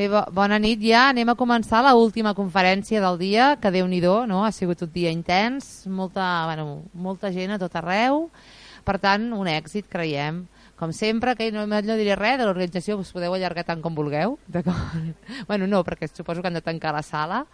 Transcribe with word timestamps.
Bé, 0.00 0.06
bona 0.32 0.56
nit 0.56 0.80
ja. 0.80 1.10
Anem 1.10 1.28
a 1.28 1.36
començar 1.36 1.82
la 1.84 1.90
última 1.98 2.30
conferència 2.32 3.02
del 3.04 3.18
dia, 3.20 3.50
que 3.60 3.68
déu 3.74 3.84
nhi 3.84 4.00
no? 4.00 4.44
Ha 4.46 4.50
sigut 4.50 4.80
un 4.80 4.88
dia 4.94 5.10
intens, 5.12 5.86
molta, 5.86 6.46
bueno, 6.46 6.84
molta 6.94 7.30
gent 7.30 7.52
a 7.52 7.58
tot 7.58 7.76
arreu. 7.76 8.30
Per 8.82 8.96
tant, 8.98 9.30
un 9.36 9.46
èxit, 9.46 9.90
creiem. 9.90 10.46
Com 10.78 10.94
sempre, 10.96 11.34
que 11.36 11.50
no, 11.52 11.66
no 11.66 11.96
diré 11.98 12.16
res 12.16 12.38
de 12.38 12.46
l'organització, 12.46 12.96
us 12.96 13.12
podeu 13.12 13.34
allargar 13.34 13.66
tant 13.68 13.82
com 13.82 13.94
vulgueu. 13.94 14.38
bueno, 15.50 15.66
no, 15.66 15.82
perquè 15.84 16.08
suposo 16.08 16.40
que 16.40 16.48
han 16.48 16.56
de 16.56 16.64
tancar 16.64 16.94
la 16.96 17.02
sala. 17.02 17.44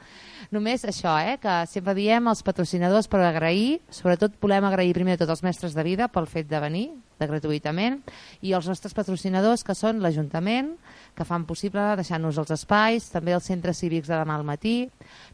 Només 0.55 0.85
això, 0.87 1.17
eh, 1.19 1.41
que 1.43 1.65
sempre 1.67 1.97
diem 1.99 2.29
als 2.29 2.45
patrocinadors 2.47 3.11
per 3.11 3.25
agrair, 3.27 3.81
sobretot 3.91 4.39
volem 4.39 4.71
agrair 4.71 4.95
primer 4.95 5.19
a 5.19 5.25
tots 5.25 5.35
els 5.35 5.43
mestres 5.43 5.75
de 5.75 5.83
vida 5.83 6.07
pel 6.07 6.31
fet 6.31 6.47
de 6.47 6.63
venir, 6.63 6.93
de 7.21 7.29
gratuïtament, 7.31 8.01
i 8.43 8.53
els 8.57 8.69
nostres 8.69 8.95
patrocinadors, 8.97 9.65
que 9.65 9.75
són 9.75 10.03
l'Ajuntament, 10.05 10.75
que 11.17 11.25
fan 11.25 11.47
possible 11.49 11.83
deixar-nos 11.97 12.37
els 12.37 12.53
espais, 12.53 13.09
també 13.13 13.33
els 13.33 13.47
centres 13.49 13.81
cívics 13.81 14.11
de 14.11 14.19
demà 14.19 14.37
al 14.37 14.45
matí, 14.45 14.91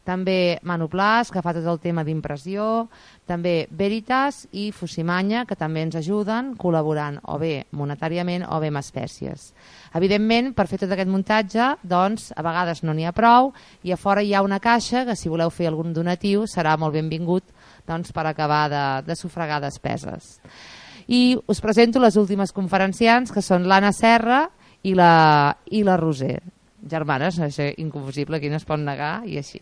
també 0.07 0.59
Manoplàs, 0.63 1.31
que 1.31 1.43
fa 1.43 1.53
tot 1.55 1.67
el 1.67 1.81
tema 1.83 2.05
d'impressió, 2.07 2.87
també 3.27 3.67
Veritas 3.71 4.45
i 4.51 4.69
Fusimanya, 4.71 5.43
que 5.45 5.59
també 5.59 5.83
ens 5.83 5.97
ajuden 5.99 6.53
col·laborant 6.59 7.19
o 7.27 7.37
bé 7.39 7.65
monetàriament 7.75 8.47
o 8.47 8.59
bé 8.63 8.71
amb 8.71 8.79
espècies. 8.79 9.51
Evidentment, 9.95 10.53
per 10.55 10.67
fer 10.71 10.79
tot 10.81 10.93
aquest 10.95 11.11
muntatge, 11.11 11.73
doncs, 11.83 12.31
a 12.35 12.45
vegades 12.45 12.83
no 12.83 12.95
n'hi 12.95 13.07
ha 13.07 13.15
prou 13.15 13.51
i 13.83 13.91
a 13.91 13.99
fora 13.99 14.23
hi 14.23 14.33
ha 14.33 14.43
una 14.45 14.61
caixa 14.63 15.03
que 15.05 15.17
si 15.19 15.31
voleu 15.31 15.51
fer 15.51 15.67
algun 15.69 15.93
donatiu 15.93 16.47
serà 16.47 16.77
molt 16.79 16.95
benvingut 16.95 17.51
doncs, 17.87 18.13
per 18.15 18.25
acabar 18.27 18.63
de, 18.71 18.85
de 19.07 19.19
sufragar 19.19 19.59
despeses. 19.63 20.39
I 21.07 21.37
us 21.47 21.61
presento 21.61 21.99
les 21.99 22.17
últimes 22.17 22.53
conferenciants, 22.55 23.31
que 23.31 23.43
són 23.43 23.67
l'Anna 23.67 23.91
Serra, 23.95 24.45
i 24.83 24.93
la, 24.95 25.57
i 25.71 25.83
la 25.83 25.97
Roser. 25.97 26.39
Germanes, 26.83 27.37
és 27.39 27.59
inconfusible, 27.79 28.41
qui 28.43 28.49
no 28.51 28.59
es 28.59 28.65
pot 28.67 28.79
negar, 28.79 29.21
i 29.23 29.37
així. 29.39 29.61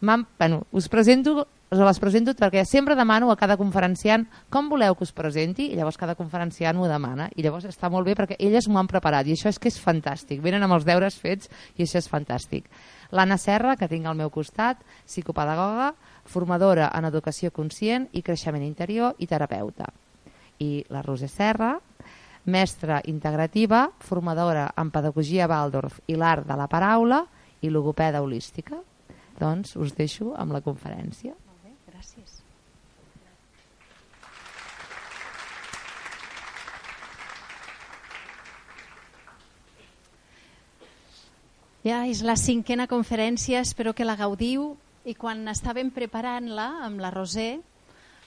Bueno, 0.00 0.66
us 0.70 0.88
presento, 0.92 1.46
us 1.72 1.80
les 1.80 2.00
presento 2.00 2.34
perquè 2.36 2.64
sempre 2.68 2.96
demano 2.96 3.30
a 3.32 3.36
cada 3.40 3.56
conferenciant 3.56 4.26
com 4.52 4.68
voleu 4.68 4.94
que 4.94 5.06
us 5.06 5.14
presenti, 5.16 5.70
i 5.72 5.78
llavors 5.78 5.96
cada 5.96 6.14
conferenciant 6.18 6.76
m'ho 6.76 6.88
demana, 6.90 7.30
i 7.36 7.44
llavors 7.44 7.64
està 7.70 7.88
molt 7.88 8.04
bé 8.04 8.14
perquè 8.18 8.36
elles 8.38 8.68
m'ho 8.68 8.80
han 8.80 8.90
preparat, 8.90 9.26
i 9.26 9.32
això 9.32 9.48
és 9.48 9.58
que 9.58 9.72
és 9.72 9.80
fantàstic. 9.80 10.42
Venen 10.44 10.66
amb 10.66 10.76
els 10.76 10.84
deures 10.84 11.16
fets 11.16 11.48
i 11.76 11.86
això 11.86 12.02
és 12.02 12.10
fantàstic. 12.12 12.68
L'Anna 13.16 13.38
Serra, 13.40 13.76
que 13.80 13.88
tinc 13.88 14.04
al 14.04 14.18
meu 14.18 14.28
costat, 14.28 14.84
psicopedagoga, 15.06 15.94
formadora 16.28 16.90
en 16.92 17.08
educació 17.08 17.50
conscient 17.50 18.10
i 18.12 18.20
creixement 18.20 18.66
interior 18.66 19.16
i 19.16 19.26
terapeuta. 19.26 19.88
I 20.58 20.84
la 20.90 21.02
Roser 21.02 21.28
Serra, 21.30 21.76
mestra 22.48 23.02
integrativa, 23.04 23.90
formadora 24.00 24.70
en 24.76 24.90
pedagogia 24.90 25.46
Waldorf 25.46 26.00
i 26.08 26.16
l'art 26.16 26.48
de 26.48 26.56
la 26.56 26.66
paraula 26.66 27.22
i 27.60 27.70
logopeda 27.70 28.22
holística. 28.24 28.80
Doncs 29.38 29.76
us 29.76 29.94
deixo 29.94 30.32
amb 30.34 30.56
la 30.56 30.62
conferència. 30.64 31.34
Molt 31.46 31.62
bé, 31.62 31.74
gràcies. 31.92 32.40
Ja 41.86 42.02
és 42.10 42.24
la 42.26 42.34
cinquena 42.36 42.88
conferència, 42.90 43.62
espero 43.62 43.94
que 43.94 44.04
la 44.04 44.16
gaudiu 44.18 44.72
i 45.08 45.14
quan 45.14 45.46
estàvem 45.48 45.92
preparant-la 45.94 46.66
amb 46.84 47.00
la 47.00 47.12
Roser 47.14 47.60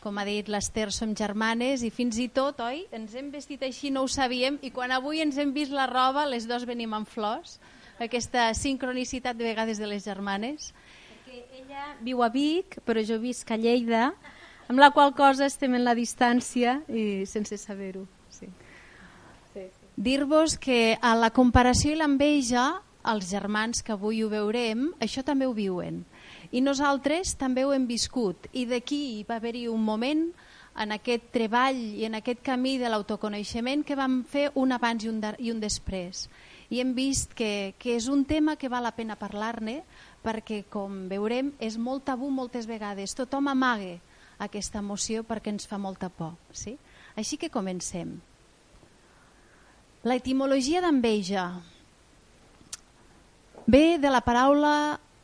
com 0.02 0.18
ha 0.18 0.26
dit 0.26 0.48
l'Ester, 0.50 0.90
som 0.92 1.14
germanes 1.16 1.84
i 1.86 1.92
fins 1.94 2.18
i 2.20 2.28
tot, 2.34 2.60
oi, 2.66 2.84
ens 2.96 3.14
hem 3.16 3.30
vestit 3.34 3.62
així, 3.64 3.92
no 3.94 4.02
ho 4.04 4.10
sabíem, 4.10 4.58
i 4.66 4.72
quan 4.74 4.92
avui 4.92 5.22
ens 5.22 5.38
hem 5.38 5.54
vist 5.54 5.74
la 5.76 5.86
roba, 5.90 6.26
les 6.26 6.48
dos 6.50 6.66
venim 6.66 6.96
amb 6.98 7.08
flors, 7.08 7.60
aquesta 8.02 8.50
sincronicitat 8.58 9.38
de 9.38 9.46
vegades 9.46 9.78
de 9.78 9.90
les 9.90 10.04
germanes. 10.08 10.72
Perquè 11.28 11.62
ella 11.62 11.86
viu 12.02 12.24
a 12.26 12.32
Vic, 12.34 12.80
però 12.86 13.04
jo 13.06 13.20
visc 13.22 13.54
a 13.54 13.60
Lleida, 13.62 14.10
amb 14.68 14.82
la 14.82 14.90
qual 14.96 15.14
cosa 15.14 15.46
estem 15.46 15.78
en 15.78 15.86
la 15.86 15.94
distància 15.94 16.80
i 16.90 17.28
sense 17.30 17.60
saber-ho. 17.62 18.08
Sí. 18.34 18.50
Sí, 19.54 19.68
sí. 19.68 19.92
Dir-vos 20.02 20.58
que 20.58 20.98
a 20.98 21.14
la 21.14 21.30
comparació 21.30 21.94
i 21.94 22.00
l'enveja, 22.00 22.72
els 23.06 23.30
germans 23.30 23.86
que 23.86 23.94
avui 23.94 24.24
ho 24.26 24.32
veurem, 24.34 24.90
això 25.02 25.22
també 25.28 25.46
ho 25.46 25.54
viuen 25.54 26.02
i 26.52 26.62
nosaltres 26.62 27.36
també 27.40 27.64
ho 27.66 27.74
hem 27.74 27.88
viscut 27.88 28.50
i 28.52 28.66
d'aquí 28.68 29.24
va 29.28 29.38
haver-hi 29.40 29.68
un 29.72 29.84
moment 29.84 30.26
en 30.82 30.92
aquest 30.96 31.32
treball 31.34 31.78
i 31.78 32.06
en 32.08 32.16
aquest 32.20 32.42
camí 32.44 32.78
de 32.80 32.90
l'autoconeixement 32.92 33.84
que 33.88 33.98
vam 34.00 34.22
fer 34.28 34.50
un 34.56 34.72
abans 34.72 35.04
i 35.04 35.12
un, 35.12 35.20
de, 35.24 35.34
i 35.40 35.52
un 35.52 35.60
després. 35.60 36.28
I 36.72 36.80
hem 36.80 36.94
vist 36.96 37.34
que, 37.36 37.74
que 37.80 37.98
és 37.98 38.08
un 38.08 38.24
tema 38.26 38.56
que 38.56 38.72
val 38.72 38.86
la 38.88 38.96
pena 38.96 39.20
parlar-ne 39.20 39.82
perquè, 40.24 40.64
com 40.72 41.10
veurem, 41.12 41.52
és 41.60 41.76
molt 41.78 42.06
tabú 42.08 42.30
moltes 42.32 42.68
vegades. 42.70 43.16
Tothom 43.18 43.52
amaga 43.52 43.98
aquesta 44.40 44.80
emoció 44.80 45.26
perquè 45.28 45.52
ens 45.52 45.68
fa 45.68 45.78
molta 45.78 46.10
por. 46.10 46.38
Sí? 46.56 46.78
Així 47.20 47.38
que 47.38 47.52
comencem. 47.52 48.16
La 50.08 50.16
etimologia 50.18 50.82
d'enveja 50.82 51.46
ve 53.68 54.00
de 54.02 54.10
la 54.10 54.24
paraula 54.26 54.74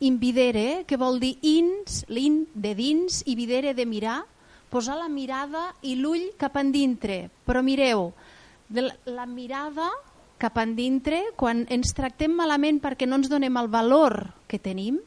invidere, 0.00 0.84
que 0.86 0.96
vol 0.96 1.18
dir 1.20 1.36
ins, 1.42 2.04
l'in 2.08 2.44
de 2.54 2.74
dins 2.78 3.22
i 3.26 3.34
videre 3.38 3.74
de 3.74 3.86
mirar, 3.86 4.22
posar 4.70 4.98
la 5.00 5.08
mirada 5.08 5.72
i 5.82 5.96
l'ull 5.98 6.30
cap 6.38 6.58
endintre. 6.60 7.28
Però 7.46 7.62
mireu, 7.64 8.12
de 8.68 8.84
la, 8.88 9.26
mirada 9.26 9.88
cap 10.38 10.58
endintre, 10.62 11.22
quan 11.36 11.64
ens 11.72 11.94
tractem 11.96 12.34
malament 12.36 12.78
perquè 12.82 13.08
no 13.08 13.18
ens 13.18 13.30
donem 13.30 13.56
el 13.58 13.70
valor 13.72 14.20
que 14.46 14.60
tenim, 14.62 15.00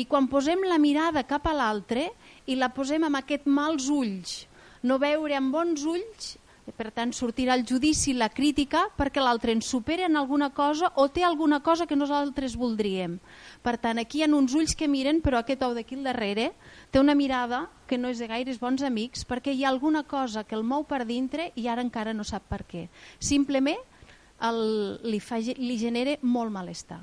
i 0.00 0.06
quan 0.08 0.30
posem 0.30 0.62
la 0.66 0.80
mirada 0.80 1.26
cap 1.28 1.46
a 1.46 1.54
l'altre 1.54 2.08
i 2.46 2.56
la 2.56 2.70
posem 2.72 3.04
amb 3.06 3.20
aquest 3.20 3.46
mals 3.46 3.90
ulls, 3.92 4.46
no 4.82 4.96
veure 4.98 5.36
amb 5.36 5.52
bons 5.52 5.84
ulls 5.84 6.36
per 6.76 6.90
tant, 6.94 7.12
sortirà 7.16 7.54
el 7.58 7.64
judici, 7.68 8.12
la 8.14 8.28
crítica, 8.30 8.86
perquè 8.96 9.22
l'altre 9.22 9.52
ens 9.56 9.68
supera 9.70 10.06
en 10.06 10.16
alguna 10.16 10.50
cosa 10.54 10.92
o 10.96 11.08
té 11.08 11.24
alguna 11.24 11.60
cosa 11.60 11.86
que 11.86 11.98
nosaltres 11.98 12.56
voldríem. 12.56 13.18
Per 13.62 13.76
tant, 13.78 13.98
aquí 13.98 14.20
hi 14.20 14.24
ha 14.24 14.30
uns 14.34 14.54
ulls 14.54 14.76
que 14.76 14.88
miren, 14.88 15.20
però 15.24 15.40
aquest 15.40 15.62
ou 15.66 15.74
d'aquí 15.74 15.98
al 15.98 16.08
darrere 16.08 16.50
té 16.90 17.00
una 17.00 17.14
mirada 17.14 17.68
que 17.86 17.98
no 17.98 18.08
és 18.08 18.18
de 18.22 18.28
gaires 18.30 18.60
bons 18.60 18.82
amics 18.86 19.24
perquè 19.26 19.52
hi 19.54 19.64
ha 19.64 19.70
alguna 19.70 20.04
cosa 20.04 20.44
que 20.44 20.54
el 20.54 20.62
mou 20.62 20.84
per 20.84 21.04
dintre 21.06 21.50
i 21.56 21.66
ara 21.68 21.82
encara 21.82 22.14
no 22.14 22.24
sap 22.24 22.46
per 22.48 22.62
què. 22.66 22.86
Simplement 23.18 23.80
el, 24.40 24.60
li, 25.04 25.20
fa, 25.20 25.40
li 25.40 25.78
genera 25.78 26.16
molt 26.22 26.52
malestar. 26.54 27.00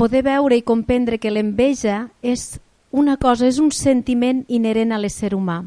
Poder 0.00 0.22
veure 0.24 0.56
i 0.56 0.64
comprendre 0.64 1.18
que 1.20 1.28
l'enveja 1.28 2.06
és 2.24 2.54
una 2.90 3.16
cosa, 3.16 3.46
és 3.46 3.58
un 3.62 3.70
sentiment 3.70 4.42
inherent 4.48 4.92
a 4.92 4.98
l'ésser 4.98 5.32
humà. 5.34 5.62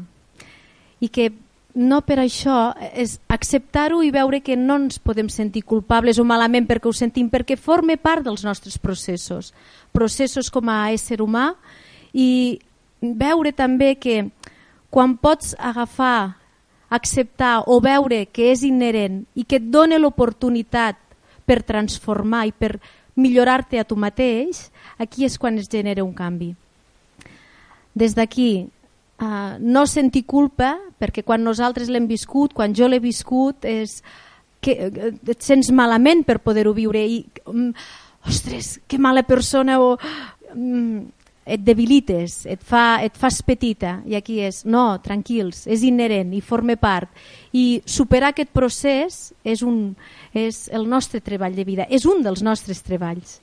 I 1.00 1.08
que 1.08 1.30
no 1.74 2.00
per 2.06 2.20
això 2.22 2.72
és 2.94 3.18
acceptar-ho 3.32 4.02
i 4.04 4.12
veure 4.14 4.40
que 4.44 4.56
no 4.56 4.76
ens 4.78 5.00
podem 5.02 5.28
sentir 5.32 5.64
culpables 5.66 6.20
o 6.22 6.24
malament 6.24 6.68
perquè 6.68 6.88
ho 6.88 6.94
sentim, 6.94 7.28
perquè 7.30 7.58
forma 7.58 7.96
part 7.98 8.22
dels 8.24 8.44
nostres 8.46 8.78
processos, 8.78 9.52
processos 9.92 10.50
com 10.54 10.70
a 10.70 10.92
ésser 10.94 11.20
humà 11.20 11.52
i 12.14 12.60
veure 13.02 13.52
també 13.52 13.96
que 13.98 14.28
quan 14.94 15.16
pots 15.18 15.56
agafar, 15.58 16.38
acceptar 16.94 17.64
o 17.66 17.80
veure 17.82 18.26
que 18.30 18.52
és 18.52 18.62
inherent 18.62 19.24
i 19.34 19.42
que 19.42 19.58
et 19.58 19.66
dona 19.66 19.98
l'oportunitat 19.98 21.00
per 21.44 21.64
transformar 21.66 22.46
i 22.46 22.52
per 22.54 22.76
millorar-te 23.18 23.80
a 23.80 23.84
tu 23.84 23.98
mateix, 23.98 24.70
aquí 24.98 25.26
és 25.26 25.38
quan 25.38 25.58
es 25.58 25.66
genera 25.70 26.06
un 26.06 26.14
canvi 26.14 26.54
des 27.94 28.14
d'aquí 28.14 28.66
uh, 29.22 29.56
no 29.60 29.86
sentir 29.86 30.24
culpa, 30.26 30.74
perquè 31.00 31.24
quan 31.26 31.44
nosaltres 31.44 31.90
l'hem 31.90 32.06
viscut, 32.10 32.54
quan 32.54 32.74
jo 32.74 32.88
l'he 32.88 33.00
viscut, 33.02 33.64
és 33.64 34.00
que 34.64 34.72
eh, 34.88 35.12
et 35.12 35.44
sents 35.44 35.70
malament 35.76 36.24
per 36.24 36.40
poder-ho 36.40 36.72
viure 36.74 37.02
i, 37.04 37.20
um, 37.50 37.68
ostres, 38.26 38.78
que 38.88 38.98
mala 38.98 39.22
persona 39.28 39.76
o 39.82 39.94
um, 40.54 41.04
et 41.44 41.60
debilites, 41.60 42.46
et, 42.48 42.60
fa, 42.64 43.02
et 43.04 43.16
fas 43.20 43.42
petita 43.44 43.98
i 44.08 44.16
aquí 44.16 44.38
és, 44.40 44.62
no, 44.64 44.96
tranquils, 45.04 45.66
és 45.68 45.84
inherent 45.84 46.32
i 46.32 46.40
forma 46.40 46.78
part 46.80 47.10
i 47.52 47.82
superar 47.84 48.32
aquest 48.32 48.52
procés 48.56 49.18
és, 49.44 49.60
un, 49.60 49.92
és 50.32 50.64
el 50.72 50.88
nostre 50.88 51.20
treball 51.20 51.56
de 51.56 51.66
vida, 51.68 51.88
és 51.90 52.08
un 52.08 52.24
dels 52.24 52.42
nostres 52.42 52.80
treballs. 52.86 53.42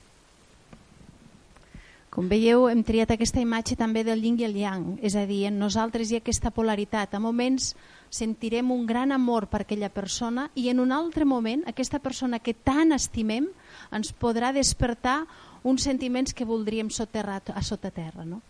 Com 2.11 2.27
veieu, 2.27 2.65
hem 2.67 2.81
triat 2.83 3.13
aquesta 3.13 3.39
imatge 3.39 3.77
també 3.79 4.01
del 4.03 4.19
yin 4.19 4.35
i 4.41 4.43
el 4.43 4.57
yang, 4.59 4.97
és 4.99 5.13
a 5.15 5.23
dir, 5.23 5.45
en 5.47 5.55
nosaltres 5.61 6.09
hi 6.11 6.17
ha 6.17 6.19
aquesta 6.19 6.51
polaritat. 6.51 7.13
A 7.15 7.21
moments 7.23 7.69
sentirem 8.11 8.73
un 8.75 8.83
gran 8.85 9.13
amor 9.15 9.45
per 9.47 9.61
aquella 9.63 9.87
persona 9.87 10.49
i 10.59 10.67
en 10.67 10.81
un 10.83 10.91
altre 10.91 11.23
moment 11.23 11.63
aquesta 11.71 12.01
persona 12.03 12.41
que 12.43 12.51
tant 12.51 12.91
estimem 12.91 13.47
ens 13.95 14.11
podrà 14.11 14.51
despertar 14.51 15.21
uns 15.63 15.85
sentiments 15.87 16.35
que 16.35 16.47
voldríem 16.47 16.89
soterrar 16.91 17.39
a 17.47 17.63
sota 17.63 17.93
terra. 17.95 18.25
No? 18.27 18.41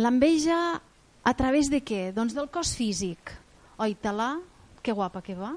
L'enveja 0.00 0.80
a 0.80 1.34
través 1.36 1.68
de 1.68 1.82
què? 1.84 2.14
Doncs 2.16 2.32
del 2.32 2.48
cos 2.48 2.72
físic. 2.80 3.34
Oi, 3.76 3.92
talà, 4.00 4.38
que 4.80 4.96
guapa 4.96 5.20
que 5.20 5.36
va. 5.36 5.52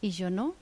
i 0.00 0.12
jo 0.14 0.30
no. 0.30 0.52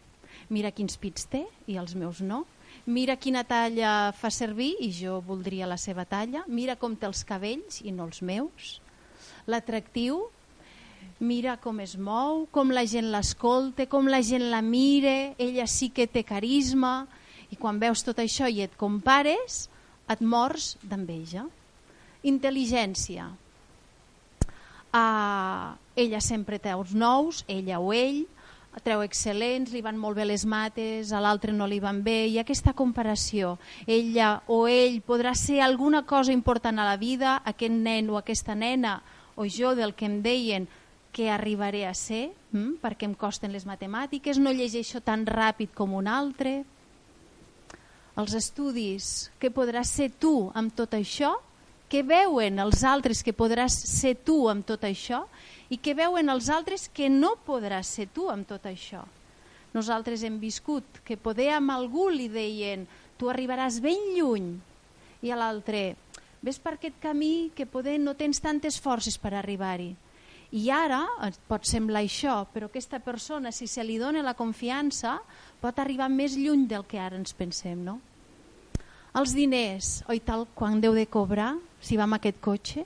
Mira 0.49 0.70
quins 0.72 0.96
pits 0.96 1.28
té 1.28 1.44
i 1.69 1.76
els 1.76 1.93
meus 1.94 2.22
no. 2.25 2.46
Mira 2.87 3.17
quina 3.21 3.43
talla 3.44 4.12
fa 4.17 4.31
servir 4.32 4.73
i 4.81 4.88
jo 4.94 5.19
voldria 5.27 5.69
la 5.69 5.77
seva 5.77 6.06
talla. 6.09 6.44
Mira 6.49 6.77
com 6.81 6.94
té 6.97 7.09
els 7.09 7.23
cabells 7.29 7.82
i 7.85 7.93
no 7.93 8.06
els 8.09 8.23
meus. 8.25 8.79
L'atractiu, 9.50 10.23
mira 11.21 11.59
com 11.61 11.81
es 11.85 11.97
mou, 12.00 12.47
com 12.53 12.73
la 12.73 12.87
gent 12.88 13.11
l'escolta, 13.12 13.85
com 13.87 14.09
la 14.09 14.23
gent 14.25 14.49
la 14.50 14.62
mire, 14.65 15.35
ella 15.38 15.67
sí 15.69 15.91
que 15.93 16.09
té 16.09 16.25
carisma, 16.25 17.06
i 17.50 17.59
quan 17.61 17.81
veus 17.82 18.05
tot 18.06 18.19
això 18.23 18.49
i 18.49 18.62
et 18.65 18.77
compares, 18.81 19.67
et 20.11 20.21
mors 20.25 20.77
d'enveja. 20.82 21.44
Intel·ligència. 22.25 23.29
Uh, 24.91 25.77
ella 25.94 26.21
sempre 26.25 26.59
té 26.59 26.75
uns 26.75 26.94
nous, 26.97 27.44
ella 27.49 27.79
o 27.79 27.93
ell, 27.94 28.25
treu 28.78 29.02
excel·lents, 29.02 29.72
li 29.75 29.82
van 29.82 29.99
molt 29.99 30.17
bé 30.17 30.25
les 30.28 30.44
mates, 30.46 31.11
a 31.11 31.20
l'altre 31.20 31.52
no 31.52 31.67
li 31.67 31.81
van 31.82 32.05
bé, 32.06 32.28
i 32.31 32.38
aquesta 32.38 32.72
comparació, 32.76 33.56
ella 33.87 34.37
o 34.46 34.62
ell 34.70 35.00
podrà 35.02 35.34
ser 35.34 35.61
alguna 35.64 36.05
cosa 36.06 36.32
important 36.32 36.78
a 36.78 36.87
la 36.87 36.96
vida, 36.96 37.40
aquest 37.44 37.75
nen 37.75 38.11
o 38.11 38.20
aquesta 38.20 38.55
nena, 38.55 39.00
o 39.34 39.46
jo 39.50 39.75
del 39.75 39.94
que 39.94 40.06
em 40.06 40.20
deien 40.22 40.69
que 41.12 41.31
arribaré 41.31 41.87
a 41.87 41.94
ser, 41.94 42.31
hm? 42.52 42.78
perquè 42.82 43.08
em 43.08 43.14
costen 43.19 43.50
les 43.50 43.67
matemàtiques, 43.67 44.38
no 44.38 44.55
llegeixo 44.55 45.02
tan 45.02 45.26
ràpid 45.26 45.75
com 45.75 45.96
un 45.99 46.06
altre, 46.06 46.61
els 48.20 48.34
estudis, 48.38 49.31
què 49.43 49.50
podràs 49.55 49.90
ser 49.99 50.11
tu 50.22 50.50
amb 50.55 50.75
tot 50.76 50.94
això, 50.94 51.34
què 51.90 52.05
veuen 52.06 52.62
els 52.62 52.84
altres 52.87 53.25
que 53.26 53.34
podràs 53.34 53.75
ser 53.75 54.14
tu 54.22 54.44
amb 54.50 54.62
tot 54.67 54.84
això, 54.87 55.25
i 55.70 55.78
que 55.78 55.94
veuen 55.94 56.28
els 56.28 56.50
altres 56.50 56.88
que 56.93 57.08
no 57.08 57.37
podràs 57.46 57.94
ser 57.96 58.08
tu 58.14 58.28
amb 58.31 58.49
tot 58.49 58.67
això. 58.67 59.05
Nosaltres 59.72 60.25
hem 60.26 60.40
viscut 60.43 61.00
que 61.06 61.17
poder 61.17 61.52
amb 61.55 61.70
algú 61.70 62.08
li 62.11 62.26
deien 62.28 62.88
tu 63.17 63.31
arribaràs 63.31 63.78
ben 63.84 64.11
lluny 64.17 64.56
i 65.22 65.31
a 65.31 65.38
l'altre 65.38 65.94
ves 66.43 66.58
per 66.58 66.75
aquest 66.75 66.96
camí 67.02 67.50
que 67.55 67.69
poder 67.69 67.99
no 68.00 68.17
tens 68.19 68.40
tantes 68.43 68.81
forces 68.81 69.19
per 69.20 69.34
arribar-hi. 69.37 69.93
I 70.50 70.64
ara 70.75 71.05
pot 71.46 71.69
semblar 71.69 72.02
això, 72.02 72.40
però 72.50 72.67
aquesta 72.67 72.99
persona, 72.99 73.52
si 73.55 73.69
se 73.70 73.84
li 73.87 74.00
dona 74.00 74.25
la 74.26 74.34
confiança, 74.34 75.20
pot 75.62 75.78
arribar 75.78 76.08
més 76.11 76.34
lluny 76.34 76.67
del 76.67 76.82
que 76.90 76.99
ara 76.99 77.14
ens 77.20 77.37
pensem. 77.38 77.84
No? 77.87 78.00
Els 79.14 79.34
diners, 79.37 80.00
oi 80.11 80.19
tal, 80.26 80.49
quan 80.55 80.81
deu 80.82 80.96
de 80.96 81.06
cobrar, 81.06 81.52
si 81.78 81.99
va 81.99 82.08
amb 82.08 82.19
aquest 82.19 82.40
cotxe, 82.43 82.82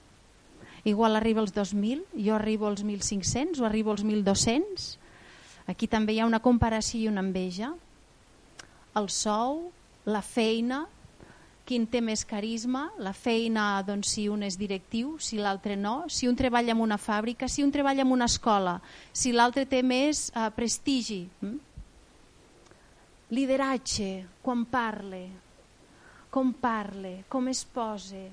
igual 0.84 1.16
arriba 1.16 1.40
als 1.40 1.54
2.000, 1.54 2.04
jo 2.14 2.34
arribo 2.34 2.68
als 2.68 2.84
1.500 2.84 3.60
o 3.60 3.66
arribo 3.66 3.90
als 3.90 4.04
1.200. 4.04 4.98
Aquí 5.66 5.88
també 5.88 6.12
hi 6.12 6.20
ha 6.20 6.28
una 6.28 6.42
comparació 6.44 7.00
i 7.00 7.08
una 7.08 7.24
enveja. 7.24 7.72
El 8.94 9.08
sou, 9.08 9.70
la 10.04 10.20
feina, 10.20 10.84
quin 11.64 11.86
té 11.88 12.02
més 12.04 12.26
carisma, 12.28 12.90
la 13.00 13.14
feina 13.16 13.82
doncs, 13.86 14.12
si 14.12 14.26
un 14.28 14.44
és 14.44 14.58
directiu, 14.60 15.16
si 15.18 15.40
l'altre 15.40 15.78
no, 15.80 16.04
si 16.12 16.28
un 16.28 16.36
treballa 16.36 16.74
en 16.76 16.82
una 16.84 17.00
fàbrica, 17.00 17.48
si 17.48 17.64
un 17.64 17.72
treballa 17.72 18.04
en 18.04 18.12
una 18.12 18.28
escola, 18.28 18.76
si 19.12 19.32
l'altre 19.32 19.64
té 19.64 19.80
més 19.82 20.28
eh, 20.34 20.50
prestigi. 20.54 21.22
Hm? 21.40 21.56
Lideratge, 23.34 24.10
quan 24.44 24.66
parle, 24.68 25.24
com 26.30 26.52
parle, 26.60 27.22
com 27.32 27.48
es 27.48 27.64
pose, 27.64 28.26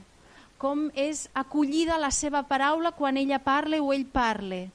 com 0.61 0.91
és 0.93 1.25
acollida 1.33 1.97
la 1.97 2.11
seva 2.13 2.43
paraula 2.45 2.91
quan 2.93 3.17
ella 3.17 3.39
parla 3.41 3.79
o 3.81 3.89
ell 3.95 4.05
parla. 4.05 4.67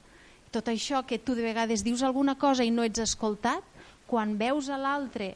Tot 0.51 0.67
això 0.67 1.05
que 1.07 1.19
tu 1.23 1.35
de 1.35 1.45
vegades 1.45 1.83
dius 1.85 2.03
alguna 2.03 2.35
cosa 2.35 2.67
i 2.67 2.71
no 2.71 2.83
ets 2.83 2.99
escoltat, 2.99 3.63
quan 4.07 4.35
veus 4.39 4.67
a 4.67 4.79
l'altre 4.79 5.35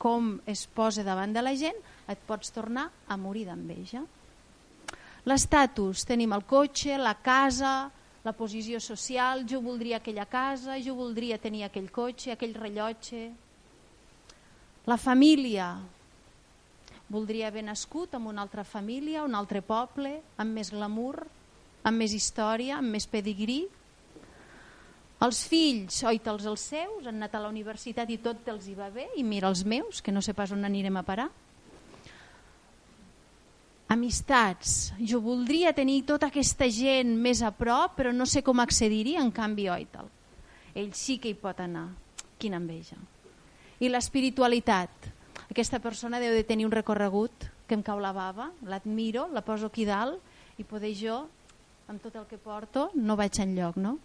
com 0.00 0.38
es 0.48 0.64
posa 0.64 1.04
davant 1.04 1.34
de 1.36 1.44
la 1.44 1.52
gent, 1.52 1.76
et 2.08 2.20
pots 2.26 2.48
tornar 2.54 2.88
a 3.06 3.16
morir 3.20 3.44
d'enveja. 3.50 4.00
L'estatus, 5.28 6.06
tenim 6.08 6.32
el 6.32 6.46
cotxe, 6.48 6.96
la 6.96 7.18
casa, 7.20 7.90
la 8.24 8.32
posició 8.36 8.80
social, 8.80 9.44
jo 9.48 9.60
voldria 9.60 10.00
aquella 10.00 10.24
casa, 10.24 10.80
jo 10.80 10.96
voldria 10.96 11.38
tenir 11.38 11.66
aquell 11.66 11.90
cotxe, 11.92 12.32
aquell 12.32 12.56
rellotge. 12.56 13.26
La 14.88 14.96
família, 14.96 15.74
Voldria 17.10 17.48
haver 17.50 17.64
nascut 17.66 18.14
en 18.14 18.28
una 18.30 18.44
altra 18.46 18.62
família, 18.62 19.24
un 19.26 19.34
altre 19.34 19.64
poble, 19.66 20.20
amb 20.38 20.54
més 20.54 20.70
glamour, 20.70 21.24
amb 21.82 21.98
més 21.98 22.14
història, 22.14 22.78
amb 22.78 22.94
més 22.94 23.08
pedigrí. 23.10 23.64
Els 25.20 25.42
fills, 25.50 25.98
oita'ls 26.06 26.46
els 26.48 26.62
seus, 26.70 27.04
han 27.04 27.18
anat 27.18 27.34
a 27.34 27.42
la 27.42 27.50
universitat 27.50 28.08
i 28.14 28.20
tot 28.22 28.46
els 28.48 28.70
hi 28.70 28.76
va 28.78 28.88
bé, 28.94 29.08
i 29.18 29.26
mira 29.26 29.50
els 29.50 29.66
meus, 29.66 30.00
que 30.00 30.14
no 30.14 30.22
sé 30.22 30.36
pas 30.38 30.54
on 30.54 30.64
anirem 30.64 30.96
a 30.96 31.04
parar. 31.04 31.28
Amistats, 33.90 34.92
jo 35.02 35.18
voldria 35.18 35.74
tenir 35.74 36.04
tota 36.06 36.30
aquesta 36.30 36.70
gent 36.70 37.10
més 37.18 37.42
a 37.42 37.50
prop, 37.50 37.98
però 37.98 38.14
no 38.14 38.22
sé 38.22 38.44
com 38.46 38.62
accedir-hi, 38.62 39.18
en 39.18 39.34
canvi 39.34 39.66
oita'l. 39.68 40.06
Ell 40.78 40.92
sí 40.94 41.18
que 41.18 41.32
hi 41.32 41.34
pot 41.34 41.58
anar. 41.58 41.88
Quina 42.38 42.60
enveja. 42.62 42.96
I 43.82 43.90
l'espiritualitat, 43.90 45.10
aquesta 45.50 45.80
persona 45.82 46.20
deu 46.22 46.32
de 46.36 46.46
tenir 46.46 46.64
un 46.68 46.74
recorregut 46.74 47.48
que 47.66 47.74
em 47.74 47.82
cau 47.82 47.98
la 47.98 48.12
bava, 48.14 48.50
l'admiro, 48.66 49.26
la 49.34 49.42
poso 49.42 49.66
aquí 49.70 49.84
dalt 49.84 50.22
i 50.58 50.64
poder 50.64 50.94
jo, 50.94 51.24
amb 51.90 52.02
tot 52.02 52.14
el 52.16 52.28
que 52.30 52.38
porto, 52.38 52.90
no 52.94 53.16
vaig 53.18 53.40
en 53.42 53.56
lloc, 53.58 53.76
no? 53.76 53.96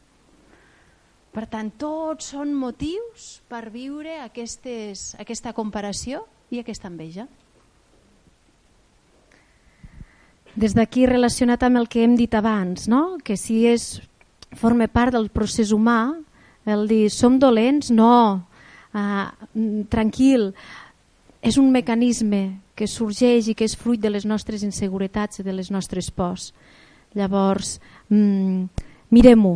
Per 1.36 1.44
tant, 1.52 1.70
tots 1.78 2.32
són 2.32 2.54
motius 2.56 3.42
per 3.52 3.68
viure 3.70 4.22
aquestes, 4.24 5.14
aquesta 5.20 5.52
comparació 5.54 6.24
i 6.50 6.62
aquesta 6.62 6.88
enveja. 6.88 7.28
Des 10.56 10.72
d'aquí 10.74 11.04
relacionat 11.06 11.66
amb 11.68 11.82
el 11.82 11.90
que 11.92 12.06
hem 12.06 12.16
dit 12.16 12.34
abans, 12.34 12.88
no? 12.88 13.18
que 13.20 13.36
si 13.36 13.66
és 13.68 14.00
forma 14.56 14.88
part 14.88 15.12
del 15.12 15.28
procés 15.28 15.74
humà, 15.76 16.16
el 16.66 16.88
dir 16.88 17.10
som 17.12 17.36
dolents, 17.38 17.92
no, 17.92 18.48
uh, 18.96 19.26
tranquil, 19.92 20.54
és 21.46 21.60
un 21.62 21.70
mecanisme 21.70 22.58
que 22.76 22.88
sorgeix 22.90 23.52
i 23.52 23.54
que 23.54 23.68
és 23.70 23.78
fruit 23.78 24.02
de 24.02 24.10
les 24.10 24.26
nostres 24.26 24.64
inseguretats 24.66 25.40
i 25.40 25.46
de 25.46 25.54
les 25.54 25.70
nostres 25.70 26.10
pors. 26.10 26.50
Llavors, 27.16 27.78
mmm, 28.10 28.66
mirem-ho, 29.14 29.54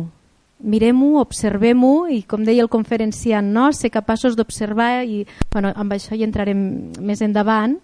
mirem-ho, 0.62 1.10
observem-ho 1.20 2.06
i 2.14 2.22
com 2.30 2.46
deia 2.46 2.62
el 2.62 2.70
conferenciant, 2.70 3.50
no? 3.52 3.72
ser 3.74 3.90
capaços 3.90 4.38
d'observar 4.38 5.02
i 5.02 5.24
bueno, 5.52 5.74
amb 5.74 5.98
això 5.98 6.14
hi 6.14 6.24
entrarem 6.24 6.62
més 7.02 7.20
endavant, 7.26 7.80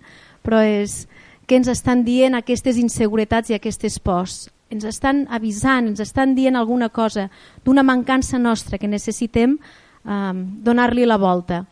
però 0.46 0.62
és 0.62 1.04
que 1.46 1.58
ens 1.58 1.68
estan 1.68 2.04
dient 2.06 2.38
aquestes 2.38 2.78
inseguretats 2.78 3.50
i 3.50 3.58
aquestes 3.58 3.98
pors. 3.98 4.46
Ens 4.70 4.86
estan 4.86 5.26
avisant, 5.30 5.90
ens 5.90 6.02
estan 6.02 6.34
dient 6.38 6.56
alguna 6.56 6.88
cosa 6.94 7.28
d'una 7.64 7.82
mancança 7.86 8.38
nostra 8.38 8.78
que 8.78 8.90
necessitem 8.90 9.58
eh, 9.58 10.32
donar-li 10.62 11.06
la 11.06 11.18
volta. 11.18 11.64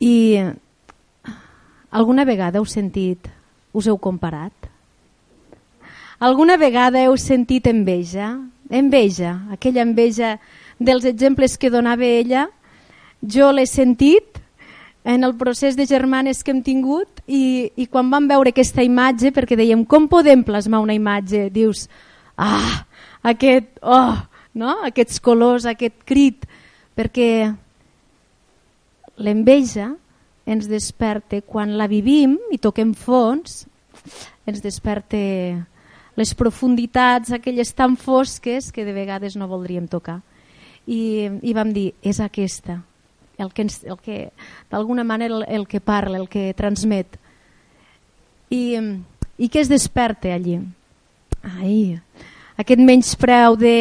I 0.00 0.44
alguna 1.90 2.24
vegada 2.24 2.58
heu 2.58 2.66
sentit, 2.68 3.28
us 3.72 3.86
heu 3.88 3.96
comparat? 3.98 4.52
Alguna 6.18 6.56
vegada 6.56 7.02
heu 7.04 7.16
sentit 7.16 7.66
enveja? 7.68 8.36
Enveja, 8.70 9.42
aquella 9.52 9.84
enveja 9.84 10.38
dels 10.78 11.04
exemples 11.04 11.56
que 11.56 11.70
donava 11.70 12.04
ella, 12.04 12.48
jo 13.22 13.52
l'he 13.52 13.66
sentit 13.66 14.40
en 15.06 15.24
el 15.24 15.36
procés 15.38 15.76
de 15.76 15.86
germanes 15.86 16.42
que 16.42 16.50
hem 16.50 16.62
tingut 16.66 17.20
i, 17.28 17.70
i 17.76 17.86
quan 17.86 18.10
vam 18.10 18.26
veure 18.26 18.50
aquesta 18.50 18.82
imatge, 18.82 19.30
perquè 19.32 19.56
dèiem, 19.56 19.84
com 19.86 20.08
podem 20.10 20.42
plasmar 20.44 20.82
una 20.82 20.96
imatge? 20.96 21.46
Dius, 21.54 21.86
ah, 22.36 22.82
aquest, 23.22 23.70
oh, 23.82 24.16
no? 24.58 24.80
aquests 24.88 25.22
colors, 25.22 25.68
aquest 25.68 26.00
crit, 26.08 26.48
perquè 26.98 27.54
l'enveja 29.16 29.94
ens 30.46 30.68
desperta 30.70 31.40
quan 31.42 31.74
la 31.78 31.88
vivim 31.90 32.36
i 32.54 32.58
toquem 32.62 32.94
fons, 32.94 33.64
ens 34.46 34.62
desperta 34.62 35.18
les 36.16 36.32
profunditats, 36.38 37.32
aquelles 37.32 37.74
tan 37.74 37.96
fosques 38.00 38.70
que 38.72 38.86
de 38.86 38.94
vegades 38.96 39.36
no 39.36 39.50
voldríem 39.50 39.88
tocar. 39.90 40.20
I, 40.86 41.28
i 41.42 41.52
vam 41.52 41.72
dir, 41.74 41.90
és 42.00 42.20
aquesta, 42.22 42.78
el 43.36 43.50
que, 43.52 43.66
ens, 43.66 43.82
el 43.84 43.98
que 43.98 44.30
d'alguna 44.70 45.04
manera 45.04 45.34
el, 45.34 45.44
el 45.48 45.66
que 45.66 45.82
parla, 45.82 46.16
el 46.22 46.28
que 46.30 46.54
transmet. 46.56 47.18
I, 48.54 48.78
i 49.36 49.50
què 49.50 49.60
es 49.60 49.68
desperta 49.68 50.32
allí? 50.32 50.60
Ai, 51.58 51.98
aquest 52.56 52.80
menyspreu 52.80 53.58
de 53.60 53.74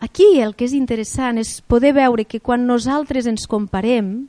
Aquí 0.00 0.26
el 0.44 0.54
que 0.54 0.66
és 0.68 0.74
interessant 0.76 1.40
és 1.40 1.60
poder 1.64 1.94
veure 1.96 2.26
que 2.28 2.40
quan 2.40 2.66
nosaltres 2.68 3.26
ens 3.30 3.46
comparem 3.48 4.26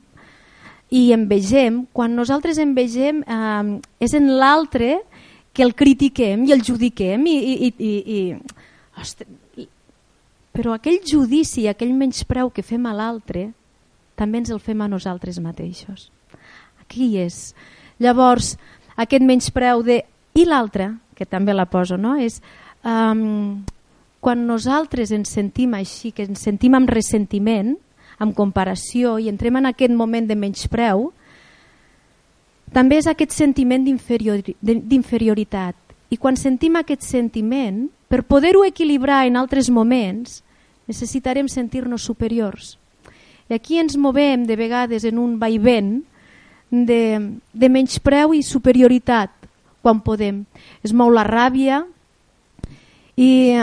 i 0.88 1.10
envegem, 1.12 1.82
quan 1.92 2.14
nosaltres 2.16 2.58
envegem 2.62 3.20
eh, 3.20 3.74
és 4.00 4.14
en 4.16 4.30
l'altre 4.40 5.02
que 5.52 5.64
el 5.66 5.74
critiquem 5.76 6.46
i 6.48 6.54
el 6.54 6.64
judiquem 6.64 7.26
i, 7.28 7.36
i, 7.36 7.72
i, 7.76 7.92
i 8.16 8.20
ostres, 8.98 9.28
però 10.58 10.72
aquell 10.74 10.98
judici, 11.06 11.68
aquell 11.70 11.92
menyspreu 11.94 12.48
que 12.50 12.64
fem 12.66 12.88
a 12.88 12.94
l'altre, 12.96 13.50
també 14.18 14.40
ens 14.40 14.50
el 14.50 14.58
fem 14.58 14.80
a 14.82 14.88
nosaltres 14.90 15.38
mateixos. 15.38 16.08
Aquí 16.82 17.12
és. 17.20 17.52
Llavors, 18.02 18.56
aquest 18.98 19.22
menyspreu 19.22 19.84
de... 19.86 20.00
I 20.34 20.46
l'altre, 20.48 20.92
que 21.14 21.26
també 21.26 21.54
la 21.54 21.68
poso, 21.70 21.96
no? 21.98 22.16
és 22.18 22.40
um, 22.82 23.62
quan 24.20 24.46
nosaltres 24.46 25.12
ens 25.14 25.30
sentim 25.30 25.74
així, 25.78 26.10
que 26.12 26.24
ens 26.26 26.40
sentim 26.42 26.74
amb 26.74 26.90
ressentiment, 26.90 27.76
amb 28.18 28.34
comparació 28.34 29.18
i 29.22 29.28
entrem 29.30 29.56
en 29.60 29.66
aquest 29.70 29.94
moment 29.94 30.26
de 30.26 30.36
menyspreu, 30.36 31.12
també 32.74 32.98
és 32.98 33.06
aquest 33.08 33.32
sentiment 33.32 33.84
d'inferioritat. 33.86 35.76
I 36.10 36.16
quan 36.16 36.36
sentim 36.36 36.76
aquest 36.76 37.02
sentiment, 37.04 37.88
per 38.08 38.24
poder-ho 38.24 38.64
equilibrar 38.64 39.26
en 39.28 39.36
altres 39.36 39.70
moments, 39.70 40.42
necessitarem 40.88 41.48
sentir-nos 41.48 42.02
superiors. 42.02 42.78
I 43.48 43.54
aquí 43.54 43.78
ens 43.80 43.96
movem 43.96 44.44
de 44.48 44.56
vegades 44.56 45.04
en 45.08 45.18
un 45.20 45.38
vaivent 45.40 46.02
de, 46.70 47.38
de 47.52 47.68
menyspreu 47.68 48.34
i 48.34 48.42
superioritat 48.42 49.30
quan 49.82 50.00
podem. 50.04 50.44
Es 50.84 50.92
mou 50.92 51.12
la 51.12 51.24
ràbia 51.24 51.84
i 53.16 53.56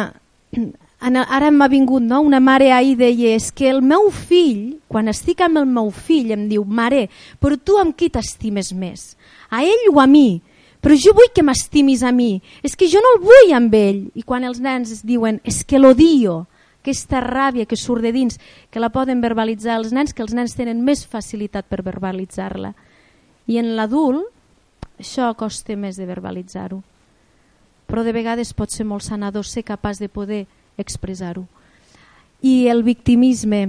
ara 1.37 1.51
m'ha 1.51 1.67
vingut 1.67 2.03
no? 2.03 2.21
una 2.21 2.39
mare 2.39 2.71
ahir 2.71 2.95
deia 2.97 3.35
és 3.35 3.51
que 3.51 3.69
el 3.69 3.81
meu 3.81 4.09
fill, 4.09 4.79
quan 4.87 5.07
estic 5.11 5.41
amb 5.41 5.61
el 5.61 5.69
meu 5.69 5.91
fill 5.91 6.31
em 6.31 6.47
diu, 6.49 6.65
mare, 6.65 7.09
però 7.39 7.57
tu 7.57 7.77
amb 7.77 7.95
qui 7.95 8.09
t'estimes 8.09 8.73
més? 8.73 9.15
A 9.49 9.63
ell 9.63 9.91
o 9.93 9.99
a 9.99 10.07
mi? 10.07 10.41
Però 10.81 10.93
jo 11.01 11.15
vull 11.17 11.31
que 11.33 11.41
m'estimis 11.41 12.03
a 12.05 12.11
mi, 12.13 12.41
és 12.61 12.75
que 12.77 12.85
jo 12.85 12.99
no 13.01 13.15
el 13.15 13.23
vull 13.23 13.53
amb 13.57 13.73
ell. 13.73 14.03
I 14.13 14.21
quan 14.21 14.43
els 14.45 14.59
nens 14.61 14.91
es 14.93 15.01
diuen, 15.01 15.39
és 15.41 15.63
que 15.65 15.79
l'odio, 15.81 16.43
aquesta 16.85 17.23
ràbia 17.25 17.65
que 17.65 17.77
surt 17.79 18.05
de 18.05 18.11
dins, 18.13 18.37
que 18.69 18.81
la 18.83 18.91
poden 18.93 19.23
verbalitzar 19.23 19.79
els 19.79 19.89
nens, 19.95 20.13
que 20.13 20.21
els 20.21 20.35
nens 20.37 20.53
tenen 20.53 20.83
més 20.85 21.01
facilitat 21.09 21.65
per 21.65 21.81
verbalitzar-la. 21.81 22.75
I 23.49 23.57
en 23.57 23.73
l'adult 23.77 24.29
això 25.01 25.31
costa 25.37 25.73
més 25.73 25.97
de 25.97 26.05
verbalitzar-ho. 26.05 26.83
Però 27.85 28.03
de 28.03 28.13
vegades 28.15 28.53
pot 28.53 28.73
ser 28.73 28.85
molt 28.85 29.05
sanador 29.05 29.45
ser 29.45 29.63
capaç 29.63 29.99
de 30.01 30.09
poder 30.09 30.45
expressar-ho. 30.77 31.45
I 32.41 32.67
el 32.69 32.83
victimisme, 32.83 33.61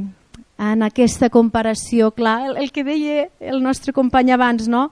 en 0.58 0.82
aquesta 0.82 1.28
comparació, 1.30 2.11
clar, 2.16 2.40
el, 2.49 2.56
el 2.64 2.73
que 2.73 2.85
deia 2.85 3.28
el 3.40 3.62
nostre 3.62 3.92
company 3.92 4.32
abans, 4.32 4.68
no? 4.68 4.90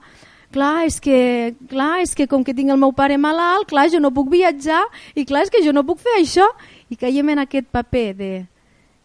clar, 0.55 0.85
és 0.87 1.01
que, 1.03 1.53
clar, 1.69 2.01
és 2.03 2.13
que 2.15 2.27
com 2.31 2.43
que 2.45 2.53
tinc 2.55 2.71
el 2.71 2.79
meu 2.79 2.93
pare 2.95 3.17
malalt, 3.19 3.67
clar, 3.67 3.89
jo 3.91 3.99
no 3.99 4.13
puc 4.15 4.29
viatjar 4.31 4.83
i 5.17 5.25
clar, 5.27 5.43
és 5.43 5.51
que 5.51 5.63
jo 5.65 5.73
no 5.75 5.83
puc 5.87 5.99
fer 6.03 6.19
això. 6.21 6.47
I 6.89 6.95
caiem 7.01 7.33
en 7.33 7.41
aquest 7.43 7.67
paper 7.73 8.07
de, 8.15 8.31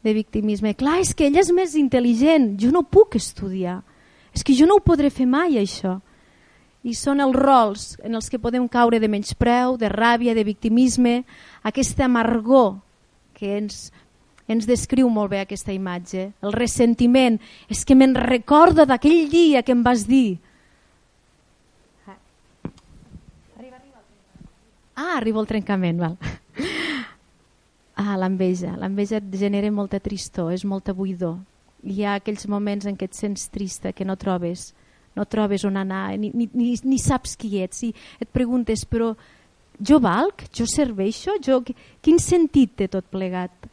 de 0.05 0.15
victimisme. 0.15 0.77
Clar, 0.79 1.01
és 1.03 1.15
que 1.17 1.27
ella 1.27 1.43
és 1.43 1.51
més 1.55 1.75
intel·ligent, 1.81 2.53
jo 2.61 2.71
no 2.75 2.85
puc 2.87 3.17
estudiar. 3.19 3.81
És 4.37 4.47
que 4.47 4.55
jo 4.55 4.69
no 4.69 4.79
ho 4.79 4.85
podré 4.85 5.11
fer 5.11 5.27
mai, 5.27 5.59
això. 5.59 5.99
I 6.83 6.95
són 6.97 7.21
els 7.21 7.37
rols 7.37 7.87
en 8.05 8.17
els 8.17 8.31
que 8.33 8.41
podem 8.41 8.69
caure 8.69 9.01
de 9.01 9.09
menyspreu, 9.09 9.77
de 9.77 9.91
ràbia, 9.93 10.35
de 10.35 10.45
victimisme, 10.45 11.25
aquesta 11.63 12.07
amargor 12.07 12.79
que 13.37 13.59
ens, 13.59 13.91
ens 14.49 14.69
descriu 14.69 15.11
molt 15.13 15.35
bé 15.35 15.43
aquesta 15.43 15.75
imatge. 15.77 16.31
El 16.41 16.57
ressentiment, 16.57 17.37
és 17.69 17.85
que 17.85 17.97
me'n 17.97 18.17
recordo 18.17 18.89
d'aquell 18.89 19.29
dia 19.29 19.63
que 19.63 19.77
em 19.77 19.85
vas 19.85 20.07
dir 20.09 20.41
Ah, 25.01 25.17
arriba 25.17 25.41
el 25.41 25.49
trencament, 25.49 26.01
val. 26.01 26.19
Ah, 28.01 28.17
l'enveja. 28.17 28.79
L'enveja 28.81 29.19
et 29.19 29.35
genera 29.37 29.69
molta 29.73 29.99
tristor, 30.01 30.55
és 30.55 30.63
molta 30.65 30.95
buidor. 30.97 31.35
Hi 31.85 32.05
ha 32.05 32.15
aquells 32.17 32.47
moments 32.49 32.87
en 32.89 32.97
què 32.97 33.09
et 33.11 33.17
sents 33.17 33.51
trista, 33.53 33.93
que 33.93 34.07
no 34.09 34.17
trobes, 34.17 34.71
no 35.17 35.27
trobes 35.27 35.65
on 35.67 35.77
anar, 35.81 36.17
ni, 36.19 36.31
ni, 36.35 36.49
ni, 36.55 36.73
ni 36.85 36.99
saps 37.03 37.37
qui 37.41 37.59
ets. 37.63 37.83
I 37.89 37.93
et 38.23 38.31
preguntes, 38.33 38.85
però 38.89 39.13
jo 39.81 40.01
valc? 40.03 40.47
Jo 40.55 40.69
serveixo? 40.71 41.39
Jo, 41.43 41.61
quin 42.03 42.21
sentit 42.23 42.77
té 42.79 42.89
tot 42.93 43.07
plegat? 43.11 43.71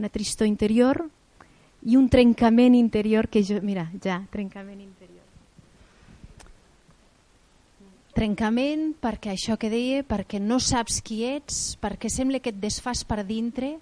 Una 0.00 0.08
tristor 0.08 0.48
interior 0.48 1.02
i 1.84 1.96
un 1.96 2.08
trencament 2.08 2.76
interior 2.76 3.28
que 3.28 3.44
jo... 3.44 3.60
Mira, 3.64 3.88
ja, 4.02 4.22
trencament 4.32 4.80
interior 4.80 5.20
Trencament 8.10 8.88
perquè 8.98 9.30
això 9.32 9.54
que 9.56 9.70
deia, 9.70 10.02
perquè 10.02 10.40
no 10.42 10.58
saps 10.60 10.98
qui 11.06 11.22
ets, 11.28 11.76
perquè 11.80 12.10
sembla 12.10 12.40
que 12.42 12.50
et 12.50 12.58
desfas 12.58 13.04
per 13.06 13.22
dintre 13.24 13.76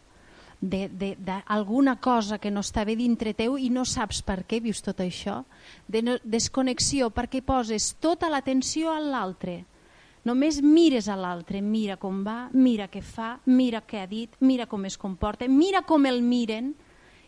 d'alguna 0.61 1.97
cosa 2.03 2.39
que 2.43 2.51
no 2.51 2.65
està 2.67 2.83
bé 2.85 2.97
dintre 2.99 3.35
teu 3.39 3.57
i 3.59 3.69
no 3.71 3.85
saps 3.87 4.23
per 4.27 4.43
què 4.49 4.59
vius 4.61 4.83
tot 4.83 4.99
això, 5.05 5.45
de 5.87 6.03
no, 6.03 6.17
desconnexió 6.25 7.13
perquè 7.15 7.43
poses 7.47 7.93
tota 8.03 8.31
l'atenció 8.31 8.91
a 8.91 8.99
l'altre. 8.99 9.63
Només 10.27 10.59
mires 10.61 11.07
a 11.09 11.17
l'altre, 11.17 11.63
mira 11.63 11.97
com 11.97 12.25
va, 12.27 12.49
mira 12.53 12.89
què 12.91 13.01
fa, 13.01 13.39
mira 13.47 13.81
què 13.87 14.03
ha 14.03 14.09
dit, 14.11 14.35
mira 14.41 14.67
com 14.67 14.85
es 14.85 14.99
comporta, 14.99 15.47
mira 15.49 15.85
com 15.87 16.05
el 16.11 16.21
miren 16.23 16.75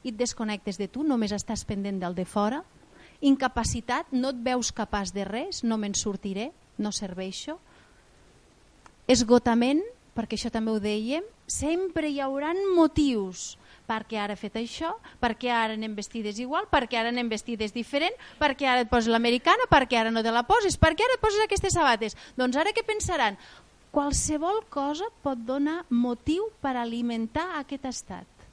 i 0.03 0.11
et 0.11 0.19
desconnectes 0.19 0.77
de 0.81 0.89
tu, 0.89 1.05
només 1.07 1.33
estàs 1.33 1.63
pendent 1.65 2.01
del 2.03 2.17
de 2.19 2.27
fora. 2.27 2.65
Incapacitat, 3.21 4.11
no 4.13 4.35
et 4.35 4.43
veus 4.43 4.73
capaç 4.73 5.15
de 5.15 5.25
res, 5.29 5.63
no 5.63 5.79
me'n 5.79 5.95
sortiré, 5.95 6.51
no 6.81 6.91
serveixo. 6.93 7.59
Esgotament, 9.07 9.83
perquè 10.17 10.39
això 10.39 10.51
també 10.53 10.73
ho 10.75 10.81
dèiem, 10.83 11.25
sempre 11.47 12.11
hi 12.11 12.21
hauran 12.21 12.59
motius 12.77 13.57
perquè 13.91 14.21
ara 14.23 14.37
he 14.37 14.39
fet 14.39 14.55
això, 14.61 14.93
perquè 15.19 15.51
ara 15.51 15.75
anem 15.75 15.97
vestides 15.99 16.39
igual, 16.39 16.69
perquè 16.71 17.01
ara 17.01 17.11
anem 17.11 17.31
vestides 17.33 17.75
diferent, 17.75 18.15
perquè 18.39 18.69
ara 18.71 18.85
et 18.85 18.91
poses 18.91 19.11
l'americana, 19.11 19.67
perquè 19.71 19.99
ara 19.99 20.13
no 20.15 20.23
te 20.23 20.31
la 20.31 20.45
poses, 20.47 20.79
perquè 20.79 21.07
ara 21.07 21.17
et 21.19 21.23
poses 21.23 21.43
aquestes 21.43 21.75
sabates. 21.75 22.15
Doncs 22.39 22.61
ara 22.61 22.75
què 22.77 22.85
pensaran? 22.87 23.39
Qualsevol 23.91 24.63
cosa 24.71 25.09
pot 25.25 25.41
donar 25.43 25.81
motiu 25.91 26.47
per 26.63 26.77
alimentar 26.79 27.49
aquest 27.59 27.89
estat. 27.91 28.47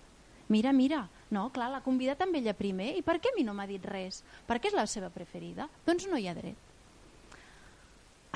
Mira, 0.50 0.74
mira, 0.74 1.04
no, 1.30 1.50
clar, 1.54 1.70
l'ha 1.70 1.84
convidat 1.86 2.24
amb 2.26 2.40
ella 2.40 2.58
primer, 2.58 2.96
i 2.98 3.04
per 3.06 3.20
què 3.22 3.30
a 3.30 3.38
mi 3.38 3.46
no 3.46 3.54
m'ha 3.54 3.70
dit 3.70 3.84
res? 3.86 4.24
Perquè 4.50 4.72
és 4.72 4.78
la 4.78 4.88
seva 4.90 5.12
preferida? 5.14 5.70
Doncs 5.86 6.10
no 6.10 6.18
hi 6.18 6.26
ha 6.32 6.34
dret. 6.38 6.67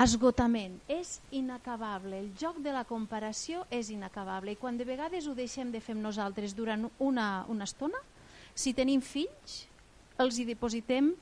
Esgotament. 0.02 0.80
És 0.90 1.20
inacabable. 1.30 2.18
El 2.18 2.30
joc 2.38 2.58
de 2.64 2.72
la 2.74 2.82
comparació 2.88 3.62
és 3.70 3.92
inacabable. 3.94 4.54
I 4.54 4.58
quan 4.58 4.78
de 4.78 4.86
vegades 4.88 5.28
ho 5.30 5.34
deixem 5.38 5.70
de 5.70 5.82
fer 5.84 5.94
nosaltres 5.94 6.56
durant 6.58 6.88
una, 6.98 7.44
una 7.52 7.68
estona, 7.68 8.00
si 8.54 8.74
tenim 8.74 9.00
fills, 9.04 9.62
els 10.18 10.38
hi 10.38 10.46
depositem 10.48 11.12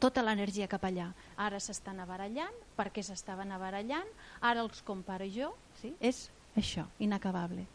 tota 0.00 0.24
l'energia 0.24 0.68
cap 0.70 0.84
allà. 0.88 1.10
Ara 1.36 1.60
s'estan 1.60 2.00
abarallant, 2.00 2.54
per 2.76 2.88
què 2.94 3.04
s'estaven 3.04 3.52
abarallant, 3.52 4.08
ara 4.40 4.64
els 4.64 4.80
comparo 4.86 5.28
jo, 5.32 5.52
sí? 5.82 5.92
és 6.00 6.28
això, 6.56 6.86
inacabable. 6.98 7.66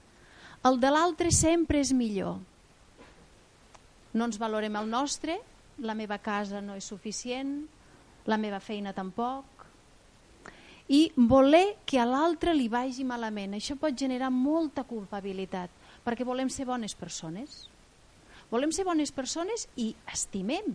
El 0.64 0.80
de 0.80 0.92
l'altre 0.94 1.32
sempre 1.36 1.82
és 1.84 1.92
millor. 1.94 2.40
No 4.14 4.30
ens 4.30 4.38
valorem 4.40 4.76
el 4.80 4.90
nostre, 4.90 5.40
la 5.82 5.96
meva 5.98 6.20
casa 6.22 6.62
no 6.62 6.78
és 6.78 6.86
suficient, 6.86 7.64
la 8.30 8.38
meva 8.40 8.62
feina 8.64 8.94
tampoc, 8.96 9.48
i 10.94 11.08
voler 11.18 11.80
que 11.90 11.98
a 11.98 12.06
l'altre 12.06 12.54
li 12.54 12.68
vagi 12.70 13.06
malament. 13.08 13.56
Això 13.58 13.74
pot 13.82 13.96
generar 13.98 14.30
molta 14.30 14.84
culpabilitat, 14.86 15.72
perquè 16.06 16.26
volem 16.28 16.52
ser 16.54 16.68
bones 16.70 16.94
persones. 16.94 17.64
Volem 18.52 18.70
ser 18.76 18.86
bones 18.86 19.10
persones 19.12 19.66
i 19.82 19.96
estimem, 20.14 20.68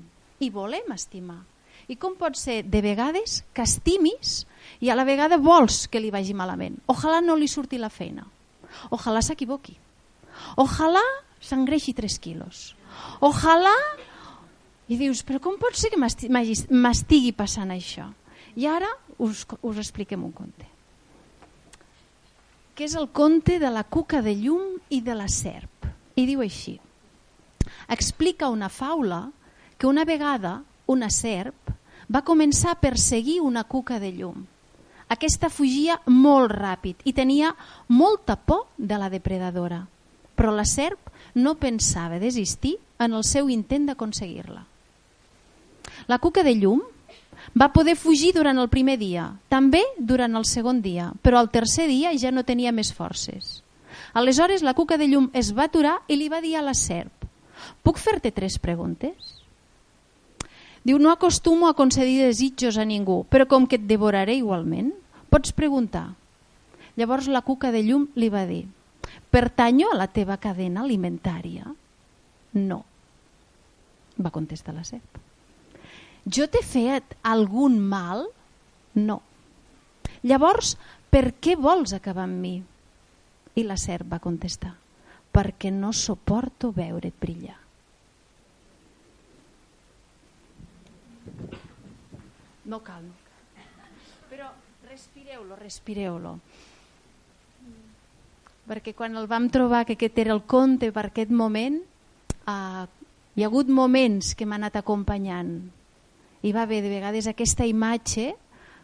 i 0.42 0.50
volem 0.50 0.90
estimar. 0.90 1.38
I 1.86 1.94
com 1.96 2.16
pot 2.18 2.34
ser 2.36 2.64
de 2.66 2.82
vegades 2.82 3.44
que 3.54 3.62
estimis 3.62 4.42
i 4.82 4.90
a 4.90 4.96
la 4.98 5.06
vegada 5.06 5.38
vols 5.38 5.86
que 5.86 6.02
li 6.02 6.10
vagi 6.10 6.34
malament? 6.34 6.80
Ojalà 6.90 7.22
no 7.22 7.38
li 7.38 7.46
surti 7.48 7.78
la 7.78 7.88
feina. 7.88 8.26
Ojalà 8.90 9.22
s'equivoqui. 9.22 9.76
Ojalà 10.58 11.04
s'engreixi 11.40 11.94
3 11.94 12.18
quilos. 12.18 12.74
Ojalà... 13.22 13.74
I 14.88 14.96
dius, 14.96 15.20
però 15.20 15.36
com 15.44 15.58
pot 15.60 15.76
ser 15.76 15.90
que 15.92 16.00
m'estigui 16.00 17.34
passant 17.36 17.70
això? 17.74 18.06
I 18.58 18.66
ara 18.66 18.88
us, 19.22 19.44
us 19.62 19.78
expliquem 19.78 20.24
un 20.26 20.32
conte. 20.34 20.66
Que 22.74 22.86
és 22.86 22.94
el 22.98 23.08
conte 23.14 23.58
de 23.62 23.70
la 23.70 23.84
cuca 23.86 24.22
de 24.22 24.34
llum 24.34 24.78
i 24.90 25.00
de 25.02 25.14
la 25.14 25.28
serp. 25.30 25.86
I 26.18 26.26
diu 26.26 26.42
així. 26.42 26.78
Explica 27.88 28.50
una 28.50 28.68
faula 28.68 29.28
que 29.78 29.86
una 29.86 30.04
vegada 30.04 30.62
una 30.90 31.10
serp 31.14 31.70
va 32.10 32.24
començar 32.26 32.72
a 32.74 32.80
perseguir 32.80 33.38
una 33.44 33.62
cuca 33.64 34.00
de 34.02 34.10
llum. 34.16 34.46
Aquesta 35.08 35.48
fugia 35.52 35.98
molt 36.10 36.52
ràpid 36.52 37.04
i 37.08 37.14
tenia 37.14 37.54
molta 37.88 38.36
por 38.36 38.66
de 38.76 38.98
la 38.98 39.08
depredadora. 39.12 39.84
Però 40.34 40.50
la 40.54 40.66
serp 40.66 41.10
no 41.34 41.54
pensava 41.60 42.18
desistir 42.18 42.76
en 42.98 43.14
el 43.14 43.24
seu 43.24 43.48
intent 43.52 43.86
d'aconseguir-la. 43.88 44.64
La 46.08 46.18
cuca 46.18 46.42
de 46.42 46.54
llum 46.56 46.82
va 47.54 47.72
poder 47.72 47.96
fugir 47.96 48.32
durant 48.34 48.58
el 48.58 48.68
primer 48.68 48.98
dia, 48.98 49.30
també 49.48 49.82
durant 49.98 50.36
el 50.36 50.44
segon 50.44 50.82
dia, 50.82 51.12
però 51.22 51.40
el 51.40 51.50
tercer 51.50 51.88
dia 51.88 52.12
ja 52.18 52.32
no 52.32 52.44
tenia 52.44 52.72
més 52.72 52.92
forces. 52.92 53.62
Aleshores 54.14 54.62
la 54.62 54.74
cuca 54.74 54.98
de 54.98 55.08
llum 55.08 55.30
es 55.32 55.52
va 55.56 55.68
aturar 55.68 55.98
i 56.08 56.16
li 56.16 56.28
va 56.28 56.40
dir 56.44 56.56
a 56.56 56.64
la 56.64 56.74
serp 56.74 57.12
«Puc 57.82 57.98
fer-te 57.98 58.30
tres 58.32 58.58
preguntes?» 58.58 59.36
Diu, 60.84 60.96
no 60.98 61.10
acostumo 61.10 61.68
a 61.68 61.74
concedir 61.76 62.22
desitjos 62.22 62.78
a 62.78 62.86
ningú, 62.86 63.24
però 63.28 63.44
com 63.50 63.66
que 63.68 63.76
et 63.76 63.84
devoraré 63.84 64.38
igualment, 64.38 64.92
pots 65.28 65.52
preguntar. 65.52 66.14
Llavors 66.96 67.28
la 67.28 67.42
cuca 67.44 67.72
de 67.74 67.82
llum 67.84 68.06
li 68.16 68.30
va 68.32 68.46
dir, 68.48 68.64
pertanyo 69.30 69.90
a 69.92 69.98
la 69.98 70.08
teva 70.08 70.38
cadena 70.40 70.86
alimentària? 70.86 71.68
No, 72.56 72.84
va 74.16 74.32
contestar 74.32 74.74
la 74.74 74.86
serp. 74.86 75.27
Jo 76.28 76.44
t'he 76.50 76.60
fet 76.64 77.14
algun 77.24 77.78
mal? 77.80 78.26
No. 78.98 79.22
Llavors, 80.28 80.74
per 81.08 81.30
què 81.40 81.54
vols 81.56 81.94
acabar 81.96 82.26
amb 82.26 82.42
mi? 82.42 82.56
I 83.56 83.64
la 83.64 83.78
serp 83.80 84.10
va 84.12 84.20
contestar, 84.20 84.74
perquè 85.32 85.70
no 85.72 85.94
suporto 85.96 86.70
veure't 86.74 87.16
brillar. 87.20 87.56
No 92.68 92.82
cal, 92.84 93.06
no 93.08 93.16
cal. 93.24 93.94
Però 94.28 94.50
respireu-lo, 94.90 95.56
respireu-lo. 95.56 96.34
Perquè 98.68 98.92
quan 98.92 99.16
el 99.16 99.30
vam 99.30 99.48
trobar 99.48 99.86
que 99.88 99.96
aquest 99.96 100.20
era 100.20 100.36
el 100.36 100.44
conte 100.44 100.92
per 100.92 101.06
aquest 101.08 101.32
moment, 101.32 101.80
eh, 102.44 102.84
hi 102.84 103.44
ha 103.44 103.48
hagut 103.48 103.72
moments 103.72 104.34
que 104.36 104.44
m'ha 104.44 104.60
anat 104.60 104.76
acompanyant. 104.76 105.56
Hi 106.42 106.52
va 106.54 106.62
haver 106.62 106.82
de 106.84 106.92
vegades 106.92 107.26
aquesta 107.26 107.66
imatge 107.66 108.32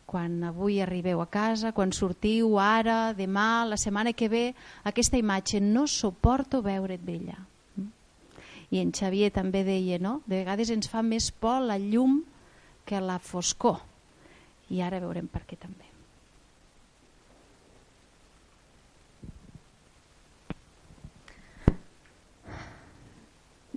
quan 0.06 0.42
avui 0.44 0.80
arribeu 0.82 1.20
a 1.22 1.26
casa, 1.26 1.72
quan 1.72 1.92
sortiu 1.92 2.58
ara, 2.60 3.14
demà, 3.16 3.64
la 3.66 3.78
setmana 3.80 4.12
que 4.12 4.28
ve, 4.28 4.44
aquesta 4.84 5.18
imatge, 5.18 5.60
no 5.62 5.86
suporto 5.88 6.60
veure't 6.62 7.02
bella. 7.02 7.38
I 8.70 8.82
en 8.82 8.92
Xavier 8.92 9.30
també 9.32 9.62
deia, 9.64 9.98
no? 10.02 10.20
De 10.26 10.42
vegades 10.42 10.70
ens 10.74 10.90
fa 10.90 11.02
més 11.02 11.30
por 11.30 11.62
la 11.62 11.78
llum 11.78 12.22
que 12.84 13.00
la 13.00 13.18
foscor. 13.18 13.80
I 14.70 14.82
ara 14.82 15.00
veurem 15.00 15.28
per 15.30 15.44
què 15.48 15.58
també. 15.60 15.83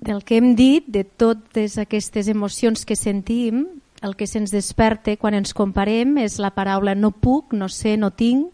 Del 0.07 0.23
que 0.23 0.37
hem 0.39 0.53
dit, 0.55 0.85
de 0.87 1.03
totes 1.03 1.75
aquestes 1.81 2.29
emocions 2.31 2.85
que 2.87 2.95
sentim, 2.95 3.65
el 3.99 4.13
que 4.15 4.27
se'ns 4.29 4.53
desperta 4.55 5.17
quan 5.19 5.35
ens 5.35 5.51
comparem 5.57 6.15
és 6.23 6.37
la 6.39 6.53
paraula 6.55 6.93
no 6.95 7.11
puc, 7.11 7.51
no 7.51 7.67
sé, 7.67 7.97
no 7.99 8.13
tinc, 8.15 8.47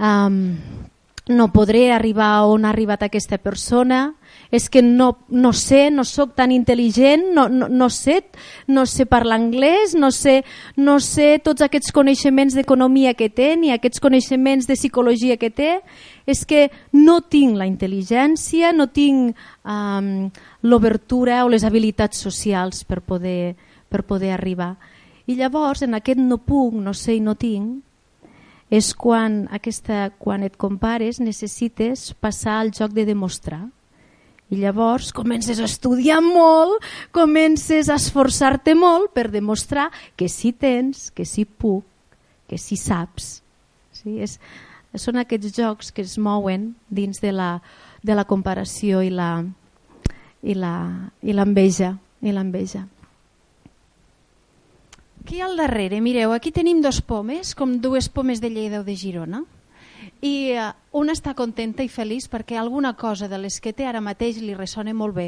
um, 0.00 0.38
no 1.28 1.52
podré 1.52 1.92
arribar 1.92 2.46
on 2.48 2.64
ha 2.64 2.72
arribat 2.72 3.04
aquesta 3.04 3.38
persona, 3.38 4.14
és 4.50 4.68
que 4.72 4.80
no, 4.82 5.26
no 5.28 5.52
sé, 5.52 5.90
no 5.92 6.04
sóc 6.08 6.34
tan 6.36 6.52
intel·ligent, 6.54 7.26
no, 7.36 7.48
no, 7.52 7.68
no 7.68 7.88
sé, 7.92 8.22
no 8.66 8.86
sé 8.88 9.04
parlar 9.06 9.36
anglès, 9.36 9.94
no 9.94 10.10
sé, 10.10 10.42
no 10.76 10.98
sé 11.04 11.36
tots 11.44 11.64
aquests 11.64 11.92
coneixements 11.92 12.56
d'economia 12.56 13.12
que 13.14 13.28
té, 13.28 13.54
ni 13.60 13.72
aquests 13.74 14.00
coneixements 14.00 14.68
de 14.68 14.76
psicologia 14.78 15.36
que 15.36 15.50
té, 15.52 15.72
és 16.26 16.44
que 16.48 16.68
no 16.96 17.20
tinc 17.20 17.58
la 17.60 17.68
intel·ligència, 17.68 18.72
no 18.72 18.88
tinc 18.88 19.36
um, 19.64 20.28
l'obertura 20.62 21.42
o 21.44 21.52
les 21.52 21.64
habilitats 21.64 22.24
socials 22.24 22.84
per 22.88 23.02
poder, 23.04 23.56
per 23.88 24.04
poder 24.08 24.32
arribar. 24.32 24.76
I 25.28 25.36
llavors, 25.36 25.84
en 25.84 25.92
aquest 25.98 26.20
no 26.24 26.40
puc, 26.40 26.72
no 26.80 26.96
sé 26.96 27.18
i 27.18 27.20
no 27.20 27.36
tinc, 27.36 27.84
és 28.70 28.92
quan, 28.94 29.46
aquesta, 29.54 30.10
quan 30.20 30.44
et 30.44 30.56
compares 30.60 31.20
necessites 31.20 32.12
passar 32.20 32.58
al 32.60 32.72
joc 32.76 32.92
de 32.96 33.06
demostrar. 33.08 33.64
I 34.48 34.60
llavors 34.62 35.10
comences 35.12 35.60
a 35.60 35.66
estudiar 35.68 36.22
molt, 36.24 36.84
comences 37.12 37.88
a 37.88 37.98
esforçar-te 38.00 38.74
molt 38.76 39.12
per 39.12 39.28
demostrar 39.32 39.90
que 40.16 40.28
sí 40.32 40.54
tens, 40.56 41.10
que 41.12 41.26
sí 41.28 41.44
puc, 41.44 41.84
que 42.48 42.56
sí 42.56 42.76
saps. 42.80 43.42
Sí? 43.92 44.16
És, 44.24 44.38
són 44.96 45.20
aquests 45.20 45.52
jocs 45.56 45.92
que 45.92 46.04
es 46.04 46.16
mouen 46.16 46.72
dins 46.88 47.20
de 47.20 47.32
la, 47.32 47.58
de 48.00 48.16
la 48.16 48.24
comparació 48.24 49.02
i 49.04 49.12
la 49.12 49.42
i 50.42 50.54
l'enveja 50.54 51.96
i 52.22 52.32
l'enveja. 52.32 52.84
Ha 55.36 55.44
al 55.44 55.58
darrere? 55.60 56.00
Mireu, 56.00 56.32
aquí 56.32 56.48
tenim 56.56 56.80
dos 56.80 57.02
pomes, 57.04 57.52
com 57.54 57.74
dues 57.84 58.08
pomes 58.08 58.40
de 58.40 58.48
Lleida 58.48 58.80
o 58.80 58.84
de 58.84 58.94
Girona, 58.96 59.42
i 60.24 60.54
uh, 60.56 60.70
una 60.96 61.12
està 61.12 61.34
contenta 61.36 61.84
i 61.84 61.90
feliç 61.92 62.30
perquè 62.32 62.56
alguna 62.56 62.94
cosa 62.96 63.28
de 63.28 63.36
les 63.38 63.58
que 63.60 63.74
té 63.76 63.84
ara 63.86 64.00
mateix 64.00 64.40
li 64.40 64.56
ressona 64.56 64.94
molt 64.96 65.14
bé. 65.14 65.26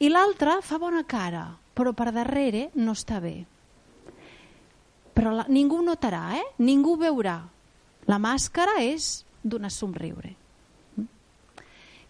I 0.00 0.08
l'altra 0.08 0.56
fa 0.64 0.78
bona 0.80 1.04
cara, 1.04 1.44
però 1.76 1.92
per 1.92 2.08
darrere 2.16 2.70
no 2.74 2.96
està 2.96 3.20
bé. 3.20 3.44
Però 5.14 5.34
la, 5.36 5.44
ningú 5.52 5.82
notarà, 5.84 6.38
eh? 6.40 6.46
ningú 6.64 6.96
veurà. 6.98 7.36
La 8.08 8.18
màscara 8.18 8.80
és 8.82 9.26
d'una 9.44 9.70
somriure. 9.70 10.32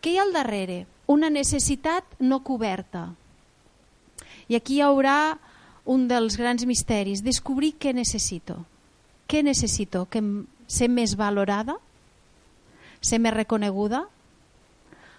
Què 0.00 0.12
hi 0.12 0.18
ha 0.18 0.24
al 0.24 0.32
darrere? 0.32 0.84
Una 1.10 1.28
necessitat 1.34 2.16
no 2.22 2.44
coberta. 2.46 3.08
I 4.48 4.56
aquí 4.56 4.78
hi 4.78 4.84
haurà 4.86 5.36
un 5.84 6.06
dels 6.08 6.38
grans 6.40 6.64
misteris, 6.64 7.22
descobrir 7.24 7.74
què 7.80 7.92
necessito. 7.94 8.62
Què 9.28 9.42
necessito? 9.44 10.06
Que 10.08 10.22
ser 10.66 10.88
més 10.88 11.14
valorada? 11.16 11.76
Ser 13.04 13.20
més 13.20 13.34
reconeguda? 13.34 14.04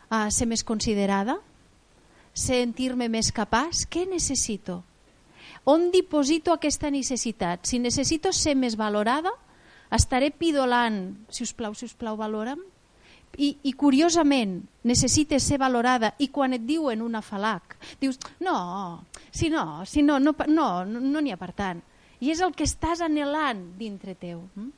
Uh, 0.10 0.30
ser 0.34 0.47
més 0.49 0.63
considerada? 0.65 1.38
Sentir-me 2.36 3.08
més 3.10 3.32
capaç? 3.32 3.86
Què 3.89 4.06
necessito? 4.10 4.82
On 5.69 5.89
diposito 5.93 6.54
aquesta 6.54 6.91
necessitat? 6.93 7.65
Si 7.65 7.80
necessito 7.82 8.34
ser 8.34 8.54
més 8.58 8.75
valorada, 8.78 9.32
estaré 9.93 10.32
pidolant, 10.34 11.15
si 11.30 11.45
us 11.45 11.54
plau, 11.58 11.73
si 11.73 11.88
us 11.88 11.95
plau, 11.97 12.17
valora'm, 12.17 12.62
i, 13.37 13.51
i 13.63 13.73
curiosament 13.73 14.61
necessites 14.83 15.43
ser 15.43 15.59
valorada. 15.61 16.13
I 16.19 16.29
quan 16.33 16.55
et 16.55 16.63
diuen 16.65 17.01
una 17.01 17.21
falac 17.21 17.77
dius 18.01 18.19
no, 18.39 19.03
si 19.31 19.49
no, 19.49 19.83
si 19.85 20.03
no 20.03 20.19
no 20.19 20.35
n'hi 20.35 20.55
no, 20.55 20.69
no, 20.85 21.21
ha 21.31 21.37
per 21.37 21.51
tant. 21.53 21.83
I 22.19 22.31
és 22.31 22.41
el 22.41 22.55
que 22.55 22.63
estàs 22.63 23.01
anhelant 23.03 23.71
dintre 23.77 24.15
teu. 24.15 24.41
Hm? 24.55 24.71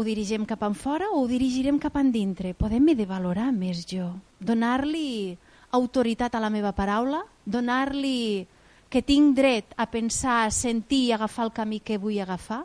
ho 0.00 0.04
dirigem 0.06 0.46
cap 0.48 0.62
en 0.64 0.74
fora 0.74 1.10
o 1.12 1.20
ho 1.20 1.26
dirigirem 1.28 1.78
cap 1.78 1.98
en 2.00 2.08
dintre? 2.12 2.54
Podem 2.54 2.86
de 2.96 3.04
valorar 3.04 3.50
més 3.52 3.82
jo. 3.84 4.06
Donar-li 4.40 5.36
autoritat 5.76 6.34
a 6.34 6.40
la 6.40 6.48
meva 6.48 6.72
paraula 6.72 7.20
donar-li 7.44 8.46
que 8.90 9.02
tinc 9.02 9.36
dret 9.36 9.74
a 9.76 9.86
pensar, 9.86 10.46
a 10.46 10.50
sentir 10.50 11.04
i 11.06 11.12
agafar 11.12 11.46
el 11.46 11.52
camí 11.54 11.80
que 11.80 11.98
vull 11.98 12.18
agafar 12.20 12.64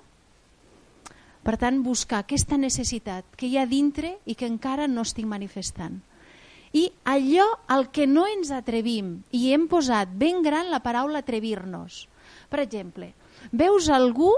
per 1.45 1.59
tant, 1.61 1.83
buscar 1.85 2.23
aquesta 2.23 2.57
necessitat 2.57 3.37
que 3.37 3.45
hi 3.45 3.59
ha 3.61 3.67
dintre 3.69 4.15
i 4.25 4.33
que 4.33 4.47
encara 4.49 4.87
no 4.89 5.03
estic 5.05 5.27
manifestant. 5.29 5.99
I 6.73 6.87
allò 7.07 7.45
al 7.71 7.91
que 7.93 8.07
no 8.09 8.25
ens 8.27 8.49
atrevim, 8.51 9.19
i 9.29 9.51
hem 9.53 9.67
posat 9.71 10.09
ben 10.09 10.41
gran 10.43 10.71
la 10.73 10.81
paraula 10.83 11.21
atrevir-nos. 11.21 12.01
Per 12.49 12.63
exemple, 12.63 13.11
veus 13.53 13.91
algú 13.93 14.31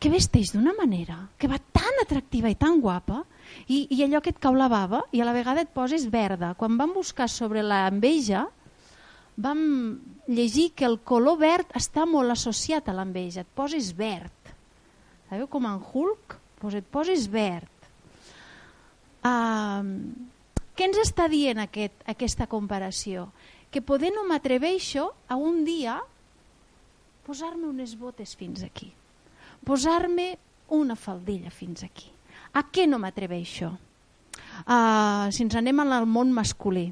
que 0.00 0.10
vesteix 0.10 0.54
d'una 0.54 0.72
manera, 0.78 1.18
que 1.38 1.48
va 1.50 1.60
tan 1.60 2.00
atractiva 2.02 2.50
i 2.50 2.56
tan 2.56 2.80
guapa, 2.80 3.20
i, 3.68 3.84
i 3.92 4.00
allò 4.04 4.22
que 4.24 4.32
et 4.32 4.40
cau 4.40 4.56
la 4.56 4.70
bava, 4.72 5.02
i 5.12 5.20
a 5.20 5.28
la 5.28 5.36
vegada 5.36 5.62
et 5.62 5.70
poses 5.76 6.08
verda. 6.10 6.54
Quan 6.58 6.80
vam 6.80 6.96
buscar 6.96 7.28
sobre 7.28 7.62
l'enveja, 7.62 8.46
vam 9.36 9.60
llegir 10.26 10.70
que 10.72 10.88
el 10.88 10.98
color 11.04 11.38
verd 11.44 11.76
està 11.76 12.08
molt 12.08 12.32
associat 12.34 12.88
a 12.88 12.96
l'enveja, 12.96 13.44
et 13.44 13.54
poses 13.54 13.92
verd 13.96 14.33
Sabeu 15.28 15.48
com 15.50 15.66
en 15.68 15.80
Hulk? 15.80 16.38
Pues 16.60 16.76
et 16.78 16.86
poses 16.88 17.26
verd. 17.30 17.70
Uh, 19.24 19.84
què 20.76 20.88
ens 20.88 21.00
està 21.00 21.28
dient 21.32 21.60
aquest, 21.62 21.96
aquesta 22.10 22.48
comparació? 22.50 23.28
Que 23.72 23.82
poder 23.82 24.12
no 24.14 24.24
m'atreveixo 24.28 25.08
a 25.28 25.38
un 25.40 25.64
dia 25.66 25.98
posar-me 27.24 27.66
unes 27.70 27.94
botes 27.96 28.34
fins 28.36 28.62
aquí, 28.62 28.90
posar-me 29.64 30.34
una 30.76 30.96
faldilla 30.96 31.50
fins 31.50 31.84
aquí. 31.86 32.10
A 32.54 32.66
què 32.70 32.84
no 32.86 33.00
m'atreveixo? 33.00 33.70
Uh, 34.64 35.30
si 35.34 35.42
ens 35.42 35.56
anem 35.58 35.80
al 35.82 36.06
món 36.06 36.34
masculí, 36.36 36.90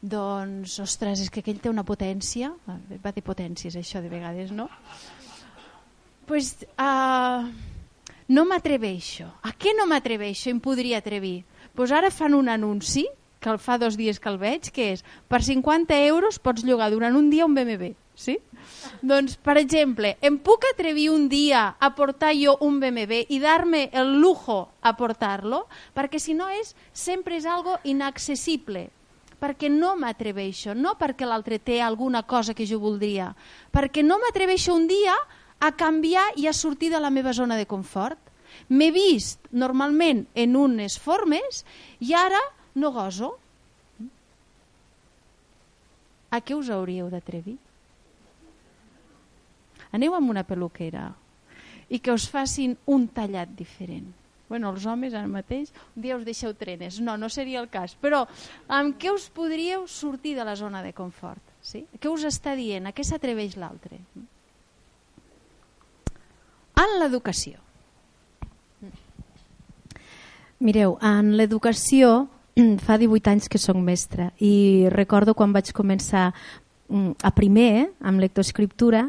doncs, 0.00 0.78
ostres, 0.82 1.20
és 1.24 1.30
que 1.30 1.42
aquell 1.42 1.60
té 1.62 1.70
una 1.70 1.84
potència, 1.86 2.50
va 2.66 3.12
dir 3.14 3.24
potències 3.26 3.76
això 3.76 4.02
de 4.02 4.10
vegades, 4.10 4.52
no? 4.54 4.68
Pues, 6.28 6.52
uh, 6.76 7.48
no 8.28 8.44
m'atreveixo. 8.44 9.26
A 9.42 9.54
què 9.56 9.72
no 9.74 9.88
m'atreveixo? 9.88 10.52
Em 10.52 10.60
podria 10.60 11.00
atrevir. 11.00 11.42
Pues 11.74 11.90
ara 11.90 12.12
fan 12.12 12.36
un 12.36 12.50
anunci 12.52 13.06
que 13.40 13.54
fa 13.58 13.78
dos 13.78 13.96
dies 13.96 14.18
que 14.20 14.28
el 14.28 14.38
veig, 14.38 14.68
que 14.74 14.92
és 14.92 15.04
per 15.30 15.40
50 15.46 15.96
euros 16.06 16.38
pots 16.42 16.64
llogar 16.66 16.90
durant 16.92 17.16
un 17.16 17.30
dia 17.30 17.46
un 17.46 17.54
BMW, 17.54 17.94
sí? 18.18 18.36
Doncs, 19.00 19.36
per 19.40 19.56
exemple, 19.60 20.16
em 20.20 20.36
puc 20.42 20.66
atrevir 20.72 21.08
un 21.14 21.28
dia 21.30 21.62
a 21.78 21.90
portar 21.94 22.34
jo 22.36 22.56
un 22.66 22.80
BMW 22.82 23.24
i 23.30 23.38
dar-me 23.40 23.88
el 23.94 24.18
lujo 24.20 24.68
a 24.82 24.96
portar-lo? 24.98 25.64
Perquè 25.94 26.20
si 26.20 26.34
no 26.34 26.50
és, 26.50 26.74
sempre 26.92 27.38
és 27.38 27.46
algo 27.46 27.78
inaccessible 27.84 28.88
perquè 29.38 29.68
no 29.70 29.92
m'atreveixo, 29.94 30.74
no 30.74 30.96
perquè 30.98 31.22
l'altre 31.22 31.60
té 31.62 31.78
alguna 31.78 32.24
cosa 32.26 32.56
que 32.58 32.66
jo 32.66 32.80
voldria, 32.82 33.28
perquè 33.70 34.02
no 34.02 34.18
m'atreveixo 34.18 34.74
un 34.74 34.88
dia 34.90 35.14
a 35.60 35.72
canviar 35.74 36.24
i 36.36 36.46
a 36.46 36.54
sortir 36.54 36.90
de 36.92 37.00
la 37.00 37.10
meva 37.10 37.32
zona 37.32 37.56
de 37.58 37.66
confort. 37.66 38.18
M'he 38.68 38.90
vist 38.94 39.50
normalment 39.52 40.24
en 40.34 40.56
unes 40.56 40.98
formes 40.98 41.64
i 42.00 42.14
ara 42.16 42.40
no 42.74 42.92
goso. 42.94 43.34
A 46.30 46.40
què 46.44 46.56
us 46.56 46.70
hauríeu 46.70 47.08
d'atrevir? 47.10 47.56
Aneu 49.96 50.14
amb 50.14 50.30
una 50.30 50.44
peluquera 50.44 51.08
i 51.88 52.00
que 52.04 52.12
us 52.12 52.28
facin 52.28 52.76
un 52.86 53.06
tallat 53.08 53.54
diferent. 53.56 54.08
Bueno, 54.48 54.70
els 54.72 54.86
homes 54.88 55.12
ara 55.12 55.28
mateix, 55.28 55.72
un 55.96 56.04
dia 56.04 56.16
us 56.16 56.24
deixeu 56.24 56.54
trenes. 56.56 57.00
No, 57.04 57.18
no 57.20 57.28
seria 57.28 57.60
el 57.60 57.68
cas. 57.72 57.94
Però 58.00 58.22
amb 58.72 58.96
què 59.00 59.12
us 59.12 59.28
podríeu 59.32 59.84
sortir 59.88 60.34
de 60.38 60.44
la 60.44 60.56
zona 60.56 60.82
de 60.84 60.94
confort? 60.96 61.42
Sí? 61.60 61.84
Què 62.00 62.08
us 62.08 62.24
està 62.28 62.54
dient? 62.56 62.88
A 62.88 62.94
què 62.96 63.04
s'atreveix 63.04 63.58
l'altre? 63.60 64.00
En 66.78 66.98
l'educació. 67.00 67.58
Mireu, 70.62 70.96
en 71.02 71.34
l'educació 71.38 72.28
fa 72.82 72.98
18 72.98 73.30
anys 73.30 73.50
que 73.50 73.60
sóc 73.62 73.78
mestra 73.78 74.32
i 74.42 74.86
recordo 74.90 75.34
quan 75.38 75.52
vaig 75.54 75.70
començar 75.74 76.32
mm, 76.88 77.18
a 77.22 77.30
primer, 77.34 77.90
amb 78.02 78.22
lectoescriptura, 78.22 79.04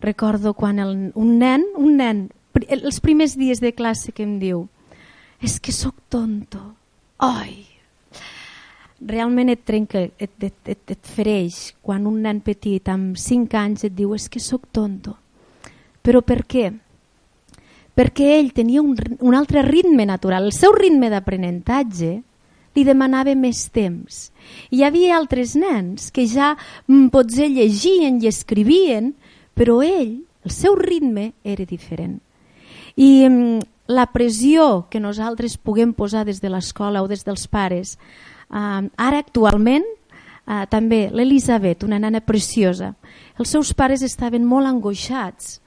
recordo 0.00 0.54
quan 0.56 0.80
el, 0.80 0.94
un 1.14 1.36
nen, 1.40 1.66
un 1.76 1.98
nen, 2.00 2.24
els 2.68 3.00
primers 3.04 3.36
dies 3.36 3.60
de 3.60 3.74
classe 3.76 4.12
que 4.12 4.24
em 4.24 4.38
diu 4.40 4.66
és 5.44 5.58
que 5.60 5.72
sóc 5.72 5.96
tonto. 6.08 6.60
Ai! 7.20 7.64
Realment 9.04 9.50
et 9.52 9.64
trenca, 9.68 10.00
et, 10.00 10.32
et, 10.40 10.56
et, 10.64 10.84
et 10.96 11.12
fereix 11.16 11.74
quan 11.84 12.06
un 12.08 12.22
nen 12.24 12.40
petit 12.44 12.88
amb 12.88 13.18
5 13.20 13.58
anys 13.60 13.84
et 13.88 13.96
diu 13.96 14.14
és 14.16 14.30
que 14.32 14.40
sóc 14.40 14.70
tonto. 14.72 15.18
Però 16.04 16.22
per 16.24 16.44
què? 16.48 16.70
Perquè 17.94 18.30
ell 18.40 18.52
tenia 18.52 18.82
un, 18.82 18.96
un 19.20 19.34
altre 19.38 19.62
ritme 19.62 20.06
natural. 20.06 20.48
El 20.48 20.56
seu 20.56 20.74
ritme 20.74 21.10
d'aprenentatge 21.12 22.12
li 22.74 22.84
demanava 22.86 23.34
més 23.38 23.68
temps. 23.74 24.28
Hi 24.74 24.82
havia 24.82 25.14
altres 25.16 25.54
nens 25.58 26.10
que 26.14 26.26
ja 26.26 26.54
mm, 26.54 27.08
potser 27.14 27.48
llegien 27.52 28.18
i 28.22 28.30
escrivien, 28.30 29.12
però 29.54 29.78
ell, 29.86 30.18
el 30.44 30.52
seu 30.52 30.74
ritme 30.78 31.32
era 31.44 31.64
diferent. 31.64 32.18
I 32.96 33.28
mm, 33.28 33.62
la 33.94 34.08
pressió 34.10 34.86
que 34.90 35.02
nosaltres 35.02 35.58
puguem 35.58 35.94
posar 35.94 36.24
des 36.26 36.40
de 36.42 36.50
l'escola 36.50 37.02
o 37.02 37.08
des 37.08 37.24
dels 37.24 37.46
pares, 37.46 37.94
eh, 38.50 38.82
ara 38.96 39.20
actualment 39.22 39.84
eh, 39.86 40.64
també 40.70 41.08
l'Elisabet, 41.12 41.84
una 41.84 42.00
nana 42.00 42.24
preciosa, 42.24 42.94
els 43.38 43.54
seus 43.54 43.74
pares 43.74 44.02
estaven 44.02 44.44
molt 44.46 44.66
angoixats 44.66 45.60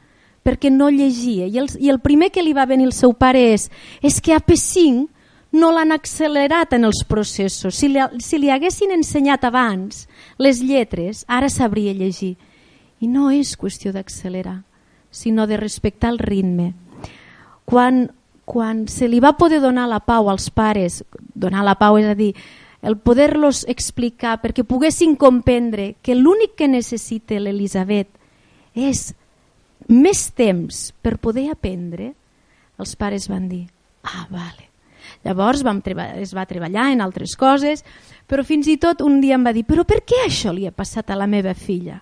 perquè 0.48 0.72
no 0.72 0.88
llegia 0.88 1.46
i 1.52 1.60
el, 1.60 1.68
i 1.78 1.92
el 1.92 2.00
primer 2.00 2.32
que 2.32 2.46
li 2.46 2.56
va 2.56 2.66
venir 2.70 2.88
el 2.88 2.96
seu 2.96 3.12
pare 3.14 3.44
és 3.52 3.68
és 4.00 4.22
que 4.24 4.34
a 4.34 4.40
P5 4.40 5.10
no 5.60 5.72
l'han 5.72 5.94
accelerat 5.96 6.74
en 6.76 6.84
els 6.88 7.04
processos. 7.08 7.76
Si 7.76 7.88
li, 7.92 8.02
si 8.24 8.40
li 8.40 8.52
haguessin 8.52 8.92
ensenyat 8.96 9.46
abans 9.48 10.06
les 10.40 10.60
lletres, 10.60 11.24
ara 11.28 11.48
sabria 11.50 11.96
llegir. 11.96 12.36
I 13.00 13.08
no 13.08 13.30
és 13.32 13.56
qüestió 13.60 13.94
d'accelerar, 13.96 14.62
sinó 15.12 15.48
de 15.48 15.58
respectar 15.58 16.12
el 16.12 16.20
ritme 16.20 16.74
quan, 17.68 18.14
quan 18.46 18.88
se 18.88 19.10
li 19.12 19.20
va 19.20 19.36
poder 19.36 19.60
donar 19.60 19.90
la 19.92 20.00
pau 20.00 20.30
als 20.32 20.48
pares, 20.50 21.04
donar 21.36 21.66
la 21.68 21.76
pau 21.76 21.98
és 22.00 22.08
a 22.08 22.16
dir, 22.16 22.32
el 22.80 22.96
poder-los 22.96 23.66
explicar 23.68 24.38
perquè 24.40 24.64
poguessin 24.64 25.18
comprendre 25.20 25.98
que 26.02 26.16
l'únic 26.16 26.56
que 26.56 26.70
necessita 26.72 27.42
l'Elisabet 27.42 28.08
és 28.72 29.12
més 29.88 30.28
temps 30.36 30.92
per 31.02 31.18
poder 31.22 31.48
aprendre, 31.52 32.14
els 32.78 32.96
pares 32.96 33.28
van 33.32 33.48
dir, 33.50 33.66
ah, 34.04 34.26
vale. 34.30 34.68
Llavors 35.26 35.64
vam 35.64 35.82
es 36.20 36.34
va 36.36 36.46
treballar 36.46 36.92
en 36.92 37.02
altres 37.02 37.36
coses, 37.36 37.84
però 38.28 38.44
fins 38.44 38.68
i 38.68 38.78
tot 38.78 39.02
un 39.02 39.22
dia 39.22 39.36
em 39.36 39.44
va 39.44 39.54
dir, 39.54 39.64
però 39.64 39.84
per 39.84 40.02
què 40.04 40.26
això 40.26 40.54
li 40.54 40.68
ha 40.68 40.72
passat 40.72 41.10
a 41.10 41.16
la 41.16 41.28
meva 41.28 41.54
filla? 41.54 42.02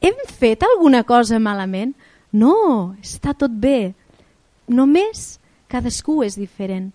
Hem 0.00 0.18
fet 0.26 0.62
alguna 0.62 1.04
cosa 1.04 1.38
malament? 1.38 1.94
No, 2.32 2.96
està 3.00 3.34
tot 3.34 3.52
bé 3.52 3.92
només 4.66 5.38
cadascú 5.68 6.22
és 6.24 6.36
diferent 6.36 6.90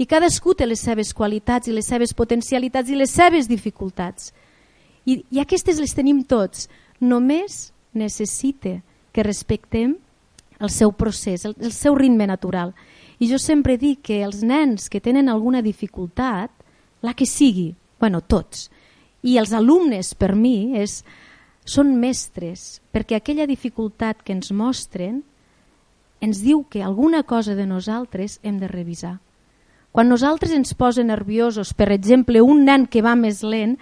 i 0.00 0.06
cadascú 0.08 0.54
té 0.56 0.66
les 0.66 0.80
seves 0.80 1.12
qualitats 1.12 1.68
i 1.68 1.74
les 1.76 1.86
seves 1.86 2.14
potencialitats 2.16 2.88
i 2.88 2.96
les 2.96 3.12
seves 3.12 3.48
dificultats. 3.48 4.32
I, 5.04 5.20
i 5.28 5.40
aquestes 5.42 5.80
les 5.80 5.92
tenim 5.92 6.22
tots. 6.24 6.70
Només 7.00 7.70
necessita 7.92 8.78
que 9.12 9.24
respectem 9.26 9.96
el 10.60 10.70
seu 10.70 10.92
procés, 10.92 11.44
el, 11.48 11.56
el 11.60 11.72
seu 11.72 11.96
ritme 11.96 12.26
natural. 12.28 12.74
I 13.18 13.28
jo 13.30 13.38
sempre 13.40 13.78
dic 13.80 14.04
que 14.10 14.20
els 14.24 14.42
nens 14.44 14.88
que 14.92 15.00
tenen 15.00 15.28
alguna 15.28 15.62
dificultat, 15.62 16.52
la 17.02 17.14
que 17.16 17.26
sigui, 17.26 17.72
bueno, 18.00 18.20
tots, 18.20 18.68
i 19.22 19.36
els 19.40 19.52
alumnes 19.52 20.14
per 20.16 20.34
mi 20.36 20.76
és, 20.80 21.00
són 21.64 21.94
mestres, 22.00 22.80
perquè 22.92 23.18
aquella 23.18 23.48
dificultat 23.48 24.22
que 24.24 24.32
ens 24.36 24.52
mostren 24.52 25.20
ens 26.20 26.42
diu 26.44 26.64
que 26.68 26.82
alguna 26.84 27.22
cosa 27.24 27.54
de 27.56 27.66
nosaltres 27.66 28.38
hem 28.42 28.58
de 28.60 28.68
revisar. 28.68 29.18
Quan 29.92 30.08
nosaltres 30.08 30.52
ens 30.54 30.74
posen 30.76 31.08
nerviosos, 31.10 31.72
per 31.74 31.90
exemple, 31.90 32.42
un 32.44 32.64
nen 32.68 32.86
que 32.86 33.02
va 33.02 33.16
més 33.16 33.42
lent, 33.42 33.78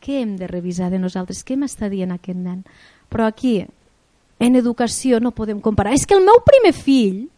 què 0.00 0.22
hem 0.22 0.36
de 0.40 0.46
revisar 0.48 0.88
de 0.90 0.98
nosaltres? 1.02 1.42
Què 1.44 1.58
m'està 1.58 1.90
dient 1.92 2.14
aquest 2.14 2.38
nen? 2.38 2.62
Però 3.12 3.26
aquí, 3.26 3.66
en 4.40 4.56
educació, 4.56 5.20
no 5.20 5.34
podem 5.36 5.60
comparar. 5.60 5.92
És 5.94 6.06
que 6.08 6.16
el 6.16 6.24
meu 6.24 6.40
primer 6.46 6.72
fill 6.74 7.28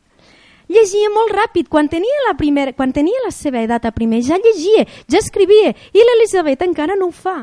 llegia 0.73 1.11
molt 1.13 1.35
ràpid. 1.35 1.69
Quan 1.69 1.91
tenia 1.93 2.27
la, 2.29 2.37
primera, 2.39 2.73
quan 2.77 2.95
tenia 2.95 3.25
la 3.27 3.33
seva 3.35 3.63
edat 3.63 3.85
a 3.89 3.95
primer, 3.95 4.23
ja 4.25 4.39
llegia, 4.41 4.87
ja 5.11 5.21
escrivia, 5.21 5.75
i 5.93 6.07
l'Elisabet 6.07 6.63
encara 6.65 6.97
no 6.99 7.11
ho 7.11 7.17
fa. 7.17 7.43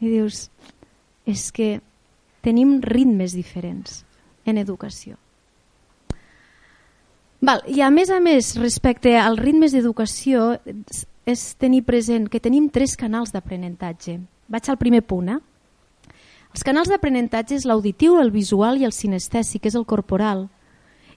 I 0.00 0.10
dius, 0.10 0.46
és 1.28 1.50
que 1.52 1.76
tenim 2.44 2.80
ritmes 2.82 3.36
diferents 3.36 4.02
en 4.46 4.58
educació. 4.58 5.16
Val, 7.46 7.60
I 7.68 7.82
a 7.84 7.90
més 7.92 8.10
a 8.10 8.18
més, 8.22 8.54
respecte 8.58 9.12
als 9.20 9.38
ritmes 9.38 9.74
d'educació, 9.76 10.54
és 11.26 11.42
tenir 11.60 11.82
present 11.84 12.30
que 12.30 12.40
tenim 12.40 12.70
tres 12.72 12.96
canals 12.96 13.34
d'aprenentatge. 13.34 14.16
Vaig 14.48 14.70
al 14.70 14.78
primer 14.80 15.02
punt. 15.02 15.34
Eh? 15.34 15.40
Els 16.56 16.64
canals 16.64 16.88
d'aprenentatge 16.88 17.52
és 17.52 17.66
l'auditiu, 17.68 18.14
el 18.16 18.30
visual 18.32 18.78
i 18.80 18.86
el 18.88 18.92
sinestèsic, 18.96 19.66
és 19.68 19.74
el 19.76 19.84
corporal. 19.84 20.46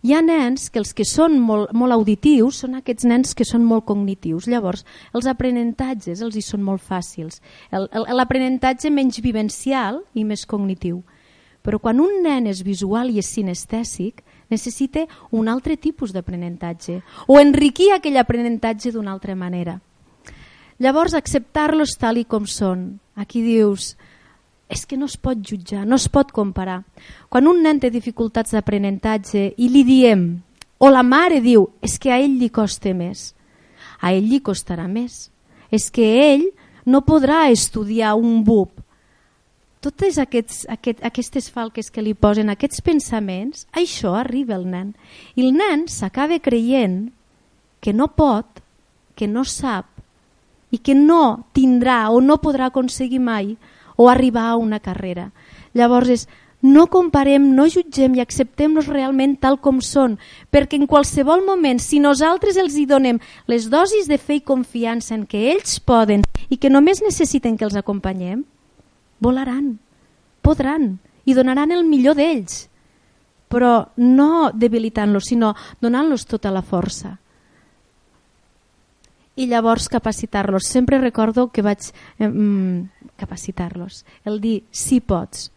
Hi 0.04 0.12
ha 0.12 0.20
nens 0.20 0.66
que 0.68 0.82
els 0.82 0.92
que 0.92 1.06
són 1.08 1.38
molt, 1.40 1.72
molt 1.72 1.96
auditius 1.96 2.58
són 2.66 2.76
aquests 2.76 3.08
nens 3.08 3.32
que 3.32 3.48
són 3.48 3.64
molt 3.64 3.86
cognitius. 3.88 4.50
Llavors, 4.52 4.84
els 5.16 5.30
aprenentatges 5.32 6.20
els 6.20 6.36
hi 6.36 6.44
són 6.44 6.60
molt 6.68 6.84
fàcils. 6.84 7.40
L'aprenentatge 7.72 8.92
menys 8.92 9.22
vivencial 9.24 10.02
i 10.12 10.28
més 10.28 10.44
cognitiu. 10.44 11.06
Però 11.64 11.80
quan 11.80 12.04
un 12.04 12.20
nen 12.28 12.52
és 12.52 12.60
visual 12.68 13.08
i 13.08 13.24
és 13.24 13.32
sinestèsic, 13.32 14.20
necessita 14.52 15.08
un 15.32 15.48
altre 15.48 15.80
tipus 15.80 16.12
d'aprenentatge 16.12 17.00
o 17.32 17.40
enriquir 17.40 17.94
aquell 17.96 18.20
aprenentatge 18.20 18.92
d'una 18.92 19.16
altra 19.16 19.40
manera. 19.40 19.80
Llavors, 20.84 21.16
acceptar-los 21.16 21.96
tal 21.96 22.20
i 22.20 22.28
com 22.28 22.44
són. 22.48 22.90
Aquí 23.16 23.40
dius, 23.44 23.94
és 24.70 24.86
que 24.86 24.98
no 24.98 25.10
es 25.10 25.18
pot 25.18 25.40
jutjar, 25.42 25.86
no 25.88 25.98
es 25.98 26.08
pot 26.08 26.32
comparar. 26.32 26.84
Quan 27.30 27.50
un 27.50 27.64
nen 27.66 27.82
té 27.82 27.90
dificultats 27.90 28.54
d'aprenentatge 28.54 29.56
i 29.58 29.70
li 29.74 29.84
diem, 29.84 30.28
o 30.78 30.92
la 30.94 31.04
mare 31.04 31.42
diu, 31.42 31.66
és 31.82 31.98
que 32.00 32.14
a 32.14 32.20
ell 32.22 32.38
li 32.40 32.52
costa 32.54 32.94
més, 32.94 33.34
a 34.00 34.14
ell 34.14 34.30
li 34.30 34.40
costarà 34.40 34.86
més. 34.88 35.28
És 35.74 35.90
que 35.92 36.06
ell 36.22 36.46
no 36.86 37.02
podrà 37.06 37.50
estudiar 37.52 38.16
un 38.18 38.44
bub 38.46 38.80
totes 39.80 40.18
aquests, 40.20 40.66
aquest, 40.70 41.00
aquestes 41.06 41.48
falques 41.52 41.90
que 41.92 42.04
li 42.04 42.14
posen, 42.14 42.52
aquests 42.52 42.82
pensaments, 42.84 43.66
això 43.72 44.14
arriba 44.20 44.58
al 44.58 44.66
nen. 44.68 44.92
I 45.36 45.46
el 45.46 45.56
nen 45.56 45.88
s'acaba 45.88 46.40
creient 46.44 47.14
que 47.80 47.94
no 47.96 48.10
pot, 48.12 48.60
que 49.16 49.28
no 49.28 49.46
sap 49.48 49.88
i 50.72 50.78
que 50.84 50.94
no 50.96 51.46
tindrà 51.56 52.10
o 52.12 52.20
no 52.22 52.38
podrà 52.44 52.68
aconseguir 52.70 53.22
mai 53.24 53.56
o 54.00 54.08
arribar 54.08 54.48
a 54.48 54.56
una 54.56 54.80
carrera. 54.80 55.34
Llavors 55.76 56.12
és 56.14 56.22
no 56.64 56.86
comparem, 56.88 57.50
no 57.56 57.66
jutgem 57.72 58.16
i 58.16 58.22
acceptem-los 58.24 58.88
realment 58.88 59.36
tal 59.44 59.60
com 59.60 59.82
són, 59.84 60.16
perquè 60.52 60.80
en 60.80 60.88
qualsevol 60.88 61.44
moment, 61.48 61.80
si 61.84 62.00
nosaltres 62.00 62.56
els 62.60 62.80
hi 62.80 62.86
donem 62.88 63.20
les 63.52 63.68
dosis 63.72 64.08
de 64.08 64.18
fe 64.18 64.40
i 64.40 64.46
confiança 64.48 65.16
en 65.16 65.28
que 65.28 65.50
ells 65.52 65.80
poden 65.84 66.24
i 66.48 66.56
que 66.56 66.72
només 66.72 67.04
necessiten 67.04 67.60
que 67.60 67.68
els 67.68 67.76
acompanyem, 67.80 68.46
volaran, 69.20 69.78
podran 70.42 70.94
i 71.28 71.36
donaran 71.36 71.76
el 71.76 71.84
millor 71.84 72.16
d'ells, 72.16 72.68
però 73.52 73.90
no 74.00 74.52
debilitant-los, 74.56 75.28
sinó 75.28 75.56
donant-los 75.84 76.28
tota 76.28 76.56
la 76.56 76.64
força 76.64 77.18
i 79.40 79.48
llavors 79.48 79.88
capacitar-los. 79.88 80.68
Sempre 80.68 81.00
recordo 81.00 81.48
que 81.50 81.64
vaig 81.64 81.92
mm, 82.20 83.16
capacitar-los, 83.16 84.04
el 84.28 84.42
dir 84.44 84.64
sí 84.72 85.00
pots. 85.00 85.50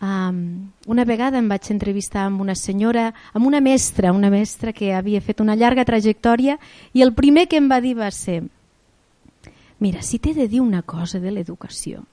Um, 0.00 0.70
una 0.88 1.04
vegada 1.04 1.36
em 1.40 1.48
vaig 1.48 1.66
entrevistar 1.72 2.22
amb 2.28 2.40
una 2.40 2.54
senyora, 2.56 3.10
amb 3.36 3.44
una 3.48 3.60
mestra, 3.60 4.14
una 4.16 4.30
mestra 4.32 4.72
que 4.72 4.94
havia 4.96 5.20
fet 5.20 5.42
una 5.44 5.56
llarga 5.60 5.84
trajectòria 5.84 6.56
i 6.96 7.04
el 7.04 7.12
primer 7.12 7.44
que 7.48 7.60
em 7.60 7.68
va 7.68 7.82
dir 7.84 7.98
va 7.98 8.08
ser 8.08 8.40
mira, 9.80 10.00
si 10.00 10.18
t'he 10.18 10.32
de 10.36 10.46
dir 10.48 10.60
una 10.60 10.80
cosa 10.80 11.20
de 11.20 11.32
l'educació 11.32 12.04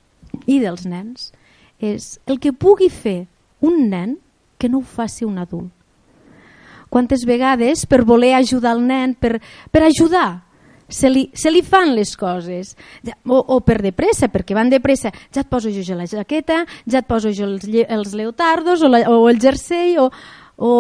i 0.48 0.60
dels 0.60 0.84
nens 0.88 1.32
és 1.80 2.18
el 2.28 2.42
que 2.44 2.52
pugui 2.52 2.90
fer 2.90 3.28
un 3.64 3.88
nen 3.92 4.18
que 4.58 4.68
no 4.68 4.80
ho 4.82 4.88
faci 4.88 5.24
un 5.24 5.38
adult. 5.38 5.72
Quantes 6.90 7.26
vegades 7.28 7.86
per 7.86 8.06
voler 8.08 8.34
ajudar 8.36 8.74
el 8.76 8.84
nen, 8.88 9.14
per, 9.16 9.38
per 9.72 9.84
ajudar, 9.84 10.47
se 10.90 11.10
li, 11.10 11.28
se 11.34 11.52
li 11.52 11.62
fan 11.64 11.94
les 11.96 12.16
coses. 12.18 12.76
O, 13.26 13.38
o 13.38 13.60
per 13.66 13.82
de 13.84 13.92
pressa, 13.96 14.30
perquè 14.32 14.56
van 14.56 14.72
de 14.72 14.80
pressa 14.84 15.12
ja 15.34 15.44
et 15.44 15.50
poso 15.50 15.72
jo 15.72 15.96
la 15.96 16.08
jaqueta 16.08 16.64
ja 16.88 17.00
et 17.00 17.08
poso 17.08 17.32
jo 17.32 17.46
els, 17.46 17.68
els 17.68 18.14
leotardos 18.14 18.84
o, 18.84 18.92
la, 18.92 19.04
o 19.12 19.28
el 19.30 19.40
jersei 19.42 19.98
o, 20.00 20.10
o 20.58 20.72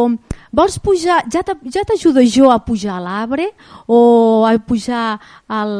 vols 0.51 0.79
pujar, 0.79 1.23
ja 1.31 1.43
t'ajudo 1.43 2.23
jo 2.25 2.51
a 2.51 2.63
pujar 2.65 2.97
a 2.97 3.03
l'arbre 3.03 3.51
o 3.85 4.45
a 4.47 4.55
pujar 4.57 5.19
al 5.47 5.73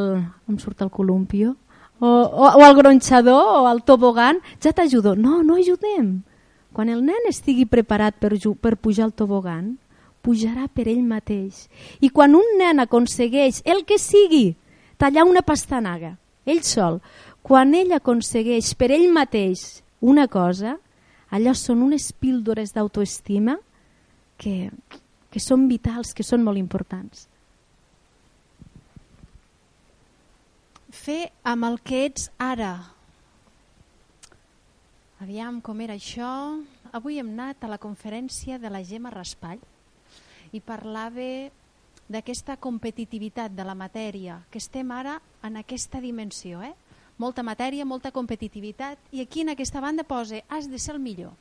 em 0.48 0.60
surt 0.60 0.82
el 0.86 0.92
columpio 0.92 1.56
o, 2.00 2.08
o, 2.08 2.46
o 2.60 2.64
al 2.64 2.76
gronxador 2.78 3.64
o 3.64 3.68
al 3.68 3.84
tobogan 3.84 4.40
ja 4.62 4.74
t'ajudo, 4.74 5.16
no, 5.16 5.42
no 5.44 5.58
ajudem. 5.58 6.22
Quan 6.74 6.90
el 6.94 7.02
nen 7.02 7.26
estigui 7.26 7.66
preparat 7.66 8.20
per, 8.22 8.36
per 8.62 8.76
pujar 8.78 9.08
al 9.08 9.16
tobogan 9.18 9.78
pujarà 10.28 10.68
per 10.68 10.90
ell 10.92 11.06
mateix. 11.08 11.66
I 12.04 12.12
quan 12.12 12.36
un 12.36 12.58
nen 12.60 12.84
aconsegueix 12.84 13.62
el 13.64 13.86
que 13.88 13.96
sigui, 14.02 14.58
tallar 15.00 15.24
una 15.24 15.46
pastanaga, 15.46 16.18
ell 16.44 16.64
sol, 16.68 17.00
quan 17.48 17.72
ell 17.78 17.94
aconsegueix 17.96 18.74
per 18.76 18.92
ell 18.92 19.08
mateix 19.14 19.80
una 20.04 20.28
cosa, 20.28 20.76
allò 21.32 21.54
són 21.56 21.86
unes 21.86 22.12
píldores 22.12 22.74
d'autoestima 22.76 23.56
que, 24.38 24.70
que 25.32 25.40
són 25.44 25.68
vitals, 25.72 26.12
que 26.12 26.28
són 26.28 26.44
molt 26.44 26.60
importants. 26.60 27.28
Fer 30.92 31.30
amb 31.48 31.70
el 31.70 31.80
que 31.88 32.04
ets 32.10 32.28
ara. 32.42 32.74
Aviam 35.24 35.62
com 35.64 35.80
era 35.86 35.96
això. 35.96 36.30
Avui 36.92 37.20
hem 37.22 37.32
anat 37.32 37.64
a 37.64 37.72
la 37.72 37.80
conferència 37.80 38.60
de 38.60 38.72
la 38.72 38.84
Gemma 38.84 39.12
Raspall 39.14 39.62
i 40.52 40.62
parlava 40.62 41.50
d'aquesta 42.08 42.58
competitivitat 42.58 43.56
de 43.56 43.66
la 43.68 43.76
matèria, 43.76 44.42
que 44.52 44.62
estem 44.62 44.92
ara 44.96 45.18
en 45.44 45.58
aquesta 45.60 46.00
dimensió, 46.04 46.62
eh? 46.64 46.74
molta 47.18 47.44
matèria, 47.44 47.86
molta 47.86 48.14
competitivitat, 48.14 49.02
i 49.12 49.22
aquí 49.22 49.42
en 49.42 49.52
aquesta 49.56 49.82
banda 49.82 50.06
posa 50.08 50.44
has 50.48 50.70
de 50.70 50.80
ser 50.80 50.96
el 50.96 51.02
millor. 51.02 51.34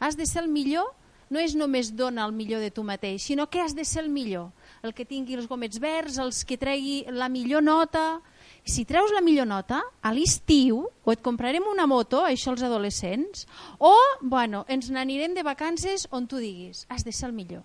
Has 0.00 0.16
de 0.16 0.26
ser 0.26 0.42
el 0.42 0.50
millor 0.50 0.90
no 1.32 1.40
és 1.40 1.54
només 1.56 1.94
dona 1.96 2.26
el 2.28 2.34
millor 2.36 2.60
de 2.60 2.68
tu 2.70 2.82
mateix, 2.84 3.24
sinó 3.24 3.46
que 3.48 3.62
has 3.62 3.72
de 3.72 3.86
ser 3.88 4.02
el 4.04 4.10
millor. 4.12 4.50
El 4.84 4.92
que 4.92 5.06
tingui 5.08 5.38
els 5.38 5.48
gomets 5.48 5.80
verds, 5.80 6.18
els 6.20 6.42
que 6.44 6.60
tregui 6.60 7.02
la 7.08 7.32
millor 7.32 7.64
nota... 7.64 8.20
Si 8.62 8.84
treus 8.86 9.10
la 9.10 9.18
millor 9.26 9.48
nota, 9.50 9.80
a 10.06 10.12
l'estiu, 10.14 10.84
o 10.86 11.10
et 11.10 11.22
comprarem 11.22 11.64
una 11.66 11.88
moto, 11.90 12.20
això 12.22 12.52
els 12.52 12.62
adolescents, 12.62 13.48
o 13.82 13.90
bueno, 14.22 14.60
ens 14.70 14.86
n'anirem 14.94 15.34
de 15.34 15.42
vacances 15.42 16.06
on 16.14 16.28
tu 16.30 16.38
diguis, 16.38 16.84
has 16.86 17.02
de 17.02 17.10
ser 17.10 17.32
el 17.32 17.34
millor. 17.34 17.64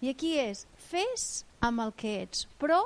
I 0.00 0.14
aquí 0.14 0.36
és, 0.40 0.64
fes 0.88 1.44
amb 1.60 1.82
el 1.84 1.92
que 1.92 2.14
ets, 2.22 2.46
però 2.60 2.80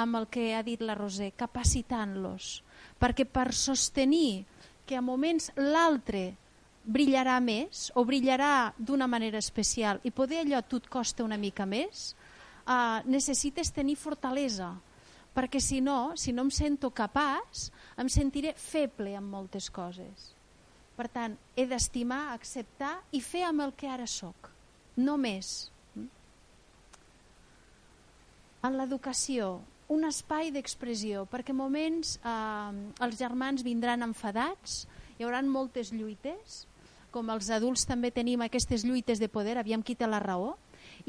amb 0.00 0.18
el 0.18 0.26
que 0.32 0.50
ha 0.54 0.62
dit 0.64 0.82
la 0.84 0.96
Roser, 0.96 1.32
capacitant-los, 1.36 2.60
perquè 3.00 3.24
per 3.24 3.50
sostenir 3.56 4.44
que 4.86 4.96
a 4.96 5.04
moments 5.04 5.50
l'altre 5.56 6.34
brillarà 6.84 7.38
més 7.44 7.88
o 7.96 8.04
brillarà 8.08 8.72
d'una 8.76 9.08
manera 9.08 9.40
especial 9.40 10.00
i 10.04 10.12
poder 10.12 10.42
allò 10.44 10.62
tu 10.64 10.80
et 10.80 10.88
costa 10.92 11.24
una 11.24 11.40
mica 11.40 11.66
més, 11.68 12.14
eh, 12.66 13.00
necessites 13.04 13.72
tenir 13.72 13.96
fortalesa, 13.96 14.74
perquè 15.34 15.60
si 15.60 15.80
no, 15.80 16.12
si 16.16 16.32
no 16.32 16.44
em 16.44 16.50
sento 16.50 16.90
capaç, 16.90 17.70
em 17.96 18.08
sentiré 18.08 18.54
feble 18.56 19.14
en 19.16 19.24
moltes 19.24 19.70
coses. 19.70 20.32
Per 20.96 21.08
tant, 21.08 21.36
he 21.56 21.64
d'estimar, 21.64 22.34
acceptar 22.34 22.98
i 23.12 23.20
fer 23.24 23.46
amb 23.48 23.64
el 23.64 23.72
que 23.72 23.88
ara 23.88 24.08
sóc, 24.10 24.50
no 24.96 25.16
més 25.16 25.70
en 28.62 28.76
l'educació 28.78 29.58
un 29.90 30.06
espai 30.06 30.52
d'expressió, 30.54 31.24
perquè 31.26 31.54
moments 31.56 32.14
eh, 32.22 32.72
els 33.02 33.18
germans 33.18 33.64
vindran 33.66 34.06
enfadats, 34.06 34.84
hi 35.18 35.26
haurà 35.26 35.42
moltes 35.42 35.90
lluites, 35.92 36.64
com 37.10 37.30
els 37.34 37.50
adults 37.50 37.88
també 37.88 38.12
tenim 38.14 38.44
aquestes 38.44 38.84
lluites 38.86 39.18
de 39.18 39.28
poder, 39.28 39.58
aviam 39.58 39.82
qui 39.82 39.96
té 39.98 40.06
la 40.06 40.22
raó, 40.22 40.54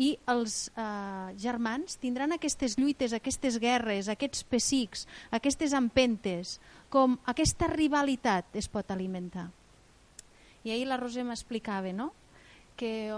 i 0.02 0.16
els 0.32 0.72
eh, 0.74 1.30
germans 1.38 2.00
tindran 2.02 2.34
aquestes 2.34 2.78
lluites, 2.80 3.14
aquestes 3.14 3.60
guerres, 3.62 4.10
aquests 4.10 4.44
pessics, 4.50 5.06
aquestes 5.36 5.76
empentes, 5.78 6.58
com 6.90 7.20
aquesta 7.30 7.70
rivalitat 7.70 8.58
es 8.58 8.70
pot 8.72 8.90
alimentar. 8.92 9.50
I 10.64 10.74
ahir 10.74 10.88
la 10.90 10.98
Roser 10.98 11.26
m'explicava 11.26 11.94
no? 11.94 12.12
que 12.78 13.12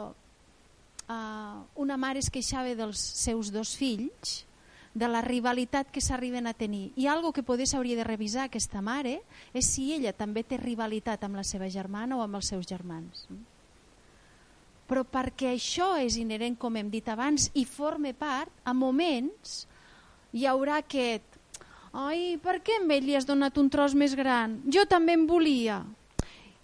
uh, 1.10 1.64
una 1.76 1.98
mare 1.98 2.20
es 2.24 2.30
queixava 2.30 2.76
dels 2.78 3.00
seus 3.00 3.52
dos 3.52 3.76
fills 3.80 4.44
de 4.94 5.10
la 5.10 5.24
rivalitat 5.26 5.90
que 5.90 6.02
s'arriben 6.02 6.46
a 6.48 6.54
tenir. 6.54 6.92
I 6.96 7.08
algo 7.10 7.34
que 7.34 7.44
potser 7.44 7.68
s'hauria 7.72 7.98
de 7.98 8.06
revisar 8.06 8.46
aquesta 8.46 8.82
mare 8.82 9.20
és 9.54 9.66
si 9.66 9.90
ella 9.96 10.14
també 10.14 10.44
té 10.46 10.60
rivalitat 10.62 11.24
amb 11.26 11.40
la 11.40 11.44
seva 11.48 11.70
germana 11.70 12.18
o 12.18 12.22
amb 12.22 12.38
els 12.38 12.54
seus 12.54 12.70
germans. 12.70 13.26
Però 14.88 15.02
perquè 15.08 15.54
això 15.56 15.96
és 15.98 16.20
inherent, 16.22 16.56
com 16.60 16.76
hem 16.78 16.92
dit 16.94 17.08
abans, 17.10 17.50
i 17.58 17.66
forme 17.66 18.14
part, 18.14 18.52
a 18.64 18.74
moments 18.78 19.64
hi 20.34 20.46
haurà 20.46 20.78
aquest 20.84 21.34
ai, 21.94 22.40
per 22.42 22.58
què 22.66 22.80
a 22.82 22.86
ell 22.90 23.06
li 23.06 23.16
has 23.16 23.28
donat 23.30 23.58
un 23.62 23.70
tros 23.70 23.94
més 23.94 24.16
gran? 24.18 24.58
Jo 24.66 24.86
també 24.90 25.14
en 25.14 25.28
volia. 25.30 25.84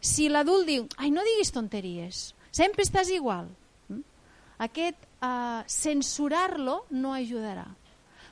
Si 0.01 0.27
l'adult 0.29 0.65
diu, 0.67 0.87
ai, 0.97 1.11
no 1.13 1.23
diguis 1.23 1.53
tonteries, 1.53 2.33
sempre 2.51 2.83
estàs 2.83 3.11
igual, 3.13 3.49
aquest 4.59 5.05
eh, 5.23 5.61
censurar-lo 5.67 6.83
no 6.91 7.13
ajudarà 7.15 7.67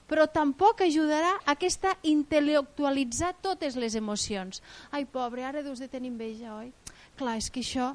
però 0.07 0.23
tampoc 0.31 0.81
ajudarà 0.85 1.33
aquesta 1.51 1.91
intel·lectualitzar 2.07 3.33
totes 3.43 3.75
les 3.75 3.95
emocions. 3.99 4.61
Ai, 4.95 5.03
pobre, 5.03 5.43
ara 5.43 5.63
deus 5.65 5.81
de 5.83 5.89
tenir 5.91 6.13
enveja, 6.13 6.55
oi? 6.55 6.71
Clar, 7.19 7.35
és 7.41 7.51
que 7.51 7.59
això... 7.59 7.91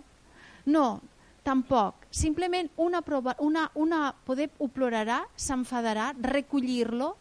No, 0.69 1.01
tampoc. 1.43 2.05
Simplement 2.13 2.69
una 2.77 3.01
prova, 3.03 3.35
una, 3.41 3.65
una, 3.75 4.13
poder 4.27 4.51
ho 4.61 4.69
plorarà, 4.69 5.23
s'enfadarà, 5.35 6.13
recollir-lo, 6.21 7.15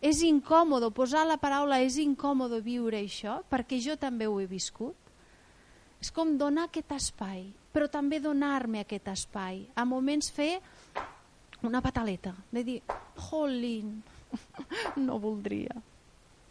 és 0.00 0.22
incòmodo, 0.24 0.90
posar 0.94 1.26
la 1.26 1.38
paraula 1.42 1.82
és 1.84 1.98
incòmodo 2.00 2.62
viure 2.64 2.98
això, 3.02 3.40
perquè 3.50 3.78
jo 3.82 3.98
també 4.00 4.26
ho 4.26 4.40
he 4.40 4.48
viscut. 4.48 4.96
És 6.00 6.10
com 6.14 6.36
donar 6.38 6.68
aquest 6.68 6.92
espai 6.94 7.48
però 7.72 7.88
també 7.92 8.20
donar-me 8.20 8.82
aquest 8.82 9.08
espai. 9.12 9.66
A 9.76 9.84
moments 9.84 10.30
fer 10.34 10.58
una 11.62 11.82
pataleta, 11.82 12.34
de 12.52 12.64
dir, 12.64 12.78
jolín, 13.28 13.98
no 15.06 15.18
voldria. 15.18 15.74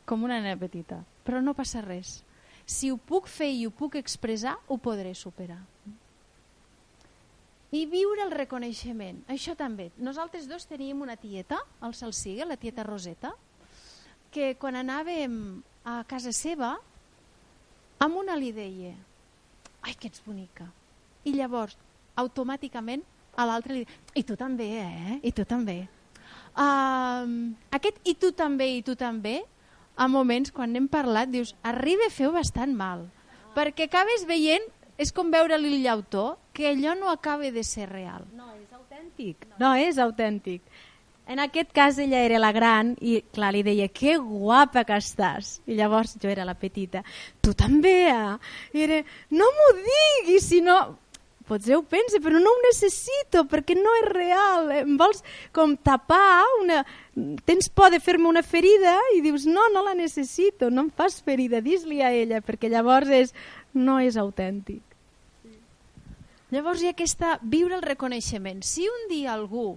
Com 0.07 0.23
una 0.23 0.39
nena 0.39 0.57
petita. 0.59 1.01
Però 1.27 1.41
no 1.43 1.55
passa 1.55 1.81
res. 1.83 2.21
Si 2.67 2.91
ho 2.91 2.97
puc 2.99 3.27
fer 3.31 3.49
i 3.55 3.65
ho 3.67 3.71
puc 3.71 3.97
expressar, 3.99 4.57
ho 4.67 4.77
podré 4.79 5.13
superar. 5.15 5.59
I 7.75 7.83
viure 7.91 8.23
el 8.23 8.31
reconeixement. 8.31 9.19
Això 9.31 9.55
també. 9.59 9.89
Nosaltres 9.99 10.47
dos 10.47 10.67
teníem 10.67 11.01
una 11.03 11.17
tieta, 11.19 11.59
el 11.83 11.95
Salsiga, 11.95 12.47
la 12.47 12.55
tieta 12.59 12.85
Roseta, 12.87 13.33
que 14.31 14.53
quan 14.59 14.79
anàvem 14.79 15.35
a 15.87 15.99
casa 16.07 16.31
seva, 16.35 16.75
amb 18.03 18.19
una 18.19 18.35
li 18.39 18.53
deia 18.55 18.95
ai, 19.87 19.95
que 19.95 20.09
ets 20.11 20.21
bonica, 20.25 20.67
i 21.27 21.35
llavors 21.35 21.77
automàticament 22.17 23.03
a 23.37 23.45
l'altre 23.45 23.75
li 23.75 23.83
i 24.17 24.23
tu 24.25 24.37
també, 24.39 24.67
eh? 24.81 25.19
I 25.21 25.31
tu 25.35 25.45
també. 25.45 25.83
Uh, 26.57 27.53
aquest 27.75 28.01
i 28.09 28.15
tu 28.17 28.31
també, 28.33 28.71
i 28.79 28.81
tu 28.81 28.95
també, 28.97 29.43
a 29.97 30.07
moments 30.09 30.53
quan 30.53 30.73
n'hem 30.73 30.87
parlat, 30.89 31.29
dius, 31.29 31.53
arriba 31.61 32.07
a 32.07 32.13
fer 32.13 32.31
bastant 32.33 32.73
mal, 32.73 33.05
perquè 33.57 33.85
acabes 33.85 34.25
veient 34.29 34.65
és 34.97 35.13
com 35.13 35.29
veure-li 35.33 35.75
el 35.75 35.83
llautó, 35.85 36.37
que 36.53 36.71
allò 36.71 36.95
no 36.97 37.11
acaba 37.13 37.51
de 37.53 37.63
ser 37.63 37.85
real. 37.89 38.25
No, 38.33 38.49
és 38.57 38.73
autèntic. 38.73 39.45
No, 39.61 39.73
és 39.77 39.99
autèntic. 40.01 40.63
En 41.27 41.41
aquest 41.43 41.73
cas 41.75 41.97
ella 41.99 42.21
era 42.23 42.39
la 42.39 42.53
gran 42.55 42.93
i 43.03 43.19
clar, 43.35 43.51
li 43.53 43.61
deia, 43.61 43.89
que 43.91 44.15
guapa 44.17 44.85
que 44.87 44.95
estàs. 44.95 45.57
I 45.67 45.75
llavors 45.75 46.15
jo 46.23 46.31
era 46.31 46.45
la 46.47 46.55
petita. 46.55 47.03
Tu 47.43 47.51
també, 47.53 47.97
eh? 48.07 48.37
I 48.73 48.85
era, 48.87 49.01
no 49.35 49.51
m'ho 49.57 49.73
diguis, 49.81 50.47
si 50.47 50.63
no... 50.63 50.79
Potser 51.47 51.77
ho 51.77 51.83
pensa, 51.87 52.19
però 52.23 52.41
no 52.43 52.51
ho 52.51 52.63
necessito 52.65 53.45
perquè 53.47 53.77
no 53.77 53.93
és 54.01 54.07
real. 54.11 54.71
Em 54.81 54.97
vols 54.99 55.23
com 55.55 55.77
tapar 55.79 56.43
una... 56.61 56.81
Tens 57.47 57.71
por 57.73 57.89
de 57.89 58.01
fer-me 58.03 58.27
una 58.29 58.43
ferida 58.45 58.97
i 59.15 59.23
dius, 59.25 59.47
no, 59.49 59.63
no 59.73 59.81
la 59.85 59.95
necessito, 59.97 60.69
no 60.69 60.85
em 60.85 60.91
fas 60.93 61.21
ferida, 61.25 61.63
dis-li 61.65 62.03
a 62.03 62.11
ella, 62.13 62.43
perquè 62.45 62.69
llavors 62.69 63.09
és, 63.09 63.33
no 63.73 63.97
és 64.03 64.19
autèntic. 64.21 64.83
Llavors 66.53 66.83
hi 66.83 66.91
ha 66.91 66.93
aquesta, 66.93 67.37
viure 67.41 67.75
el 67.79 67.83
reconeixement. 67.83 68.61
Si 68.63 68.85
un 68.87 69.07
dia 69.09 69.33
algú 69.33 69.71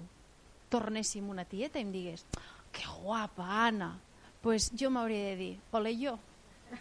tornéssim 0.70 1.26
una 1.30 1.44
tieta 1.48 1.80
i 1.80 1.87
em 1.87 1.90
digués 1.94 2.22
que 2.70 2.87
guapa, 3.02 3.46
Anna, 3.66 3.94
pues 4.42 4.70
jo 4.78 4.90
m'hauria 4.90 5.33
de 5.33 5.37
dir, 5.37 5.54
ole 5.74 5.96
jo, 5.98 6.14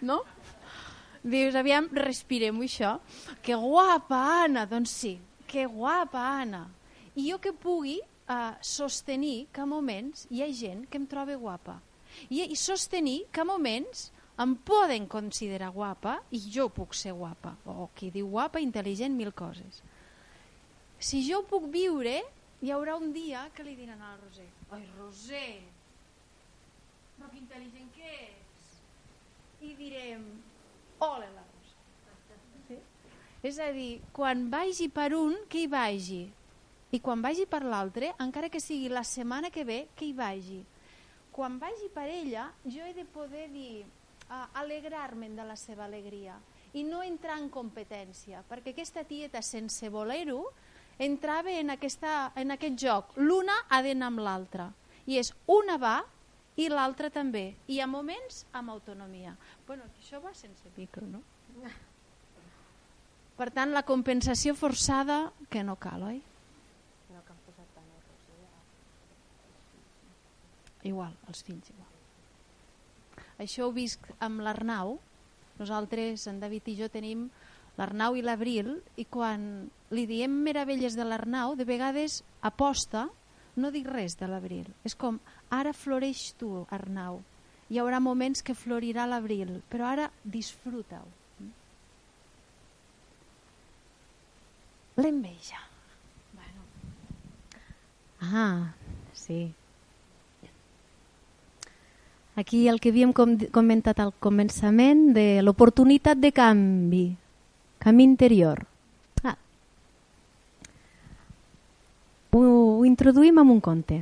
no? 0.01 0.21
Dius, 1.23 1.55
aviam, 1.59 1.89
respirem 1.91 2.61
això. 2.63 2.95
Que 3.43 3.57
guapa, 3.59 4.19
Anna! 4.45 4.65
Doncs 4.69 4.93
sí, 5.01 5.17
que 5.47 5.65
guapa, 5.67 6.21
Anna! 6.41 6.63
I 7.15 7.31
jo 7.31 7.39
que 7.43 7.51
pugui 7.51 7.97
uh, 7.99 8.55
sostenir 8.63 9.49
que 9.51 9.61
a 9.61 9.67
moments 9.67 10.27
hi 10.31 10.43
ha 10.43 10.51
gent 10.55 10.85
que 10.87 10.99
em 11.01 11.07
troba 11.09 11.35
guapa. 11.35 11.79
I, 12.29 12.45
i 12.47 12.55
sostenir 12.55 13.25
que 13.33 13.43
a 13.43 13.47
moments 13.47 14.09
em 14.39 14.55
poden 14.55 15.07
considerar 15.11 15.73
guapa 15.75 16.19
i 16.31 16.39
jo 16.39 16.69
puc 16.71 16.95
ser 16.95 17.11
guapa. 17.17 17.57
O 17.67 17.89
qui 17.95 18.11
diu 18.13 18.29
guapa, 18.31 18.63
intel·ligent, 18.63 19.15
mil 19.15 19.33
coses. 19.35 19.81
Si 20.99 21.19
jo 21.27 21.41
puc 21.47 21.67
viure, 21.73 22.21
hi 22.63 22.71
haurà 22.75 22.95
un 22.99 23.11
dia 23.15 23.45
que 23.55 23.65
li 23.67 23.75
diran 23.75 23.99
a 23.99 24.13
la 24.13 24.17
Roser 24.19 24.47
«Ai, 24.75 24.83
Roser, 24.97 25.59
però 27.17 27.29
que 27.31 27.39
intel·ligent 27.39 27.91
que 27.95 28.15
és!» 28.15 28.65
I 29.63 29.73
direm 29.79 30.25
Ole 31.05 31.29
la 31.31 31.43
rosa. 31.45 32.39
Sí? 32.67 32.79
És 33.43 33.59
a 33.59 33.69
dir, 33.75 34.01
quan 34.15 34.49
vagi 34.51 34.89
per 34.91 35.13
un, 35.17 35.37
que 35.49 35.63
hi 35.63 35.69
vagi. 35.71 36.25
I 36.91 36.99
quan 37.05 37.21
vagi 37.21 37.45
per 37.45 37.61
l'altre, 37.63 38.13
encara 38.19 38.49
que 38.49 38.59
sigui 38.59 38.89
la 38.89 39.05
setmana 39.05 39.51
que 39.53 39.63
ve, 39.63 39.83
que 39.95 40.09
hi 40.09 40.13
vagi. 40.17 40.59
Quan 41.31 41.59
vagi 41.61 41.87
per 41.93 42.07
ella, 42.09 42.49
jo 42.65 42.83
he 42.83 42.93
de 42.97 43.05
poder 43.05 43.47
dir, 43.53 43.85
uh, 44.29 44.45
alegrar-me'n 44.61 45.37
de 45.37 45.45
la 45.45 45.55
seva 45.59 45.85
alegria 45.85 46.37
i 46.77 46.83
no 46.85 47.01
entrar 47.01 47.39
en 47.41 47.47
competència, 47.49 48.43
perquè 48.49 48.73
aquesta 48.73 49.03
tieta, 49.07 49.41
sense 49.41 49.89
voler-ho, 49.89 50.43
entrava 51.01 51.53
en, 51.55 51.71
aquesta, 51.73 52.31
en 52.37 52.53
aquest 52.53 52.77
joc. 52.77 53.15
L'una 53.17 53.55
ha 53.69 53.81
d'anar 53.81 54.11
amb 54.11 54.21
l'altra. 54.25 54.69
I 55.09 55.17
és 55.17 55.31
una 55.49 55.79
va 55.81 55.97
i 56.59 56.67
l'altra 56.71 57.09
també. 57.13 57.53
I 57.71 57.79
a 57.79 57.87
moments 57.87 58.43
amb 58.53 58.73
autonomia. 58.73 59.35
Bueno, 59.67 59.87
això 60.01 60.19
va 60.23 60.33
sense 60.35 60.71
micro, 60.75 61.07
no? 61.07 61.23
Per 63.39 63.47
tant, 63.55 63.71
la 63.71 63.85
compensació 63.87 64.55
forçada 64.59 65.29
que 65.49 65.63
no 65.63 65.77
cal, 65.79 66.03
oi? 66.09 66.19
Igual, 70.89 71.13
els 71.27 71.43
fills 71.43 71.71
igual. 71.71 71.87
Això 73.39 73.67
ho 73.67 73.75
visc 73.75 74.03
amb 74.23 74.43
l'Arnau. 74.43 74.97
Nosaltres, 75.59 76.25
en 76.31 76.39
David 76.39 76.69
i 76.71 76.75
jo, 76.79 76.87
tenim 76.91 77.27
l'Arnau 77.79 78.15
i 78.15 78.23
l'Abril 78.23 78.77
i 78.99 79.05
quan 79.07 79.69
li 79.95 80.05
diem 80.07 80.31
meravelles 80.43 80.95
de 80.95 81.07
l'Arnau, 81.07 81.55
de 81.59 81.67
vegades 81.67 82.21
aposta, 82.43 83.07
no 83.55 83.71
dic 83.71 83.87
res 83.87 84.17
de 84.19 84.27
l'Abril. 84.27 84.67
És 84.85 84.95
com, 84.95 85.19
ara 85.49 85.73
floreix 85.73 86.33
tu, 86.39 86.65
Arnau. 86.69 87.21
Hi 87.69 87.77
haurà 87.77 87.99
moments 88.01 88.41
que 88.41 88.57
florirà 88.57 89.05
l'abril, 89.05 89.59
però 89.69 89.91
ara 89.91 90.09
disfruta-ho. 90.25 91.05
L'enveja. 94.99 95.61
Bueno. 96.33 96.63
Ah, 98.21 98.73
sí. 99.13 99.53
Aquí 102.35 102.67
el 102.71 102.79
que 102.79 102.89
havíem 102.89 103.13
com 103.13 103.35
comentat 103.51 103.99
al 103.99 104.13
començament 104.23 105.09
de 105.13 105.41
l'oportunitat 105.43 106.19
de 106.23 106.31
canvi, 106.31 107.05
camí 107.83 108.05
interior. 108.07 108.63
Ah. 109.23 109.35
Ho, 112.31 112.41
ho 112.78 112.78
introduïm 112.89 113.37
en 113.37 113.53
un 113.53 113.59
conte. 113.61 114.01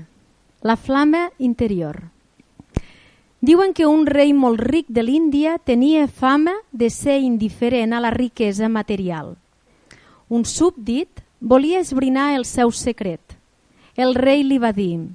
La 0.64 0.76
flama 0.76 1.28
interior. 1.38 2.08
Diuen 3.40 3.76
que 3.78 3.86
un 3.86 4.08
rei 4.08 4.34
molt 4.34 4.64
ric 4.64 4.88
de 4.90 5.04
l'Índia 5.06 5.60
tenia 5.60 6.08
fama 6.08 6.56
de 6.72 6.90
ser 6.90 7.20
indiferent 7.22 7.94
a 7.94 8.02
la 8.02 8.10
riquesa 8.10 8.66
material. 8.68 9.36
Un 10.28 10.44
súbdit 10.44 11.22
volia 11.40 11.80
esbrinar 11.80 12.34
el 12.36 12.46
seu 12.50 12.72
secret. 12.72 13.22
El 13.96 14.16
rei 14.16 14.44
li 14.44 14.58
va 14.58 14.74
dir 14.74 15.06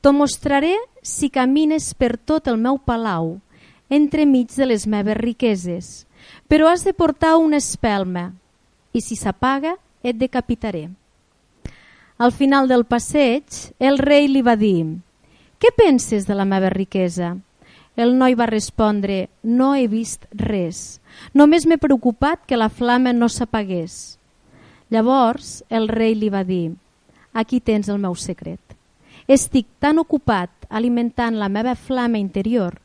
«T'ho 0.00 0.12
mostraré 0.12 0.76
si 1.02 1.30
camines 1.32 1.94
per 1.94 2.16
tot 2.16 2.48
el 2.48 2.60
meu 2.60 2.78
palau, 2.78 3.38
entremig 3.88 4.52
de 4.56 4.68
les 4.68 4.86
meves 4.86 5.16
riqueses, 5.16 6.06
però 6.48 6.68
has 6.68 6.84
de 6.84 6.92
portar 6.92 7.36
una 7.40 7.60
espelma 7.60 8.30
i 8.92 9.00
si 9.00 9.16
s'apaga 9.16 9.78
et 10.04 10.16
decapitaré». 10.16 10.88
Al 12.20 12.32
final 12.32 12.68
del 12.68 12.84
passeig, 12.84 13.44
el 13.78 13.96
rei 13.96 14.26
li 14.28 14.42
va 14.44 14.52
dir 14.60 15.00
«Què 15.56 15.70
penses 15.72 16.26
de 16.28 16.34
la 16.36 16.44
meva 16.44 16.68
riquesa?» 16.68 17.30
El 17.96 18.12
noi 18.20 18.36
va 18.36 18.44
respondre 18.50 19.30
«No 19.40 19.70
he 19.72 19.86
vist 19.88 20.26
res, 20.36 21.00
només 21.32 21.64
m'he 21.64 21.80
preocupat 21.80 22.44
que 22.44 22.60
la 22.60 22.68
flama 22.68 23.14
no 23.16 23.30
s'apagués». 23.32 24.18
Llavors 24.92 25.64
el 25.70 25.88
rei 25.88 26.12
li 26.12 26.28
va 26.28 26.44
dir 26.44 26.76
«Aquí 27.32 27.56
tens 27.56 27.88
el 27.88 27.96
meu 28.04 28.12
secret. 28.12 28.60
Estic 29.24 29.72
tan 29.80 29.96
ocupat 29.96 30.52
alimentant 30.68 31.40
la 31.40 31.48
meva 31.48 31.72
flama 31.72 32.20
interior 32.20 32.82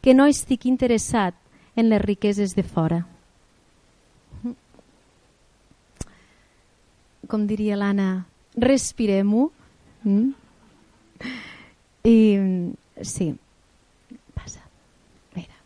que 0.00 0.14
no 0.14 0.30
estic 0.30 0.70
interessat 0.70 1.34
en 1.74 1.90
les 1.90 2.06
riqueses 2.06 2.54
de 2.54 2.62
fora». 2.62 3.02
Com 7.26 7.50
diria 7.50 7.74
l'Anna, 7.74 8.29
respirem-ho. 8.60 9.50
Mm? 10.04 10.30
I 12.04 12.18
sí, 13.04 13.32
passa. 14.34 14.62
Mira. 15.36 15.56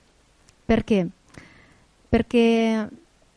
Per 0.67 0.81
què? 0.87 1.05
Perquè 2.15 2.47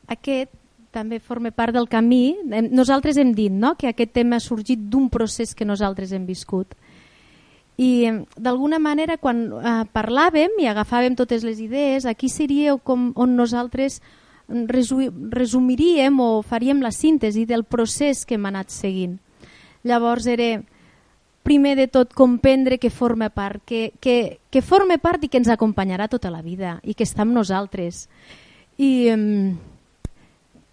aquest 0.07 0.53
també 0.97 1.19
forma 1.19 1.51
part 1.51 1.75
del 1.75 1.89
camí. 1.89 2.37
Nosaltres 2.71 3.17
hem 3.17 3.33
dit 3.37 3.53
no? 3.53 3.75
que 3.77 3.91
aquest 3.91 4.15
tema 4.15 4.37
ha 4.37 4.43
sorgit 4.43 4.87
d'un 4.89 5.09
procés 5.13 5.53
que 5.53 5.67
nosaltres 5.67 6.13
hem 6.15 6.25
viscut. 6.25 6.73
I 7.77 8.09
d'alguna 8.33 8.79
manera 8.81 9.19
quan 9.21 9.43
eh, 9.53 9.83
parlàvem 9.93 10.55
i 10.57 10.65
agafàvem 10.65 11.13
totes 11.13 11.43
les 11.45 11.59
idees, 11.61 12.07
aquí 12.09 12.25
seria 12.29 12.73
com 12.81 13.11
on 13.13 13.35
nosaltres 13.37 14.01
resumiríem 14.47 16.19
o 16.23 16.41
faríem 16.41 16.81
la 16.81 16.93
síntesi 16.95 17.45
del 17.45 17.65
procés 17.67 18.25
que 18.25 18.39
hem 18.39 18.47
anat 18.49 18.73
seguint. 18.73 19.19
Llavors 19.87 20.27
era 20.27 20.57
primer 21.47 21.77
de 21.79 21.87
tot 21.87 22.11
comprendre 22.11 22.75
que 22.77 22.91
forma 22.91 23.29
part, 23.31 23.61
que, 23.63 23.93
que, 24.03 24.39
que 24.51 24.61
forma 24.61 24.97
part 24.99 25.23
i 25.23 25.29
que 25.31 25.39
ens 25.39 25.47
acompanyarà 25.47 26.09
tota 26.11 26.27
la 26.27 26.43
vida 26.43 26.81
i 26.83 26.91
que 26.91 27.07
està 27.07 27.23
amb 27.23 27.37
nosaltres. 27.37 28.09
I 28.75 29.07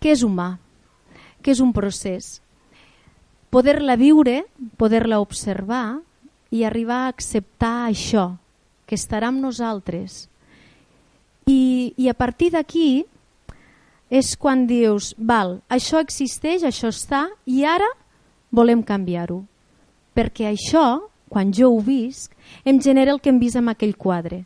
que 0.03 0.11
és 0.12 0.25
humà, 0.27 0.57
que 1.41 1.55
és 1.55 1.62
un 1.62 1.71
procés. 1.73 2.41
Poder-la 3.55 3.95
viure, 3.95 4.43
poder-la 4.77 5.23
observar 5.23 6.01
i 6.51 6.65
arribar 6.67 7.05
a 7.05 7.12
acceptar 7.15 7.87
això, 7.87 8.33
que 8.85 8.99
estarà 8.99 9.31
amb 9.31 9.45
nosaltres. 9.47 10.25
I, 11.47 11.95
i 11.95 12.11
a 12.11 12.19
partir 12.19 12.51
d'aquí 12.51 13.05
és 14.11 14.35
quan 14.37 14.67
dius, 14.67 15.15
val, 15.19 15.61
això 15.71 16.03
existeix, 16.03 16.67
això 16.67 16.91
està, 16.91 17.29
i 17.47 17.62
ara 17.62 17.89
volem 18.55 18.82
canviar-ho. 18.82 19.42
Perquè 20.14 20.48
això, 20.48 21.11
quan 21.28 21.52
jo 21.52 21.72
ho 21.74 21.80
visc, 21.82 22.32
em 22.64 22.80
genera 22.80 23.12
el 23.14 23.20
que 23.20 23.32
hem 23.32 23.40
vist 23.42 23.59
en 23.59 23.68
aquell 23.72 23.96
quadre. 23.98 24.44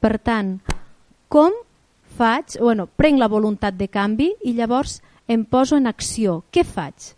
Per 0.00 0.16
tant, 0.22 0.56
com 1.28 1.52
faig? 2.16 2.56
Bueno, 2.60 2.86
prenc 2.86 3.18
la 3.20 3.28
voluntat 3.28 3.76
de 3.76 3.88
canvi 3.90 4.32
i 4.44 4.54
llavors 4.56 5.00
em 5.28 5.44
poso 5.44 5.76
en 5.76 5.90
acció. 5.90 6.42
Què 6.54 6.64
faig? 6.64 7.12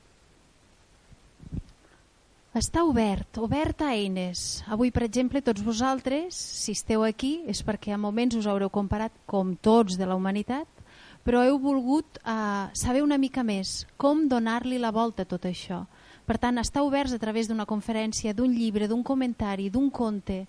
Està 2.59 2.83
obert, 2.83 3.39
obert 3.39 3.85
a 3.85 3.93
eines. 3.95 4.65
Avui, 4.67 4.91
per 4.91 5.05
exemple, 5.05 5.43
tots 5.45 5.63
vosaltres, 5.63 6.35
si 6.35 6.73
esteu 6.75 7.05
aquí, 7.07 7.43
és 7.47 7.61
perquè 7.63 7.93
a 7.95 8.01
moments 8.01 8.35
us 8.39 8.49
haureu 8.51 8.73
comparat, 8.73 9.13
com 9.31 9.53
tots 9.63 9.99
de 10.01 10.09
la 10.09 10.17
humanitat, 10.19 10.67
però 11.23 11.45
heu 11.45 11.59
volgut 11.61 12.19
uh, 12.25 12.73
saber 12.73 13.05
una 13.05 13.19
mica 13.21 13.45
més 13.45 13.85
com 14.01 14.25
donar-li 14.33 14.81
la 14.81 14.91
volta 14.97 15.23
a 15.23 15.29
tot 15.29 15.45
això. 15.45 15.85
Per 16.29 16.37
tant, 16.37 16.61
està 16.61 16.83
oberts 16.85 17.15
a 17.17 17.19
través 17.23 17.49
d'una 17.49 17.65
conferència, 17.65 18.35
d'un 18.37 18.53
llibre, 18.53 18.89
d'un 18.89 19.01
comentari, 19.03 19.71
d'un 19.73 19.89
conte. 19.89 20.43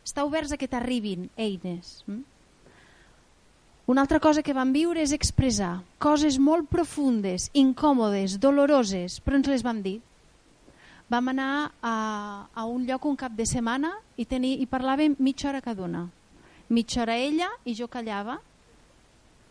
Està 0.00 0.24
oberts 0.24 0.54
a 0.54 0.56
que 0.56 0.68
t'arribin 0.70 1.28
eines. 1.36 1.98
Mm? 2.08 2.22
Una 3.86 4.00
altra 4.02 4.18
cosa 4.18 4.42
que 4.42 4.56
vam 4.56 4.72
viure 4.74 5.02
és 5.04 5.12
expressar 5.14 5.82
coses 6.02 6.40
molt 6.42 6.70
profundes, 6.72 7.50
incòmodes, 7.54 8.40
doloroses, 8.42 9.20
però 9.22 9.38
ens 9.38 9.50
les 9.52 9.62
vam 9.62 9.82
dir. 9.84 10.00
Vam 11.12 11.28
anar 11.30 11.50
a, 11.84 11.92
a 12.50 12.64
un 12.66 12.88
lloc 12.88 13.04
un 13.06 13.14
cap 13.20 13.36
de 13.36 13.46
setmana 13.46 13.92
i, 14.16 14.24
teni, 14.26 14.56
i 14.58 14.66
parlàvem 14.66 15.14
mitja 15.22 15.52
hora 15.52 15.62
cada 15.62 15.84
una. 15.86 16.08
Mitja 16.66 17.04
hora 17.04 17.14
ella 17.14 17.52
i 17.62 17.76
jo 17.78 17.86
callava 17.86 18.40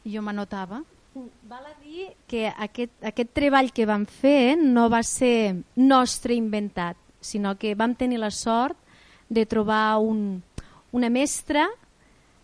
i 0.03 0.17
jo 0.17 0.25
m'anotava. 0.25 0.81
Val 1.15 1.63
a 1.63 1.73
dir 1.79 2.09
que 2.27 2.49
aquest, 2.51 2.91
aquest 2.99 3.29
treball 3.31 3.69
que 3.71 3.85
vam 3.87 4.03
fer 4.03 4.57
no 4.59 4.89
va 4.91 4.99
ser 5.07 5.55
nostre 5.79 6.35
inventat, 6.35 6.99
sinó 7.23 7.53
que 7.55 7.71
vam 7.71 7.93
tenir 7.95 8.19
la 8.19 8.33
sort 8.35 8.75
de 9.31 9.45
trobar 9.47 9.95
un, 10.03 10.41
una 10.91 11.09
mestra 11.09 11.69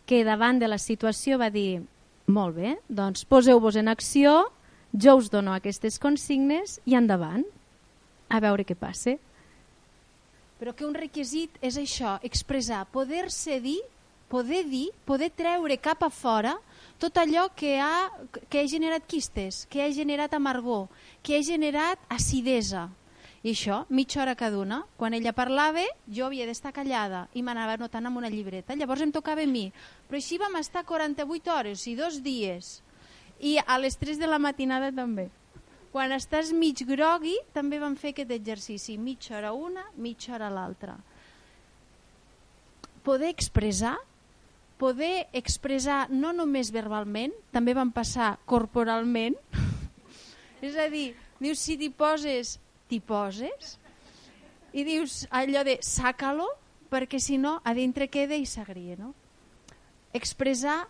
que 0.07 0.23
davant 0.23 0.61
de 0.63 0.71
la 0.71 0.79
situació 0.79 1.35
va 1.41 1.51
dir 1.51 1.81
molt 2.31 2.55
bé, 2.55 2.77
doncs 2.87 3.27
poseu-vos 3.27 3.75
en 3.75 3.91
acció, 3.91 4.47
jo 4.95 5.17
us 5.19 5.27
dono 5.27 5.51
aquestes 5.51 5.99
consignes 5.99 6.79
i 6.87 6.95
endavant, 6.95 7.43
a 8.31 8.39
veure 8.39 8.63
què 8.63 8.79
passa. 8.79 9.17
Però 10.63 10.71
que 10.71 10.87
un 10.87 10.95
requisit 10.95 11.59
és 11.59 11.75
això, 11.75 12.21
expressar, 12.23 12.85
poder-se 12.95 13.59
dir, 13.59 13.81
poder 14.31 14.63
dir, 14.71 14.87
poder 15.03 15.33
treure 15.35 15.75
cap 15.75 16.07
a 16.07 16.13
fora 16.13 16.55
tot 17.01 17.17
allò 17.17 17.47
que 17.57 17.79
ha, 17.81 18.11
que 18.47 18.61
ha 18.61 18.67
generat 18.69 19.07
quistes, 19.09 19.65
que 19.65 19.81
ha 19.81 19.89
generat 19.89 20.35
amargor, 20.37 20.85
que 21.25 21.39
ha 21.39 21.43
generat 21.43 21.99
acidesa. 22.13 22.91
I 23.41 23.55
això, 23.55 23.79
mitja 23.89 24.21
hora 24.21 24.35
cada 24.37 24.59
una. 24.61 24.83
Quan 25.01 25.15
ella 25.17 25.33
parlava, 25.33 25.81
jo 26.05 26.27
havia 26.27 26.45
d'estar 26.45 26.75
callada 26.75 27.23
i 27.33 27.41
m'anava 27.41 27.73
anotant 27.73 28.05
amb 28.05 28.21
una 28.21 28.29
llibreta. 28.29 28.77
Llavors 28.77 29.01
em 29.01 29.13
tocava 29.15 29.41
a 29.41 29.49
mi. 29.49 29.71
Però 30.07 30.21
així 30.21 30.37
vam 30.37 30.59
estar 30.59 30.85
48 30.85 31.49
hores 31.55 31.87
i 31.89 31.95
dos 31.97 32.21
dies. 32.21 32.69
I 33.41 33.57
a 33.65 33.79
les 33.81 33.97
3 33.97 34.21
de 34.21 34.29
la 34.29 34.37
matinada 34.37 34.91
també. 34.93 35.31
Quan 35.91 36.13
estàs 36.13 36.53
mig 36.53 36.85
grogui, 36.85 37.33
també 37.51 37.81
vam 37.81 37.97
fer 37.97 38.13
aquest 38.13 38.29
exercici. 38.37 38.99
Mitja 39.01 39.39
hora 39.39 39.55
una, 39.57 39.87
mitja 39.97 40.37
hora 40.37 40.53
l'altra. 40.53 40.99
Poder 43.01 43.33
expressar 43.33 43.97
poder 44.81 45.27
expressar 45.37 46.07
no 46.09 46.31
només 46.33 46.71
verbalment, 46.73 47.33
també 47.53 47.75
van 47.77 47.91
passar 47.93 48.33
corporalment. 48.49 49.37
és 50.65 50.77
a 50.77 50.87
dir, 50.89 51.11
dius, 51.41 51.61
si 51.61 51.77
t'hi 51.77 51.91
poses, 51.93 52.57
t'hi 52.89 52.97
poses. 53.05 53.75
I 54.73 54.85
dius 54.87 55.25
allò 55.29 55.61
de 55.67 55.77
sàcalo, 55.85 56.47
perquè 56.89 57.19
si 57.21 57.37
no, 57.37 57.59
a 57.63 57.75
dintre 57.77 58.09
queda 58.09 58.37
i 58.39 58.47
s'agria. 58.49 58.97
No? 58.97 59.13
Expressar 60.17 60.85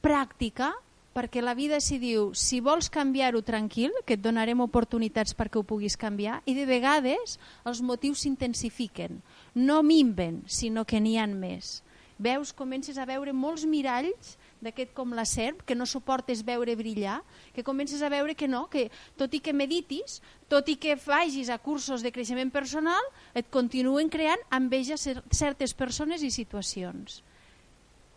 pràctica, 0.00 0.70
perquè 1.12 1.42
la 1.42 1.56
vida 1.58 1.80
s'hi 1.82 1.98
diu, 1.98 2.30
si 2.32 2.62
vols 2.64 2.88
canviar-ho 2.94 3.42
tranquil, 3.42 3.92
que 4.06 4.16
et 4.16 4.22
donarem 4.22 4.62
oportunitats 4.64 5.34
perquè 5.36 5.60
ho 5.60 5.66
puguis 5.66 5.98
canviar, 6.00 6.40
i 6.46 6.54
de 6.56 6.64
vegades 6.64 7.36
els 7.66 7.82
motius 7.82 8.22
s'intensifiquen. 8.22 9.20
No 9.58 9.82
minven, 9.82 10.44
sinó 10.46 10.86
que 10.86 11.02
n'hi 11.02 11.18
han 11.18 11.36
més 11.36 11.80
veus, 12.18 12.52
comences 12.52 12.98
a 12.98 13.06
veure 13.06 13.32
molts 13.32 13.64
miralls 13.64 14.36
d'aquest 14.60 14.90
com 14.94 15.14
la 15.14 15.24
serp, 15.28 15.62
que 15.62 15.76
no 15.78 15.86
suportes 15.86 16.42
veure 16.46 16.74
brillar, 16.76 17.20
que 17.54 17.62
comences 17.62 18.02
a 18.02 18.10
veure 18.10 18.34
que 18.34 18.48
no, 18.50 18.66
que 18.66 18.88
tot 19.16 19.34
i 19.34 19.40
que 19.40 19.54
meditis, 19.54 20.18
tot 20.50 20.68
i 20.68 20.76
que 20.76 20.98
vagis 20.98 21.48
a 21.48 21.60
cursos 21.62 22.02
de 22.02 22.12
creixement 22.12 22.50
personal, 22.50 23.02
et 23.38 23.46
continuen 23.54 24.10
creant 24.10 24.42
enveja 24.50 24.98
certes 24.98 25.74
persones 25.78 26.26
i 26.26 26.32
situacions. 26.34 27.22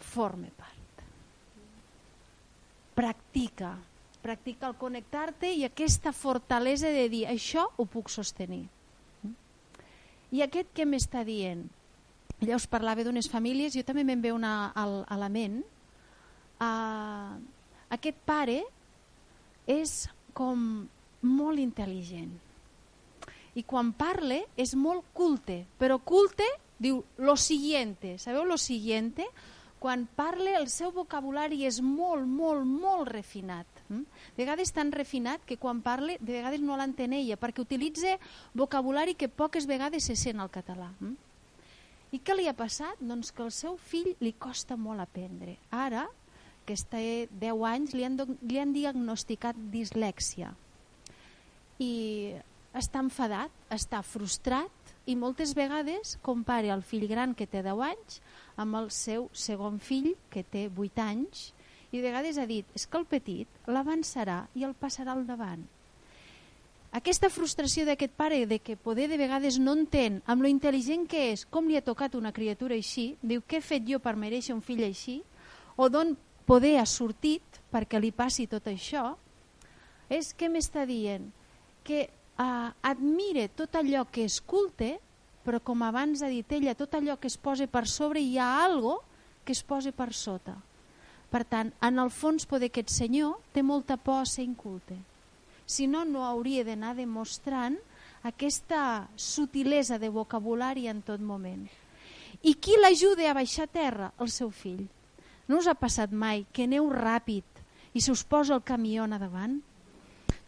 Forme 0.01 0.49
part. 0.57 1.05
Practica. 2.97 3.75
Practica 4.21 4.67
el 4.69 4.77
connectar-te 4.77 5.49
i 5.53 5.63
aquesta 5.65 6.11
fortalesa 6.13 6.89
de 6.93 7.07
dir 7.09 7.23
això 7.29 7.69
ho 7.77 7.85
puc 7.89 8.09
sostenir. 8.13 8.65
I 10.31 10.43
aquest 10.45 10.69
què 10.77 10.85
m'està 10.87 11.25
dient? 11.27 11.65
Ella 12.41 12.57
us 12.57 12.65
parlava 12.65 13.05
d'unes 13.05 13.29
famílies, 13.29 13.75
jo 13.77 13.83
també 13.85 14.03
me'n 14.03 14.21
ve 14.21 14.31
una 14.33 14.71
al, 14.73 15.03
a 15.05 15.17
la 15.21 15.29
ment. 15.29 15.61
Uh, 16.61 17.37
aquest 17.93 18.17
pare 18.25 18.61
és 19.69 20.07
com 20.33 20.87
molt 21.21 21.61
intel·ligent. 21.61 22.33
I 23.53 23.63
quan 23.67 23.91
parle 23.93 24.41
és 24.59 24.73
molt 24.79 25.05
culte, 25.13 25.61
però 25.77 25.99
culte 25.99 26.47
diu 26.81 27.03
lo 27.21 27.37
siguiente. 27.37 28.17
Sabeu 28.17 28.45
lo 28.47 28.57
siguiente? 28.57 29.27
Quan 29.81 30.05
parle 30.15 30.55
el 30.57 30.67
seu 30.69 30.91
vocabulari 30.93 31.65
és 31.65 31.81
molt, 31.81 32.25
molt, 32.25 32.65
molt 32.65 33.09
refinat. 33.09 33.67
Mm? 33.89 34.05
De 34.37 34.43
vegades 34.43 34.73
tan 34.73 34.93
refinat 34.93 35.41
que 35.45 35.57
quan 35.61 35.81
parle 35.81 36.17
de 36.21 36.37
vegades 36.37 36.61
no 36.61 36.77
l'entén 36.77 37.13
ella, 37.17 37.37
perquè 37.37 37.61
utilitza 37.65 38.17
vocabulari 38.53 39.17
que 39.17 39.29
poques 39.29 39.65
vegades 39.69 40.05
se 40.09 40.15
sent 40.15 40.39
al 40.39 40.53
català. 40.53 40.93
Mm? 40.99 41.30
I 42.11 42.19
què 42.19 42.35
li 42.35 42.47
ha 42.49 42.55
passat? 42.57 42.99
Doncs 42.99 43.31
que 43.31 43.43
el 43.45 43.53
seu 43.55 43.77
fill 43.79 44.11
li 44.19 44.33
costa 44.35 44.75
molt 44.75 45.03
aprendre. 45.03 45.55
Ara, 45.71 46.07
que 46.67 46.75
està 46.75 46.99
10 46.99 47.65
anys, 47.71 47.95
li 47.95 48.03
han, 48.07 48.17
li 48.41 48.59
han 48.59 48.73
diagnosticat 48.75 49.59
dislèxia. 49.71 50.51
I 51.81 51.91
està 52.77 53.01
enfadat, 53.03 53.51
està 53.73 54.01
frustrat 54.05 54.93
i 55.09 55.15
moltes 55.19 55.55
vegades 55.57 56.17
compara 56.23 56.75
el 56.75 56.83
fill 56.85 57.07
gran 57.09 57.33
que 57.35 57.47
té 57.49 57.63
10 57.65 57.81
anys 57.87 58.19
amb 58.61 58.77
el 58.79 58.91
seu 58.95 59.27
segon 59.33 59.79
fill 59.83 60.13
que 60.31 60.43
té 60.43 60.67
8 60.69 61.03
anys 61.03 61.49
i 61.91 61.99
de 61.99 62.05
vegades 62.05 62.37
ha 62.39 62.47
dit 62.47 62.67
és 62.77 62.85
que 62.87 62.99
el 63.01 63.07
petit 63.09 63.67
l'avançarà 63.67 64.45
i 64.55 64.63
el 64.67 64.75
passarà 64.77 65.15
al 65.15 65.25
davant 65.27 65.65
aquesta 66.91 67.29
frustració 67.31 67.85
d'aquest 67.87 68.11
pare 68.19 68.41
de 68.45 68.57
que 68.59 68.75
poder 68.75 69.07
de 69.07 69.15
vegades 69.15 69.55
no 69.63 69.71
entén 69.79 70.17
amb 70.27 70.43
lo 70.43 70.49
intel·ligent 70.51 71.05
que 71.07 71.29
és 71.31 71.45
com 71.47 71.69
li 71.69 71.77
ha 71.79 71.83
tocat 71.85 72.17
una 72.19 72.33
criatura 72.35 72.75
així, 72.75 73.13
diu 73.23 73.39
què 73.47 73.61
he 73.61 73.63
fet 73.63 73.85
jo 73.87 74.01
per 74.03 74.17
mereixer 74.19 74.51
un 74.51 74.63
fill 74.65 74.83
així, 74.83 75.21
o 75.79 75.87
d'on 75.87 76.17
poder 76.45 76.75
ha 76.81 76.85
sortit 76.85 77.61
perquè 77.71 78.01
li 78.01 78.11
passi 78.11 78.43
tot 78.51 78.67
això, 78.67 79.13
és 80.11 80.33
que 80.35 80.49
m'està 80.51 80.83
dient 80.89 81.29
que 81.87 82.09
uh, 82.11 82.75
admire 82.83 83.47
tot 83.55 83.77
allò 83.79 84.03
que 84.11 84.25
es 84.27 84.41
culte, 84.43 84.97
però 85.45 85.61
com 85.63 85.85
abans 85.87 86.19
ha 86.19 86.27
dit 86.27 86.51
ella, 86.51 86.75
tot 86.75 86.91
allò 86.99 87.15
que 87.15 87.31
es 87.31 87.39
posa 87.39 87.69
per 87.71 87.85
sobre 87.87 88.19
hi 88.19 88.35
ha 88.35 88.49
algo 88.65 88.97
que 89.45 89.55
es 89.55 89.63
posa 89.63 89.95
per 89.95 90.11
sota. 90.11 90.57
Per 91.31 91.45
tant, 91.47 91.71
en 91.79 92.03
el 92.03 92.11
fons 92.11 92.43
poder 92.43 92.67
aquest 92.67 92.91
senyor 92.91 93.39
té 93.55 93.63
molta 93.63 93.95
por 93.95 94.19
a 94.19 94.27
ser 94.27 94.43
inculte 94.43 94.99
si 95.71 95.87
no, 95.87 96.03
no 96.05 96.25
hauria 96.27 96.65
d'anar 96.67 96.93
demostrant 96.97 97.77
aquesta 98.27 99.07
sutilesa 99.15 99.97
de 99.97 100.11
vocabulari 100.13 100.87
en 100.91 101.01
tot 101.01 101.21
moment. 101.23 101.63
I 102.43 102.55
qui 102.59 102.77
l'ajuda 102.77 103.29
a 103.29 103.37
baixar 103.37 103.67
a 103.69 103.71
terra? 103.71 104.11
El 104.19 104.29
seu 104.33 104.51
fill. 104.51 104.87
No 105.47 105.59
us 105.59 105.67
ha 105.67 105.77
passat 105.77 106.13
mai 106.13 106.45
que 106.53 106.65
aneu 106.67 106.89
ràpid 106.93 107.43
i 107.93 108.01
se 108.01 108.11
us 108.13 108.23
posa 108.23 108.55
el 108.55 108.63
camió 108.63 109.03
a 109.03 109.19
davant? 109.19 109.59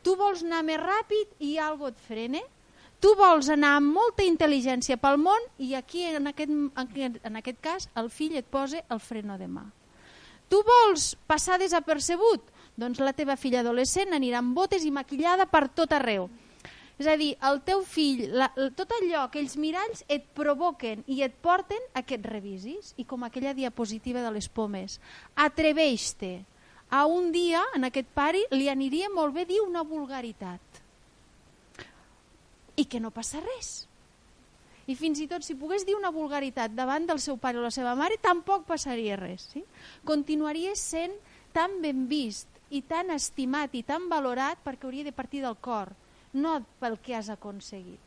Tu 0.04 0.16
vols 0.20 0.44
anar 0.44 0.64
més 0.68 0.80
ràpid 0.82 1.40
i 1.40 1.58
algo 1.58 1.88
et 1.88 2.00
frene? 2.08 2.42
Tu 3.04 3.12
vols 3.20 3.50
anar 3.52 3.76
amb 3.78 3.92
molta 3.96 4.24
intel·ligència 4.24 4.98
pel 4.98 5.18
món 5.20 5.48
i 5.60 5.74
aquí, 5.76 6.06
en 6.08 6.28
aquest, 6.28 6.52
en 6.52 7.36
aquest 7.40 7.60
cas, 7.60 7.90
el 8.00 8.10
fill 8.10 8.38
et 8.40 8.48
posa 8.48 8.84
el 8.90 9.00
freno 9.04 9.38
de 9.38 9.48
mà. 9.48 9.66
Tu 10.48 10.62
vols 10.64 11.14
passar 11.28 11.58
desapercebut? 11.60 12.53
Doncs 12.80 13.02
la 13.04 13.14
teva 13.14 13.36
filla 13.38 13.62
adolescent 13.62 14.16
anirà 14.16 14.40
amb 14.42 14.56
botes 14.58 14.86
i 14.86 14.92
maquillada 14.92 15.46
per 15.50 15.68
tot 15.70 15.94
arreu. 15.94 16.30
És 17.02 17.08
a 17.10 17.16
dir, 17.18 17.34
el 17.50 17.60
teu 17.66 17.82
fill, 17.86 18.28
la, 18.38 18.48
tot 18.78 18.92
allò, 19.00 19.24
aquells 19.26 19.56
miralls 19.58 20.04
et 20.14 20.26
provoquen 20.38 21.02
i 21.10 21.24
et 21.26 21.34
porten 21.42 21.82
a 21.98 22.04
que 22.06 22.20
et 22.20 22.26
revisis. 22.26 22.94
I 23.02 23.06
com 23.10 23.26
aquella 23.26 23.56
diapositiva 23.58 24.22
de 24.22 24.34
les 24.36 24.48
pomes. 24.50 25.00
Atreveix-te. 25.36 26.36
A 26.94 27.08
un 27.10 27.32
dia, 27.34 27.64
en 27.74 27.90
aquest 27.90 28.12
pari, 28.14 28.44
li 28.54 28.70
aniria 28.70 29.10
molt 29.10 29.34
bé 29.34 29.48
dir 29.50 29.60
una 29.64 29.82
vulgaritat. 29.82 30.62
I 32.78 32.86
que 32.86 33.02
no 33.02 33.10
passa 33.14 33.42
res. 33.42 33.74
I 34.86 34.94
fins 35.00 35.18
i 35.24 35.28
tot 35.32 35.46
si 35.46 35.58
pogués 35.58 35.88
dir 35.88 35.96
una 35.98 36.12
vulgaritat 36.14 36.74
davant 36.78 37.08
del 37.10 37.22
seu 37.24 37.40
pare 37.42 37.58
o 37.58 37.66
la 37.66 37.74
seva 37.74 37.96
mare, 37.98 38.20
tampoc 38.22 38.68
passaria 38.70 39.18
res. 39.18 39.48
Sí? 39.56 39.64
Continuaria 40.06 40.76
sent 40.78 41.16
tan 41.56 41.80
ben 41.82 42.06
vist 42.10 42.53
i 42.74 42.82
tan 42.90 43.14
estimat 43.14 43.74
i 43.78 43.84
tan 43.86 44.10
valorat 44.10 44.62
perquè 44.66 44.88
hauria 44.88 45.06
de 45.06 45.14
partir 45.16 45.44
del 45.44 45.56
cor, 45.62 45.94
no 46.34 46.58
pel 46.82 46.98
que 46.98 47.16
has 47.16 47.30
aconseguit. 47.30 48.02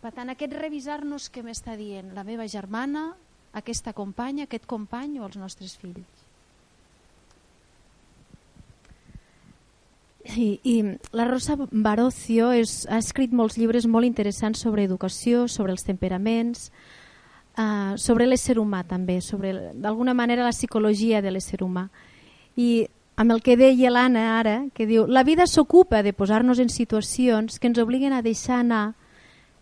Per 0.00 0.12
tant, 0.14 0.30
aquest 0.30 0.52
revisar-nos 0.56 1.28
què 1.32 1.42
m'està 1.44 1.76
dient 1.76 2.14
la 2.16 2.24
meva 2.24 2.46
germana, 2.48 3.10
aquesta 3.56 3.92
companya, 3.96 4.46
aquest 4.46 4.68
company 4.68 5.18
o 5.20 5.26
els 5.26 5.36
nostres 5.40 5.76
fills. 5.80 6.24
I, 10.26 10.58
I 10.66 10.76
la 11.14 11.24
Rosa 11.28 11.54
Barocio 11.56 12.50
és, 12.56 12.80
ha 12.90 12.98
escrit 12.98 13.32
molts 13.32 13.56
llibres 13.60 13.86
molt 13.86 14.08
interessants 14.08 14.60
sobre 14.64 14.84
educació, 14.84 15.46
sobre 15.48 15.72
els 15.76 15.86
temperaments, 15.86 16.70
uh, 17.54 17.94
sobre 17.96 18.26
l'ésser 18.26 18.58
humà 18.58 18.82
també, 18.88 19.20
sobre 19.22 19.54
d'alguna 19.74 20.16
manera 20.18 20.44
la 20.44 20.54
psicologia 20.54 21.22
de 21.22 21.30
l'ésser 21.30 21.62
humà. 21.62 21.86
I 22.56 22.88
amb 23.16 23.32
el 23.32 23.40
que 23.40 23.56
deia 23.56 23.90
l'Anna 23.92 24.26
ara, 24.38 24.66
que 24.74 24.86
diu 24.88 25.06
la 25.06 25.24
vida 25.24 25.46
s'ocupa 25.46 26.02
de 26.02 26.12
posar-nos 26.12 26.60
en 26.60 26.68
situacions 26.68 27.58
que 27.58 27.68
ens 27.68 27.80
obliguen 27.80 28.12
a 28.12 28.22
deixar 28.22 28.60
anar 28.60 28.94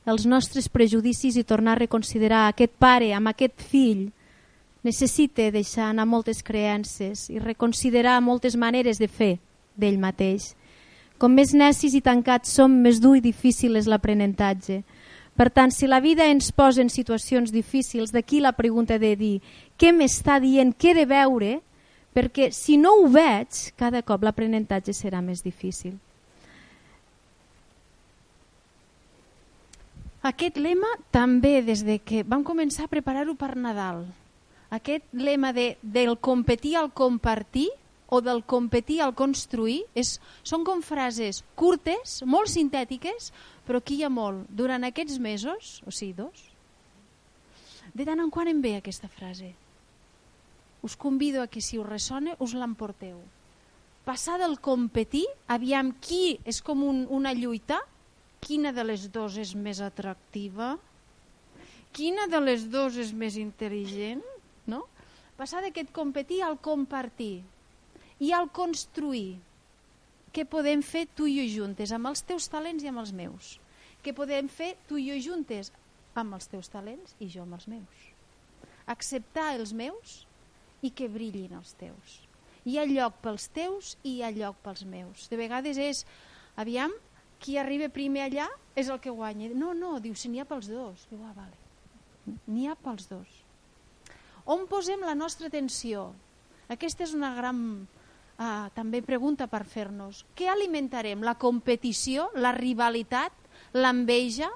els 0.07 0.27
nostres 0.27 0.69
prejudicis 0.69 1.37
i 1.37 1.45
tornar 1.45 1.75
a 1.75 1.83
reconsiderar 1.85 2.49
aquest 2.49 2.75
pare 2.79 3.15
amb 3.15 3.31
aquest 3.31 3.63
fill 3.63 4.11
necessita 4.85 5.49
deixar 5.51 5.89
anar 5.89 6.05
moltes 6.05 6.43
creences 6.45 7.31
i 7.33 7.41
reconsiderar 7.41 8.21
moltes 8.21 8.55
maneres 8.57 9.01
de 9.01 9.09
fer 9.09 9.39
d'ell 9.81 9.99
mateix. 9.99 10.53
Com 11.19 11.33
més 11.33 11.55
necis 11.55 11.95
i 11.95 12.03
tancats 12.05 12.53
som, 12.53 12.71
més 12.85 13.01
dur 13.01 13.17
i 13.17 13.25
difícil 13.25 13.79
és 13.81 13.89
l'aprenentatge. 13.89 14.83
Per 15.35 15.49
tant, 15.51 15.73
si 15.73 15.89
la 15.89 16.03
vida 16.05 16.27
ens 16.31 16.53
posa 16.53 16.83
en 16.83 16.91
situacions 16.93 17.51
difícils, 17.51 18.13
d'aquí 18.13 18.43
la 18.45 18.53
pregunta 18.53 18.99
de 18.99 19.15
dir 19.17 19.37
què 19.81 19.91
m'està 19.95 20.37
dient, 20.43 20.75
què 20.77 20.93
he 20.93 20.99
de 21.01 21.07
veure, 21.11 21.55
perquè 22.15 22.51
si 22.55 22.79
no 22.79 22.95
ho 23.01 23.07
veig, 23.11 23.75
cada 23.77 24.03
cop 24.07 24.23
l'aprenentatge 24.25 24.95
serà 24.95 25.21
més 25.21 25.43
difícil. 25.43 25.97
Aquest 30.25 30.57
lema 30.57 30.89
també 31.13 31.59
des 31.61 31.83
de 31.85 31.99
que 32.01 32.23
vam 32.25 32.45
començar 32.47 32.87
a 32.87 32.93
preparar-ho 32.93 33.35
per 33.37 33.57
Nadal. 33.61 34.07
Aquest 34.73 35.05
lema 35.13 35.51
de, 35.53 35.75
del 35.83 36.17
competir 36.17 36.79
al 36.81 36.95
compartir 36.97 37.69
o 38.09 38.23
del 38.25 38.41
competir 38.49 39.03
al 39.03 39.13
construir 39.19 39.83
és, 39.95 40.17
són 40.47 40.65
com 40.65 40.81
frases 40.87 41.43
curtes, 41.59 42.23
molt 42.25 42.49
sintètiques, 42.53 43.33
però 43.67 43.83
aquí 43.83 43.99
hi 43.99 44.07
ha 44.07 44.13
molt. 44.13 44.47
Durant 44.49 44.87
aquests 44.89 45.21
mesos, 45.21 45.83
o 45.85 45.93
sigui, 45.93 46.15
dos, 46.23 46.49
de 47.93 48.09
tant 48.09 48.25
en 48.25 48.33
quan 48.33 48.49
em 48.49 48.65
ve 48.65 48.79
aquesta 48.79 49.11
frase. 49.13 49.53
Us 50.85 50.99
convido 51.01 51.41
a 51.41 51.49
que 51.49 51.63
si 51.65 51.79
us 51.81 51.89
ressona 51.89 52.37
us 52.45 52.53
l'emporteu. 52.53 53.17
Passar 54.05 54.37
del 54.37 54.59
competir, 54.61 55.25
aviam 55.49 55.95
qui 55.97 56.37
és 56.45 56.61
com 56.61 56.83
un, 56.85 57.07
una 57.09 57.33
lluita, 57.33 57.79
quina 58.45 58.75
de 58.77 58.85
les 58.85 59.07
dues 59.09 59.39
és 59.41 59.55
més 59.57 59.81
atractiva, 59.81 60.75
quina 61.97 62.27
de 62.29 62.41
les 62.43 62.67
dues 62.69 62.99
és 63.01 63.15
més 63.17 63.39
intel·ligent, 63.41 64.21
no? 64.69 64.83
Passar 65.39 65.63
d'aquest 65.65 65.89
competir 65.97 66.43
al 66.45 66.59
compartir 66.61 67.41
i 68.21 68.35
al 68.37 68.51
construir. 68.53 69.39
Què 70.35 70.45
podem 70.51 70.83
fer 70.85 71.07
tu 71.17 71.31
i 71.31 71.39
jo 71.39 71.47
juntes, 71.63 71.95
amb 71.95 72.11
els 72.11 72.25
teus 72.29 72.51
talents 72.53 72.85
i 72.85 72.91
amb 72.91 73.01
els 73.01 73.15
meus? 73.17 73.55
Què 74.05 74.13
podem 74.13 74.51
fer 74.53 74.75
tu 74.89 75.01
i 75.01 75.09
jo 75.09 75.17
juntes, 75.31 75.73
amb 76.13 76.37
els 76.37 76.51
teus 76.51 76.69
talents 76.69 77.17
i 77.25 77.31
jo 77.33 77.47
amb 77.47 77.57
els 77.57 77.71
meus? 77.73 78.07
Acceptar 78.91 79.55
els 79.57 79.73
meus 79.73 80.24
i 80.85 80.93
que 80.93 81.09
brillin 81.09 81.57
els 81.57 81.73
teus. 81.81 82.21
Hi 82.65 82.79
ha 82.79 82.85
lloc 82.89 83.19
pels 83.25 83.49
teus 83.57 83.95
i 84.03 84.19
hi 84.19 84.23
ha 84.25 84.33
lloc 84.33 84.61
pels 84.65 84.85
meus. 84.89 85.27
De 85.33 85.39
vegades 85.41 85.81
és, 85.81 86.05
aviam, 86.61 86.93
qui 87.41 87.59
arriba 87.61 87.91
primer 87.93 88.25
allà 88.29 88.49
és 88.77 88.89
el 88.89 89.01
que 89.05 89.13
guanya. 89.13 89.51
No, 89.57 89.75
no, 89.77 89.99
diu, 90.01 90.17
si 90.17 90.31
n'hi 90.33 90.41
ha 90.41 90.49
pels 90.49 90.71
dos. 90.73 91.07
Diu, 91.11 91.21
ah, 91.25 91.35
vale. 91.37 92.37
N'hi 92.49 92.69
ha 92.69 92.77
pels 92.81 93.09
dos. 93.11 93.41
On 94.49 94.65
posem 94.69 95.05
la 95.05 95.17
nostra 95.17 95.49
atenció? 95.49 96.11
Aquesta 96.73 97.05
és 97.05 97.13
una 97.17 97.35
gran 97.37 97.61
uh, 97.85 98.69
també 98.77 99.01
pregunta 99.05 99.49
per 99.49 99.65
fer-nos. 99.69 100.25
Què 100.37 100.49
alimentarem? 100.49 101.25
La 101.25 101.37
competició, 101.41 102.31
la 102.37 102.53
rivalitat, 102.57 103.33
l'enveja, 103.77 104.51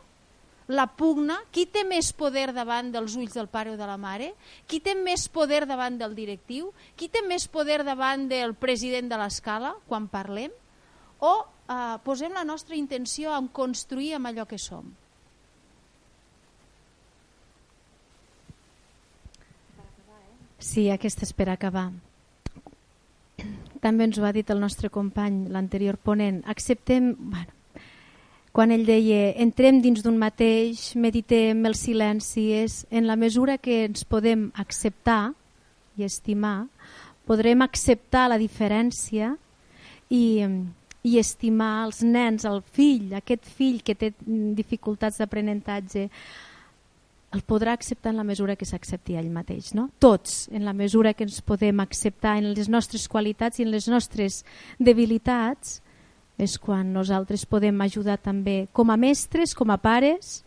la 0.68 0.86
pugna? 0.86 1.38
Qui 1.52 1.64
té 1.72 1.82
més 1.88 2.12
poder 2.12 2.52
davant 2.52 2.92
dels 2.92 3.16
ulls 3.16 3.34
del 3.34 3.48
pare 3.48 3.72
o 3.72 3.78
de 3.80 3.88
la 3.88 3.96
mare? 4.00 4.34
Qui 4.68 4.80
té 4.84 4.94
més 4.94 5.26
poder 5.32 5.64
davant 5.66 5.96
del 5.98 6.14
directiu? 6.16 6.72
Qui 6.96 7.08
té 7.08 7.24
més 7.26 7.48
poder 7.48 7.82
davant 7.88 8.28
del 8.28 8.54
president 8.54 9.08
de 9.08 9.18
l'escala 9.20 9.74
quan 9.88 10.08
parlem? 10.12 10.52
O 11.24 11.34
uh, 11.40 11.98
posem 12.04 12.36
la 12.36 12.44
nostra 12.44 12.76
intenció 12.76 13.34
en 13.34 13.48
construir 13.48 14.14
amb 14.14 14.30
allò 14.30 14.46
que 14.46 14.60
som? 14.60 14.92
Sí, 20.58 20.88
aquesta 20.90 21.24
és 21.24 21.32
per 21.32 21.48
acabar. 21.48 21.88
També 23.78 24.08
ens 24.08 24.18
ho 24.18 24.24
ha 24.26 24.34
dit 24.34 24.48
el 24.50 24.58
nostre 24.58 24.90
company, 24.90 25.44
l'anterior 25.54 25.96
ponent. 26.02 26.42
Acceptem, 26.50 27.12
bueno, 27.18 27.57
quan 28.58 28.72
ell 28.74 28.82
deia 28.82 29.36
entrem 29.38 29.76
dins 29.78 30.00
d'un 30.02 30.16
mateix, 30.18 30.96
meditem 30.98 31.60
el 31.68 31.76
silenci, 31.78 32.48
és 32.58 32.80
en 32.90 33.06
la 33.06 33.14
mesura 33.14 33.54
que 33.54 33.84
ens 33.86 34.02
podem 34.02 34.48
acceptar 34.58 35.28
i 35.94 36.02
estimar, 36.02 36.64
podrem 37.30 37.62
acceptar 37.62 38.24
la 38.32 38.40
diferència 38.42 39.30
i, 40.10 40.42
i 41.06 41.14
estimar 41.22 41.84
els 41.84 42.02
nens, 42.02 42.48
el 42.50 42.58
fill, 42.66 43.14
aquest 43.14 43.46
fill 43.46 43.78
que 43.86 43.94
té 43.94 44.10
dificultats 44.58 45.22
d'aprenentatge, 45.22 46.08
el 47.38 47.46
podrà 47.46 47.78
acceptar 47.78 48.10
en 48.10 48.18
la 48.24 48.26
mesura 48.26 48.58
que 48.58 48.66
s'accepti 48.66 49.14
ell 49.22 49.30
mateix. 49.30 49.70
No? 49.78 49.86
Tots, 50.02 50.48
en 50.50 50.66
la 50.66 50.74
mesura 50.74 51.14
que 51.14 51.30
ens 51.30 51.44
podem 51.46 51.78
acceptar 51.78 52.40
en 52.42 52.56
les 52.58 52.66
nostres 52.66 53.06
qualitats 53.06 53.62
i 53.62 53.68
en 53.68 53.70
les 53.70 53.86
nostres 53.86 54.42
debilitats, 54.82 55.78
és 56.38 56.54
quan 56.62 56.92
nosaltres 56.94 57.44
podem 57.50 57.80
ajudar 57.82 58.16
també 58.22 58.68
com 58.72 58.92
a 58.94 58.96
mestres, 58.96 59.54
com 59.58 59.72
a 59.74 59.78
pares, 59.82 60.44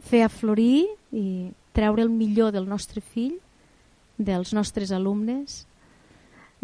fer 0.00 0.22
aflorir 0.24 0.86
i 1.12 1.52
treure 1.76 2.02
el 2.02 2.08
millor 2.08 2.54
del 2.54 2.64
nostre 2.68 3.02
fill, 3.04 3.36
dels 4.16 4.54
nostres 4.56 4.92
alumnes, 4.96 5.66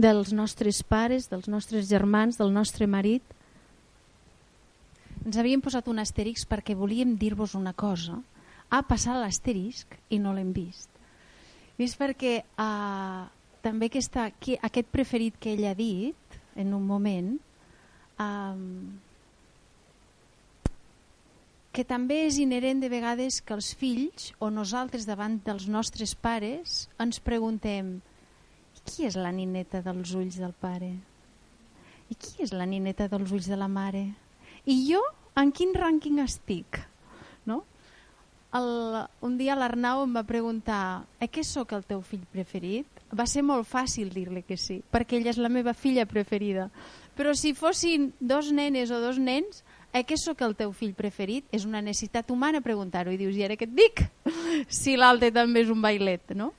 dels 0.00 0.32
nostres 0.32 0.80
pares, 0.82 1.28
dels 1.28 1.50
nostres 1.52 1.88
germans, 1.90 2.38
del 2.40 2.52
nostre 2.54 2.88
marit. 2.88 3.22
Ens 5.26 5.36
havíem 5.36 5.60
posat 5.60 5.90
un 5.92 6.00
astèrix 6.00 6.46
perquè 6.48 6.74
volíem 6.74 7.12
dir-vos 7.20 7.54
una 7.58 7.74
cosa, 7.76 8.16
ha 8.72 8.80
passat 8.88 9.20
l'asterisc 9.20 9.92
i 10.08 10.18
no 10.18 10.32
l'hem 10.32 10.54
vist. 10.56 10.88
I 11.76 11.84
és 11.84 11.94
perquè 11.98 12.38
uh, 12.40 13.28
també 13.62 13.90
aquesta, 13.90 14.30
que, 14.40 14.56
aquest 14.64 14.88
preferit 14.88 15.36
que 15.36 15.52
ell 15.52 15.66
ha 15.68 15.76
dit 15.76 16.40
en 16.56 16.72
un 16.72 16.86
moment 16.88 17.34
um, 18.22 18.62
que 21.72 21.84
també 21.88 22.22
és 22.26 22.38
inherent 22.42 22.82
de 22.82 22.90
vegades 22.92 23.40
que 23.40 23.54
els 23.56 23.72
fills 23.78 24.30
o 24.38 24.50
nosaltres 24.52 25.06
davant 25.08 25.38
dels 25.46 25.68
nostres 25.72 26.14
pares 26.14 26.86
ens 27.02 27.20
preguntem 27.24 27.96
qui 28.82 29.06
és 29.06 29.16
la 29.16 29.30
nineta 29.32 29.80
dels 29.84 30.12
ulls 30.18 30.38
del 30.42 30.52
pare? 30.58 30.90
I 32.10 32.14
qui 32.18 32.42
és 32.44 32.52
la 32.52 32.66
nineta 32.68 33.08
dels 33.08 33.32
ulls 33.32 33.48
de 33.48 33.56
la 33.56 33.70
mare? 33.70 34.08
I 34.66 34.74
jo 34.88 35.00
en 35.38 35.52
quin 35.54 35.72
rànquing 35.78 36.18
estic? 36.22 36.82
No? 37.46 37.62
el, 38.52 39.06
un 39.24 39.36
dia 39.40 39.56
l'Arnau 39.56 40.02
em 40.04 40.12
va 40.16 40.24
preguntar 40.28 41.04
eh, 41.18 41.28
què 41.28 41.44
sóc 41.46 41.72
el 41.72 41.86
teu 41.88 42.02
fill 42.04 42.24
preferit? 42.32 43.00
Va 43.16 43.26
ser 43.28 43.42
molt 43.44 43.68
fàcil 43.68 44.12
dir-li 44.12 44.44
que 44.46 44.58
sí, 44.60 44.80
perquè 44.92 45.18
ella 45.18 45.32
és 45.32 45.40
la 45.40 45.52
meva 45.52 45.74
filla 45.76 46.04
preferida. 46.08 46.68
Però 47.16 47.34
si 47.36 47.52
fossin 47.52 48.12
dos 48.20 48.50
nenes 48.52 48.90
o 48.90 49.00
dos 49.02 49.18
nens, 49.20 49.62
eh, 49.92 50.04
què 50.04 50.16
sóc 50.16 50.40
el 50.44 50.56
teu 50.56 50.72
fill 50.72 50.94
preferit? 50.96 51.44
És 51.52 51.66
una 51.68 51.82
necessitat 51.84 52.30
humana 52.32 52.62
preguntar-ho. 52.64 53.12
I 53.12 53.20
dius, 53.20 53.36
i 53.36 53.44
ara 53.44 53.58
què 53.60 53.68
et 53.68 53.74
dic? 53.76 54.04
si 54.82 54.96
l'altre 54.96 55.32
també 55.34 55.66
és 55.66 55.72
un 55.72 55.82
bailet, 55.84 56.32
no? 56.38 56.52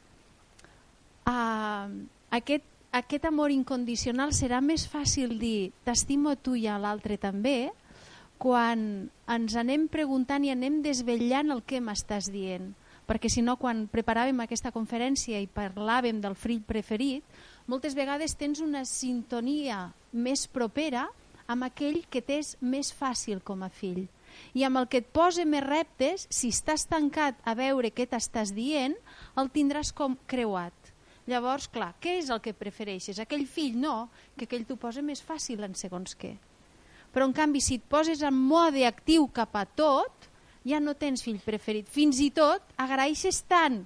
Uh, 1.23 1.89
aquest, 2.35 2.65
aquest 2.91 3.25
amor 3.25 3.53
incondicional 3.55 4.33
serà 4.35 4.59
més 4.61 4.83
fàcil 4.91 5.37
dir 5.39 5.71
t'estimo 5.87 6.35
tu 6.35 6.57
i 6.59 6.67
a 6.67 6.77
l'altre 6.77 7.17
també, 7.17 7.71
quan 8.37 9.07
ens 9.31 9.55
anem 9.55 9.87
preguntant 9.87 10.43
i 10.43 10.51
anem 10.51 10.81
desvetllant 10.83 11.53
el 11.55 11.63
que 11.65 11.79
m'estàs 11.81 12.27
dient. 12.33 12.73
Perquè 13.07 13.31
si 13.31 13.41
no, 13.43 13.55
quan 13.59 13.85
preparàvem 13.91 14.43
aquesta 14.43 14.71
conferència 14.75 15.39
i 15.39 15.47
parlàvem 15.47 16.21
del 16.23 16.35
fill 16.39 16.61
preferit, 16.63 17.23
moltes 17.68 17.95
vegades 17.95 18.36
tens 18.39 18.61
una 18.64 18.84
sintonia 18.86 19.93
més 20.11 20.47
propera 20.47 21.07
amb 21.47 21.68
aquell 21.68 22.01
que 22.09 22.22
t'és 22.22 22.55
més 22.61 22.91
fàcil 22.95 23.41
com 23.43 23.64
a 23.64 23.70
fill. 23.70 24.05
I 24.57 24.66
amb 24.66 24.82
el 24.82 24.88
que 24.89 25.03
et 25.03 25.09
posa 25.14 25.45
més 25.45 25.64
reptes, 25.66 26.26
si 26.34 26.49
estàs 26.53 26.88
tancat 26.89 27.38
a 27.45 27.53
veure 27.57 27.91
què 27.93 28.07
t'estàs 28.09 28.53
dient, 28.55 28.95
el 29.38 29.51
tindràs 29.53 29.93
com 29.93 30.18
creuat. 30.28 30.74
Llavors, 31.30 31.70
clar, 31.72 31.93
què 32.03 32.18
és 32.20 32.30
el 32.34 32.41
que 32.43 32.55
prefereixes? 32.57 33.20
Aquell 33.22 33.45
fill 33.47 33.78
no, 33.80 34.09
que 34.36 34.47
aquell 34.47 34.66
t'ho 34.68 34.76
posa 34.80 35.03
més 35.05 35.22
fàcil 35.24 35.64
en 35.64 35.76
segons 35.80 36.18
què. 36.20 36.34
Però, 37.14 37.28
en 37.30 37.36
canvi, 37.38 37.61
si 37.61 37.78
et 37.78 37.86
poses 37.88 38.24
en 38.26 38.36
mode 38.36 38.84
actiu 38.88 39.30
cap 39.32 39.53
a 39.55 39.64
tot, 39.70 40.28
ja 40.68 40.82
no 40.82 40.97
tens 40.99 41.24
fill 41.24 41.39
preferit. 41.43 41.88
Fins 41.88 42.20
i 42.24 42.32
tot 42.34 42.66
agraeixes 42.82 43.43
tant 43.47 43.84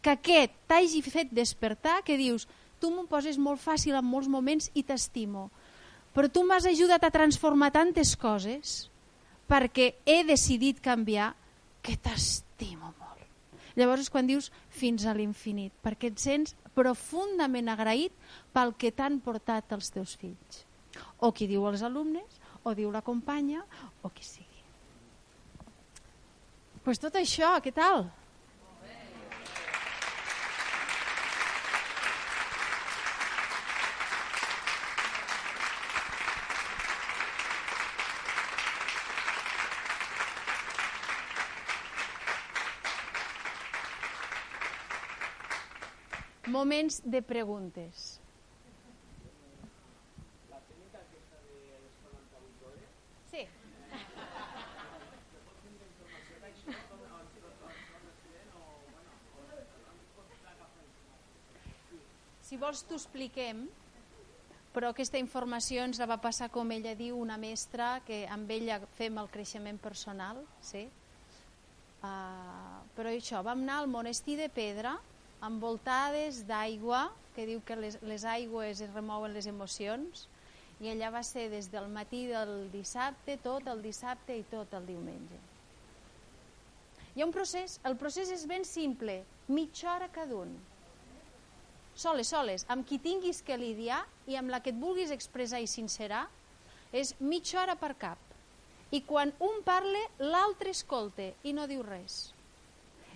que 0.00 0.16
aquest 0.16 0.56
t'hagi 0.70 1.02
fet 1.04 1.30
despertar 1.36 2.00
que 2.06 2.16
dius 2.16 2.48
tu 2.80 2.90
m'ho 2.90 3.06
poses 3.10 3.38
molt 3.38 3.60
fàcil 3.60 3.96
en 3.98 4.06
molts 4.06 4.28
moments 4.28 4.70
i 4.74 4.82
t'estimo. 4.82 5.50
però 6.14 6.26
tu 6.28 6.42
m'has 6.42 6.66
ajudat 6.66 7.04
a 7.04 7.10
transformar 7.14 7.70
tantes 7.70 8.16
coses 8.18 8.90
perquè 9.46 9.94
he 10.06 10.24
decidit 10.26 10.80
canviar 10.82 11.34
que 11.82 11.96
t'estimo 11.96 12.90
molt. 12.98 13.22
Llavors 13.78 14.02
és 14.06 14.10
quan 14.10 14.26
dius 14.26 14.50
fins 14.74 15.06
a 15.06 15.14
l'infinit, 15.14 15.72
perquè 15.82 16.10
et 16.10 16.18
sents 16.18 16.56
profundament 16.74 17.70
agraït 17.70 18.12
pel 18.54 18.74
que 18.74 18.90
t'han 18.90 19.20
portat 19.22 19.72
els 19.76 19.90
teus 19.94 20.16
fills. 20.18 20.64
O 21.22 21.30
qui 21.30 21.46
diu 21.46 21.66
els 21.70 21.82
alumnes, 21.86 22.40
o 22.64 22.74
diu 22.74 22.90
la 22.90 23.02
companya, 23.06 23.62
o 24.02 24.10
qui 24.10 24.26
sigui. 24.26 24.46
Pues 26.84 26.98
tot 26.98 27.14
això, 27.14 27.54
què 27.62 27.72
tal? 27.76 28.08
Moments 46.50 47.00
de 47.06 47.22
preguntes. 47.22 48.18
Sí. 53.30 53.44
Si 62.42 62.58
vols 62.58 62.82
t'ho 62.82 62.98
expliquem, 62.98 63.68
però 64.74 64.90
aquesta 64.90 65.22
informació 65.22 65.84
ens 65.86 66.02
la 66.02 66.08
va 66.10 66.18
passar, 66.18 66.50
com 66.50 66.74
ella 66.74 66.96
diu, 66.98 67.14
una 67.18 67.38
mestra 67.38 68.00
que 68.06 68.24
amb 68.26 68.50
ella 68.50 68.80
fem 68.98 69.22
el 69.22 69.30
creixement 69.30 69.78
personal, 69.78 70.42
sí? 70.66 70.88
Uh, 72.00 72.82
però 72.96 73.14
això, 73.14 73.44
vam 73.46 73.62
anar 73.62 73.80
al 73.84 73.90
monestir 73.92 74.34
de 74.40 74.50
pedra, 74.50 74.96
envoltades 75.46 76.44
d'aigua, 76.48 77.08
que 77.34 77.46
diu 77.48 77.62
que 77.64 77.76
les, 77.78 77.96
les 78.02 78.24
aigües 78.28 78.80
es 78.84 78.92
remouen 78.94 79.32
les 79.34 79.48
emocions, 79.50 80.26
i 80.80 80.88
allà 80.88 81.10
va 81.12 81.22
ser 81.26 81.48
des 81.52 81.68
del 81.72 81.88
matí 81.92 82.24
del 82.30 82.70
dissabte, 82.72 83.36
tot 83.44 83.68
el 83.68 83.82
dissabte 83.84 84.36
i 84.36 84.44
tot 84.50 84.72
el 84.76 84.86
diumenge. 84.88 85.38
Hi 87.14 87.22
ha 87.22 87.26
un 87.26 87.34
procés, 87.34 87.78
el 87.84 87.96
procés 88.00 88.30
és 88.32 88.46
ben 88.48 88.64
simple, 88.64 89.20
mitja 89.48 89.90
hora 89.94 90.08
cada 90.14 90.36
un. 90.40 90.54
Soles, 92.00 92.30
soles, 92.32 92.64
amb 92.72 92.86
qui 92.88 93.00
tinguis 93.02 93.42
que 93.44 93.58
lidiar 93.60 94.00
i 94.30 94.38
amb 94.40 94.52
la 94.52 94.62
que 94.64 94.72
et 94.72 94.78
vulguis 94.80 95.12
expressar 95.12 95.60
i 95.60 95.68
sincerar, 95.68 96.28
és 96.96 97.12
mitja 97.20 97.60
hora 97.62 97.76
per 97.76 97.92
cap. 97.98 98.18
I 98.90 99.02
quan 99.06 99.34
un 99.44 99.60
parle, 99.66 100.00
l'altre 100.22 100.72
escolte 100.74 101.32
i 101.44 101.52
no 101.54 101.66
diu 101.70 101.82
res. 101.86 102.30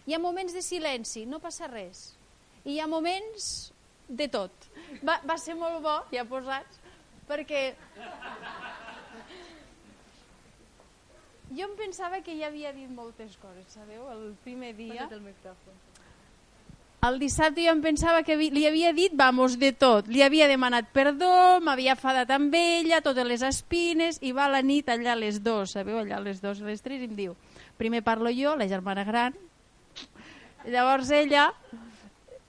Hi 0.07 0.15
ha 0.15 0.21
moments 0.21 0.53
de 0.53 0.63
silenci, 0.63 1.25
no 1.27 1.41
passa 1.41 1.69
res. 1.71 2.11
I 2.65 2.77
hi 2.77 2.81
ha 2.81 2.89
moments 2.89 3.73
de 4.09 4.29
tot. 4.29 4.69
Va, 5.03 5.21
va 5.25 5.39
ser 5.41 5.57
molt 5.57 5.81
bo, 5.85 5.97
ja 6.13 6.27
posats, 6.29 6.81
perquè 7.29 7.71
jo 11.55 11.69
em 11.69 11.75
pensava 11.79 12.21
que 12.27 12.35
ja 12.37 12.49
havia 12.51 12.73
dit 12.75 12.91
moltes 12.91 13.37
coses, 13.41 13.65
sabeu, 13.73 14.05
el 14.11 14.35
primer 14.45 14.75
dia. 14.77 15.09
el 15.11 15.21
micròfon. 15.23 15.81
El 17.05 17.19
dissabte 17.21 17.61
jo 17.61 17.73
em 17.75 17.83
pensava 17.85 18.23
que 18.25 18.35
li 18.37 18.63
havia 18.65 18.95
dit, 18.97 19.13
vamos, 19.13 19.59
de 19.61 19.71
tot. 19.77 20.07
Li 20.09 20.23
havia 20.25 20.49
demanat 20.49 20.89
perdó, 20.93 21.61
m'havia 21.61 21.99
fadat 22.01 22.31
amb 22.33 22.55
ella, 22.57 23.03
totes 23.05 23.29
les 23.29 23.45
espines, 23.45 24.19
i 24.25 24.33
va 24.33 24.49
la 24.49 24.63
nit 24.65 24.89
allà 24.89 25.13
a 25.13 25.21
les 25.21 25.43
dues, 25.45 25.77
sabeu, 25.77 26.01
allà 26.01 26.17
a 26.17 26.25
les 26.25 26.41
dues, 26.41 26.63
a 26.63 26.71
les 26.73 26.81
tres, 26.81 27.05
i 27.05 27.11
em 27.11 27.17
diu, 27.19 27.37
primer 27.77 28.01
parlo 28.03 28.33
jo, 28.33 28.57
la 28.57 28.69
germana 28.73 29.05
gran, 29.05 29.37
llavors 30.71 31.11
ella, 31.11 31.49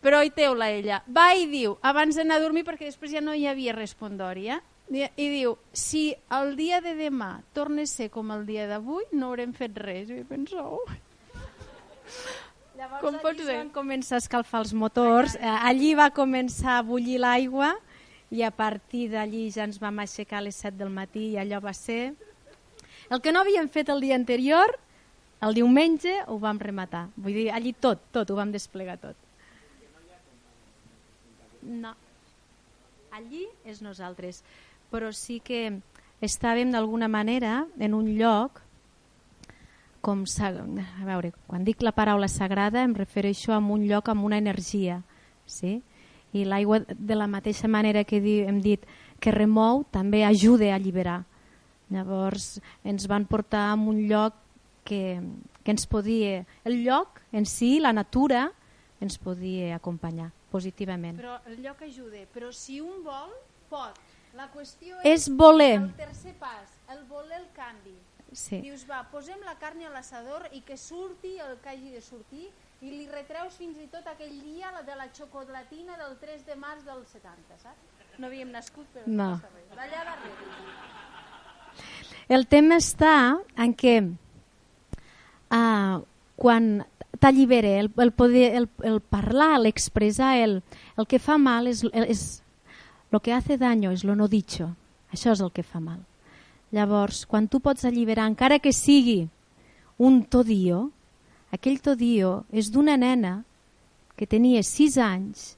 però 0.05 0.21
hi 0.23 0.31
teu-la 0.35 0.69
ella, 0.69 1.01
va 1.09 1.31
i 1.33 1.47
diu, 1.49 1.77
abans 1.81 2.15
d'anar 2.15 2.37
a 2.37 2.43
dormir, 2.43 2.65
perquè 2.67 2.89
després 2.89 3.11
ja 3.11 3.23
no 3.25 3.33
hi 3.33 3.47
havia 3.49 3.73
respondòria, 3.73 4.61
i, 4.93 5.01
i 5.01 5.29
diu, 5.31 5.55
si 5.73 6.11
el 6.37 6.53
dia 6.59 6.77
de 6.85 6.93
demà 6.97 7.39
torna 7.57 7.85
a 7.85 7.89
ser 7.89 8.11
com 8.13 8.29
el 8.35 8.45
dia 8.45 8.67
d'avui, 8.69 9.07
no 9.17 9.31
haurem 9.31 9.55
fet 9.57 9.77
res. 9.81 10.11
I 10.13 10.21
penseu... 10.29 10.77
Llavors, 12.75 13.01
Com 13.01 13.17
pot 13.23 13.39
ser? 13.39 13.53
van 13.55 13.69
començar 13.73 14.17
a 14.19 14.21
escalfar 14.21 14.59
els 14.65 14.73
motors, 14.75 15.37
eh, 15.39 15.47
allí 15.47 15.93
va 15.95 16.09
començar 16.13 16.73
a 16.77 16.83
bullir 16.83 17.21
l'aigua 17.23 17.71
i 18.35 18.43
a 18.43 18.51
partir 18.51 19.07
d'allí 19.13 19.45
ja 19.55 19.63
ens 19.63 19.79
vam 19.79 20.01
aixecar 20.03 20.41
a 20.41 20.45
les 20.49 20.59
7 20.59 20.75
del 20.81 20.91
matí 20.91 21.29
i 21.31 21.37
allò 21.39 21.61
va 21.63 21.73
ser... 21.73 22.13
El 23.09 23.21
que 23.21 23.31
no 23.31 23.45
havíem 23.45 23.69
fet 23.71 23.89
el 23.93 24.01
dia 24.03 24.17
anterior, 24.19 24.75
el 25.41 25.57
diumenge 25.57 26.15
ho 26.27 26.39
vam 26.39 26.59
rematar. 26.61 27.07
Vull 27.17 27.35
dir, 27.35 27.49
allí 27.51 27.73
tot, 27.73 28.01
tot, 28.11 28.29
ho 28.29 28.37
vam 28.37 28.51
desplegar 28.53 28.97
tot. 29.01 29.17
No. 31.65 31.95
Allí 33.15 33.45
és 33.65 33.81
nosaltres. 33.81 34.43
Però 34.91 35.11
sí 35.15 35.39
que 35.43 35.79
estàvem 36.23 36.71
d'alguna 36.71 37.09
manera 37.11 37.65
en 37.79 37.97
un 37.97 38.13
lloc 38.19 38.61
com 40.05 40.21
a 40.21 41.05
veure, 41.05 41.31
quan 41.47 41.63
dic 41.65 41.81
la 41.81 41.91
paraula 41.91 42.27
sagrada 42.29 42.83
em 42.85 42.93
refereixo 42.93 43.55
a 43.55 43.57
un 43.57 43.87
lloc 43.89 44.09
amb 44.09 44.23
una 44.27 44.37
energia, 44.37 44.99
sí? 45.49 45.81
I 46.31 46.43
l'aigua 46.45 46.83
de 46.85 47.15
la 47.15 47.25
mateixa 47.25 47.67
manera 47.67 48.03
que 48.03 48.21
hem 48.21 48.61
dit 48.61 48.85
que 49.19 49.33
remou 49.33 49.81
també 49.89 50.21
ajuda 50.23 50.69
a 50.69 50.75
alliberar. 50.75 51.23
Llavors 51.89 52.59
ens 52.83 53.07
van 53.09 53.25
portar 53.25 53.71
a 53.71 53.73
un 53.73 54.05
lloc 54.05 54.37
que, 54.85 55.19
que 55.65 55.73
ens 55.73 55.85
podia, 55.89 56.45
el 56.63 56.79
lloc 56.85 57.19
en 57.33 57.45
si, 57.49 57.79
la 57.81 57.91
natura, 57.93 58.51
ens 59.01 59.17
podia 59.19 59.75
acompanyar 59.75 60.29
positivament. 60.53 61.17
Però 61.19 61.39
el 61.49 61.59
lloc 61.65 61.81
ajuda, 61.83 62.23
però 62.33 62.51
si 62.55 62.79
un 62.81 63.01
vol, 63.03 63.33
pot. 63.69 63.97
La 64.35 64.49
qüestió 64.51 64.97
És 65.07 65.29
voler. 65.31 65.77
el 65.79 65.93
tercer 65.95 66.33
pas, 66.35 66.71
el 66.91 67.03
voler 67.07 67.37
el 67.39 67.47
canvi. 67.55 67.93
Sí. 68.35 68.57
Dius, 68.59 68.81
va, 68.89 69.01
posem 69.11 69.39
la 69.47 69.53
carn 69.55 69.79
a 69.87 69.89
l'assador 69.93 70.49
i 70.51 70.59
que 70.67 70.75
surti 70.75 71.37
el 71.39 71.55
que 71.63 71.69
hagi 71.71 71.91
de 71.93 72.01
sortir 72.03 72.49
i 72.83 72.89
li 72.91 73.05
retreus 73.07 73.55
fins 73.55 73.77
i 73.79 73.85
tot 73.87 74.03
aquell 74.11 74.33
dia 74.43 74.73
la 74.75 74.81
de 74.83 74.95
la 74.99 75.07
xocolatina 75.15 75.95
del 76.01 76.17
3 76.19 76.43
de 76.45 76.55
març 76.59 76.83
del 76.83 77.05
70, 77.07 77.55
saps? 77.63 77.93
No 78.19 78.27
havíem 78.27 78.51
nascut, 78.51 78.87
però 78.93 79.07
no, 79.07 79.15
No. 79.23 79.29
passa 79.37 79.49
res. 79.55 79.69
D'allà 79.71 80.03
darrere. 80.03 80.35
El 82.27 82.47
tema 82.47 82.75
està 82.81 83.15
en 83.55 83.73
què 83.77 83.95
uh, 85.51 86.01
quan 86.35 86.85
t'allibera, 87.19 87.79
el, 87.79 87.91
el, 87.97 88.11
poder, 88.11 88.55
el, 88.55 88.69
el 88.83 88.99
parlar, 89.01 89.59
l'expressar, 89.61 90.35
el, 90.43 90.59
el 90.97 91.07
que 91.07 91.19
fa 91.19 91.37
mal 91.41 91.67
és, 91.71 91.83
és 91.93 92.25
lo 93.11 93.21
que 93.21 93.33
hace 93.33 93.57
daño 93.57 93.91
és 93.91 94.03
lo 94.03 94.15
no 94.15 94.27
dicho. 94.27 94.73
Això 95.13 95.31
és 95.31 95.41
el 95.41 95.51
que 95.55 95.63
fa 95.63 95.79
mal. 95.79 96.01
Llavors, 96.75 97.23
quan 97.25 97.47
tu 97.47 97.61
pots 97.63 97.85
alliberar, 97.85 98.27
encara 98.27 98.59
que 98.59 98.73
sigui 98.75 99.29
un 99.97 100.25
todio, 100.27 100.89
aquell 101.55 101.79
todio 101.79 102.43
és 102.51 102.71
d'una 102.73 102.97
nena 102.99 103.43
que 104.19 104.27
tenia 104.27 104.63
6 104.63 104.97
anys 104.99 105.53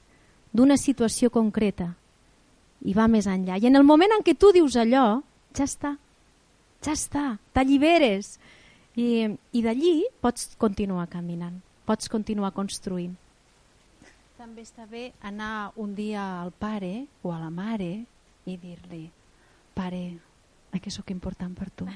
d'una 0.54 0.76
situació 0.78 1.30
concreta 1.34 1.92
i 2.86 2.94
va 2.94 3.08
més 3.10 3.26
enllà. 3.26 3.58
I 3.58 3.66
en 3.66 3.78
el 3.78 3.86
moment 3.86 4.14
en 4.14 4.22
què 4.22 4.36
tu 4.38 4.52
dius 4.54 4.76
allò, 4.78 5.20
ja 5.56 5.66
està, 5.66 5.96
ja 6.84 6.94
està, 6.94 7.26
t'alliberes. 7.52 8.36
I, 8.98 9.28
i 9.54 9.62
d'allí 9.62 9.92
pots 10.22 10.50
continuar 10.58 11.06
caminant, 11.12 11.60
pots 11.86 12.10
continuar 12.10 12.50
construint. 12.56 13.14
També 14.38 14.62
està 14.66 14.86
bé 14.90 15.12
anar 15.22 15.70
un 15.78 15.94
dia 15.98 16.24
al 16.42 16.50
pare 16.54 17.06
o 17.22 17.32
a 17.34 17.38
la 17.42 17.50
mare 17.50 18.04
i 18.46 18.56
dir-li 18.58 19.04
pare, 19.74 20.02
que 20.82 20.90
sóc 20.90 21.10
important 21.14 21.54
per 21.58 21.70
tu. 21.70 21.86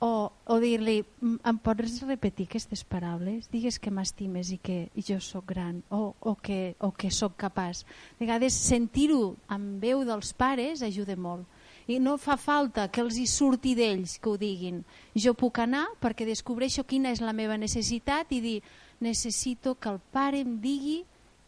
O, 0.00 0.32
o 0.46 0.54
dir-li, 0.62 1.04
"M- 1.20 1.38
em 1.44 1.58
pots 1.60 2.00
repetir 2.08 2.46
aquestes 2.48 2.82
paraules? 2.88 3.50
Digues 3.52 3.78
que 3.78 3.90
m'estimes 3.92 4.48
i 4.50 4.56
que 4.56 4.88
jo 4.96 5.18
sóc 5.20 5.44
gran 5.52 5.82
o, 5.90 6.14
o, 6.20 6.34
que, 6.40 6.74
o 6.80 6.90
que 6.90 7.10
sóc 7.10 7.36
capaç. 7.36 7.84
De 8.18 8.24
vegades 8.24 8.54
sentir-ho 8.54 9.36
amb 9.46 9.76
veu 9.82 10.04
dels 10.08 10.32
pares 10.32 10.80
ajuda 10.82 11.16
molt. 11.16 11.44
I 11.88 11.98
no 11.98 12.16
fa 12.20 12.36
falta 12.36 12.88
que 12.92 13.00
els 13.00 13.16
hi 13.18 13.26
surti 13.26 13.74
d'ells 13.74 14.18
que 14.18 14.28
ho 14.30 14.36
diguin. 14.40 14.82
Jo 15.14 15.34
puc 15.34 15.62
anar 15.62 15.86
perquè 16.02 16.26
descobreixo 16.28 16.84
quina 16.84 17.10
és 17.14 17.22
la 17.24 17.32
meva 17.32 17.56
necessitat 17.58 18.32
i 18.32 18.40
dir 18.40 18.58
necessito 19.00 19.74
que 19.74 19.88
el 19.88 19.98
pare 20.12 20.42
em 20.44 20.58
digui 20.60 21.00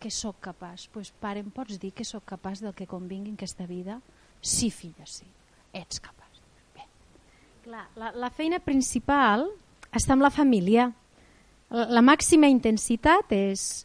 que 0.02 0.10
sóc 0.10 0.40
capaç. 0.40 0.88
Doncs 0.88 0.92
pues, 0.94 1.12
pare, 1.20 1.44
em 1.44 1.50
pots 1.50 1.78
dir 1.78 1.92
que 1.94 2.04
sóc 2.04 2.24
capaç 2.26 2.62
del 2.64 2.74
que 2.74 2.88
convingui 2.90 3.30
en 3.30 3.38
aquesta 3.38 3.68
vida? 3.68 4.00
Sí, 4.40 4.70
filla, 4.70 5.06
sí. 5.06 5.28
Ets 5.72 6.00
capaç. 6.02 6.40
Bé. 6.74 6.88
Clar, 7.68 7.86
la, 7.96 8.10
la 8.18 8.32
feina 8.34 8.58
principal 8.58 9.46
està 9.94 10.16
amb 10.16 10.26
la 10.26 10.32
família. 10.34 10.90
La, 11.70 11.86
la 12.00 12.02
màxima 12.02 12.50
intensitat 12.50 13.30
és 13.36 13.84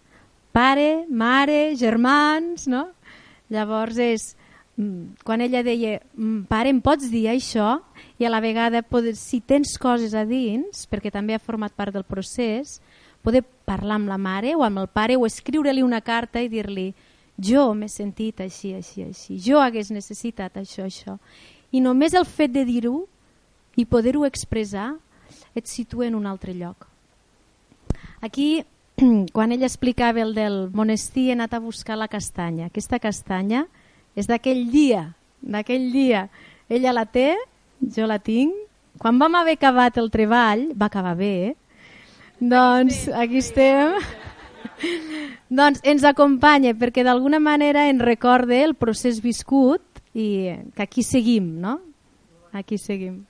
pare, 0.55 1.05
mare, 1.09 1.75
germans, 1.77 2.65
no? 2.71 2.87
Llavors 3.53 3.99
és 4.01 4.31
quan 5.23 5.41
ella 5.41 5.63
deia, 5.65 6.01
mm, 6.13 6.45
pare, 6.45 6.69
em 6.69 6.79
pots 6.81 7.09
dir 7.09 7.27
això? 7.31 7.81
I 8.19 8.25
a 8.25 8.29
la 8.29 8.39
vegada, 8.39 8.83
poder, 8.83 9.15
si 9.15 9.41
tens 9.41 9.77
coses 9.77 10.13
a 10.13 10.23
dins, 10.25 10.85
perquè 10.85 11.11
també 11.11 11.33
ha 11.33 11.41
format 11.41 11.73
part 11.73 11.93
del 11.93 12.05
procés, 12.05 12.79
poder 13.23 13.41
parlar 13.65 13.95
amb 13.95 14.07
la 14.07 14.17
mare 14.17 14.55
o 14.55 14.63
amb 14.63 14.77
el 14.77 14.87
pare 14.87 15.17
o 15.17 15.25
escriure-li 15.25 15.81
una 15.81 16.01
carta 16.01 16.39
i 16.39 16.47
dir-li 16.47 16.93
jo 17.37 17.73
m'he 17.73 17.89
sentit 17.89 18.39
així, 18.41 18.73
així, 18.73 19.03
així, 19.03 19.37
jo 19.41 19.59
hagués 19.59 19.89
necessitat 19.91 20.57
això, 20.57 20.85
això. 20.85 21.17
I 21.71 21.81
només 21.81 22.13
el 22.13 22.25
fet 22.25 22.53
de 22.53 22.63
dir-ho 22.65 23.07
i 23.75 23.85
poder-ho 23.85 24.25
expressar 24.25 24.95
et 25.55 25.67
situa 25.67 26.07
en 26.07 26.15
un 26.15 26.25
altre 26.25 26.53
lloc. 26.53 26.87
Aquí, 28.21 28.63
quan 29.33 29.51
ell 29.51 29.65
explicava 29.65 30.21
el 30.21 30.33
del 30.37 30.69
monestir, 30.73 31.29
he 31.29 31.33
anat 31.33 31.53
a 31.53 31.59
buscar 31.59 31.97
la 31.97 32.07
castanya. 32.07 32.69
Aquesta 32.69 32.99
castanya 32.99 33.65
és 34.17 34.27
d'aquell 34.29 34.65
dia, 34.73 35.03
d'aquell 35.41 35.91
dia. 35.93 36.27
Ella 36.67 36.95
la 36.95 37.05
té, 37.05 37.35
jo 37.93 38.07
la 38.09 38.17
tinc. 38.19 38.55
Quan 38.97 39.19
vam 39.21 39.37
haver 39.37 39.59
acabat 39.59 39.99
el 40.01 40.09
treball, 40.09 40.71
va 40.73 40.89
acabar 40.89 41.13
bé, 41.19 41.33
eh? 41.51 41.55
Doncs 42.41 43.07
aquí 43.13 43.39
estem. 43.41 43.93
doncs 45.59 45.81
ens 45.85 46.05
acompanya 46.05 46.73
perquè 46.77 47.05
d'alguna 47.05 47.39
manera 47.41 47.87
ens 47.89 48.01
recorde 48.01 48.63
el 48.65 48.75
procés 48.77 49.21
viscut 49.21 49.81
i 50.17 50.53
que 50.73 50.85
aquí 50.85 51.05
seguim, 51.05 51.55
no? 51.61 51.79
Aquí 52.53 52.77
seguim. 52.81 53.25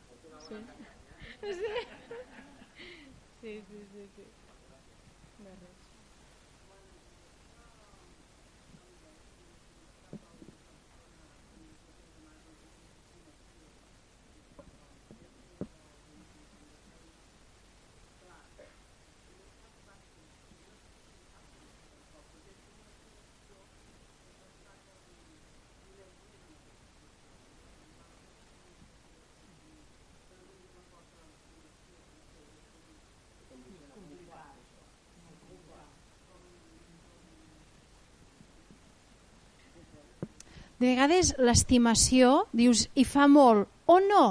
De 40.78 40.86
vegades 40.86 41.32
l'estimació, 41.42 42.44
dius, 42.54 42.84
hi 42.94 43.02
fa 43.02 43.26
molt, 43.26 43.66
o 43.90 43.98
no, 43.98 44.26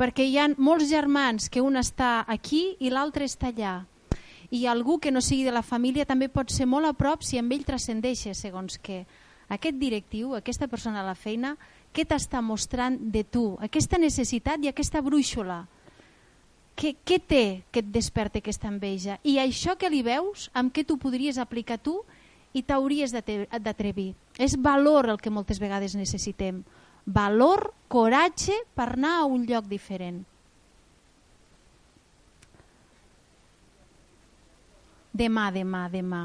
perquè 0.00 0.24
hi 0.26 0.34
ha 0.34 0.48
molts 0.58 0.88
germans 0.90 1.46
que 1.46 1.62
un 1.62 1.78
està 1.78 2.24
aquí 2.26 2.72
i 2.82 2.90
l'altre 2.90 3.28
està 3.28 3.52
allà. 3.52 3.74
I 4.50 4.66
algú 4.66 4.98
que 4.98 5.12
no 5.14 5.22
sigui 5.22 5.44
de 5.46 5.52
la 5.54 5.62
família 5.62 6.04
també 6.04 6.26
pot 6.28 6.50
ser 6.50 6.66
molt 6.66 6.90
a 6.90 6.92
prop 6.92 7.22
si 7.22 7.38
amb 7.38 7.54
ell 7.54 7.62
transcendeixa, 7.64 8.34
segons 8.34 8.80
que 8.82 9.04
aquest 9.46 9.78
directiu, 9.78 10.34
aquesta 10.34 10.66
persona 10.66 11.04
a 11.04 11.06
la 11.06 11.14
feina, 11.14 11.54
què 11.94 12.02
t'està 12.08 12.42
mostrant 12.42 12.98
de 13.14 13.22
tu? 13.22 13.52
Aquesta 13.62 14.00
necessitat 14.00 14.64
i 14.64 14.72
aquesta 14.72 15.04
brúixola. 15.06 15.60
Què, 16.74 16.96
què 17.04 17.20
té 17.20 17.44
que 17.70 17.78
et 17.84 17.94
desperta 17.94 18.42
aquesta 18.42 18.66
enveja? 18.66 19.20
I 19.22 19.36
això 19.38 19.78
que 19.78 19.92
li 19.92 20.02
veus, 20.02 20.48
amb 20.52 20.74
què 20.74 20.82
tu 20.82 20.98
podries 20.98 21.38
aplicar 21.38 21.78
tu 21.78 22.00
i 22.52 22.62
t'hauries 22.62 23.12
d'atrevir. 23.12 24.12
És 24.38 24.56
valor 24.56 25.08
el 25.12 25.20
que 25.20 25.32
moltes 25.32 25.60
vegades 25.62 25.96
necessitem. 25.96 26.62
Valor, 27.04 27.72
coratge 27.88 28.54
per 28.76 28.92
anar 28.92 29.18
a 29.20 29.24
un 29.26 29.46
lloc 29.48 29.66
diferent. 29.70 30.22
Demà, 35.12 35.50
demà, 35.52 35.88
demà. 35.92 36.22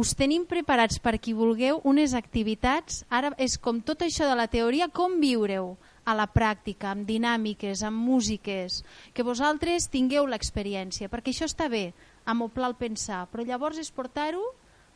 Us 0.00 0.14
tenim 0.16 0.46
preparats 0.48 0.96
per 1.02 1.18
qui 1.20 1.34
vulgueu 1.36 1.82
unes 1.84 2.14
activitats. 2.16 3.02
Ara 3.12 3.34
és 3.36 3.58
com 3.60 3.82
tot 3.84 4.00
això 4.06 4.24
de 4.30 4.36
la 4.38 4.48
teoria, 4.48 4.88
com 4.88 5.18
viure-ho 5.20 5.74
a 6.08 6.14
la 6.16 6.24
pràctica, 6.24 6.94
amb 6.94 7.04
dinàmiques, 7.04 7.82
amb 7.84 8.00
músiques, 8.00 8.80
que 9.12 9.26
vosaltres 9.26 9.90
tingueu 9.92 10.24
l'experiència, 10.26 11.10
perquè 11.12 11.34
això 11.34 11.44
està 11.50 11.68
bé, 11.68 11.90
amoplar 12.24 12.70
el 12.70 12.78
pensar, 12.80 13.26
però 13.28 13.44
llavors 13.44 13.78
és 13.78 13.92
portar-ho 13.92 14.40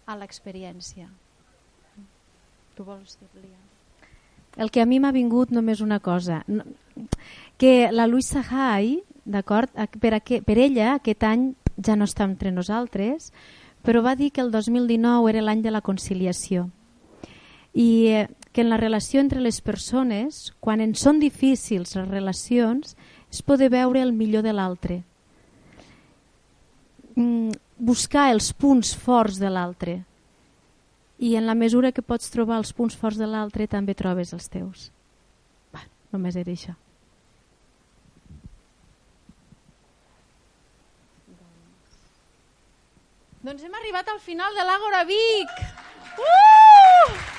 a 0.07 0.17
l'experiència. 0.19 1.09
Tu 2.75 2.85
vols 2.85 3.19
dir-li? 3.21 3.51
El 4.57 4.71
que 4.71 4.83
a 4.83 4.87
mi 4.87 5.01
m'ha 5.03 5.11
vingut 5.15 5.51
només 5.51 5.81
una 5.83 5.99
cosa, 5.99 6.45
que 7.59 7.91
la 7.91 8.07
Luisa 8.07 8.45
Hay, 8.51 9.01
d'acord, 9.25 9.71
per, 10.01 10.21
per 10.23 10.59
ella 10.59 10.95
aquest 10.95 11.27
any 11.27 11.53
ja 11.83 11.97
no 11.97 12.07
està 12.07 12.27
entre 12.29 12.53
nosaltres, 12.55 13.33
però 13.83 14.03
va 14.03 14.15
dir 14.15 14.31
que 14.31 14.41
el 14.45 14.53
2019 14.55 15.31
era 15.33 15.43
l'any 15.43 15.63
de 15.65 15.73
la 15.75 15.83
conciliació 15.83 16.69
i 17.75 18.07
eh, 18.07 18.29
que 18.55 18.63
en 18.63 18.71
la 18.71 18.79
relació 18.79 19.21
entre 19.21 19.41
les 19.43 19.59
persones, 19.61 20.55
quan 20.63 20.81
en 20.81 20.95
són 20.95 21.19
difícils 21.19 21.97
les 21.99 22.07
relacions, 22.07 22.95
es 23.31 23.43
poder 23.43 23.69
veure 23.75 24.01
el 24.01 24.13
millor 24.15 24.45
de 24.47 24.53
l'altre. 24.55 25.01
Mm, 27.17 27.51
buscar 27.79 28.31
els 28.33 28.53
punts 28.53 28.95
forts 28.95 29.41
de 29.43 29.51
l'altre 29.51 29.99
i 31.19 31.35
en 31.37 31.47
la 31.47 31.55
mesura 31.55 31.93
que 31.93 32.03
pots 32.03 32.31
trobar 32.31 32.59
els 32.61 32.73
punts 32.73 32.97
forts 32.97 33.19
de 33.19 33.27
l'altre 33.27 33.67
també 33.71 33.95
trobes 33.95 34.33
els 34.35 34.49
teus. 34.51 34.89
Va, 35.75 35.85
només 36.13 36.37
era 36.37 36.53
això. 36.53 36.75
Doncs 43.45 43.63
hem 43.63 43.75
arribat 43.77 44.09
al 44.09 44.21
final 44.25 44.57
de 44.57 44.65
l'Àgora 44.65 45.05
Vic! 45.05 45.63
Uh! 46.17 47.34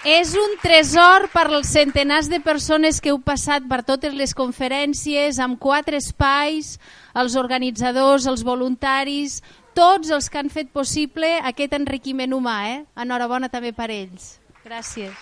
És 0.00 0.30
un 0.32 0.54
tresor 0.62 1.26
per 1.28 1.42
als 1.50 1.74
centenars 1.74 2.30
de 2.32 2.38
persones 2.40 3.02
que 3.04 3.10
heu 3.12 3.18
passat 3.20 3.66
per 3.68 3.82
totes 3.84 4.14
les 4.16 4.32
conferències, 4.32 5.36
amb 5.36 5.58
quatre 5.60 6.00
espais, 6.00 6.78
els 7.12 7.36
organitzadors, 7.36 8.24
els 8.24 8.40
voluntaris, 8.40 9.42
tots 9.76 10.08
els 10.08 10.30
que 10.32 10.40
han 10.40 10.48
fet 10.48 10.72
possible 10.72 11.28
aquest 11.44 11.76
enriquiment 11.76 12.32
humà. 12.32 12.56
Eh? 12.72 12.80
Enhorabona 12.96 13.52
també 13.52 13.74
per 13.76 13.90
ells. 13.92 14.38
Gràcies. 14.64 15.12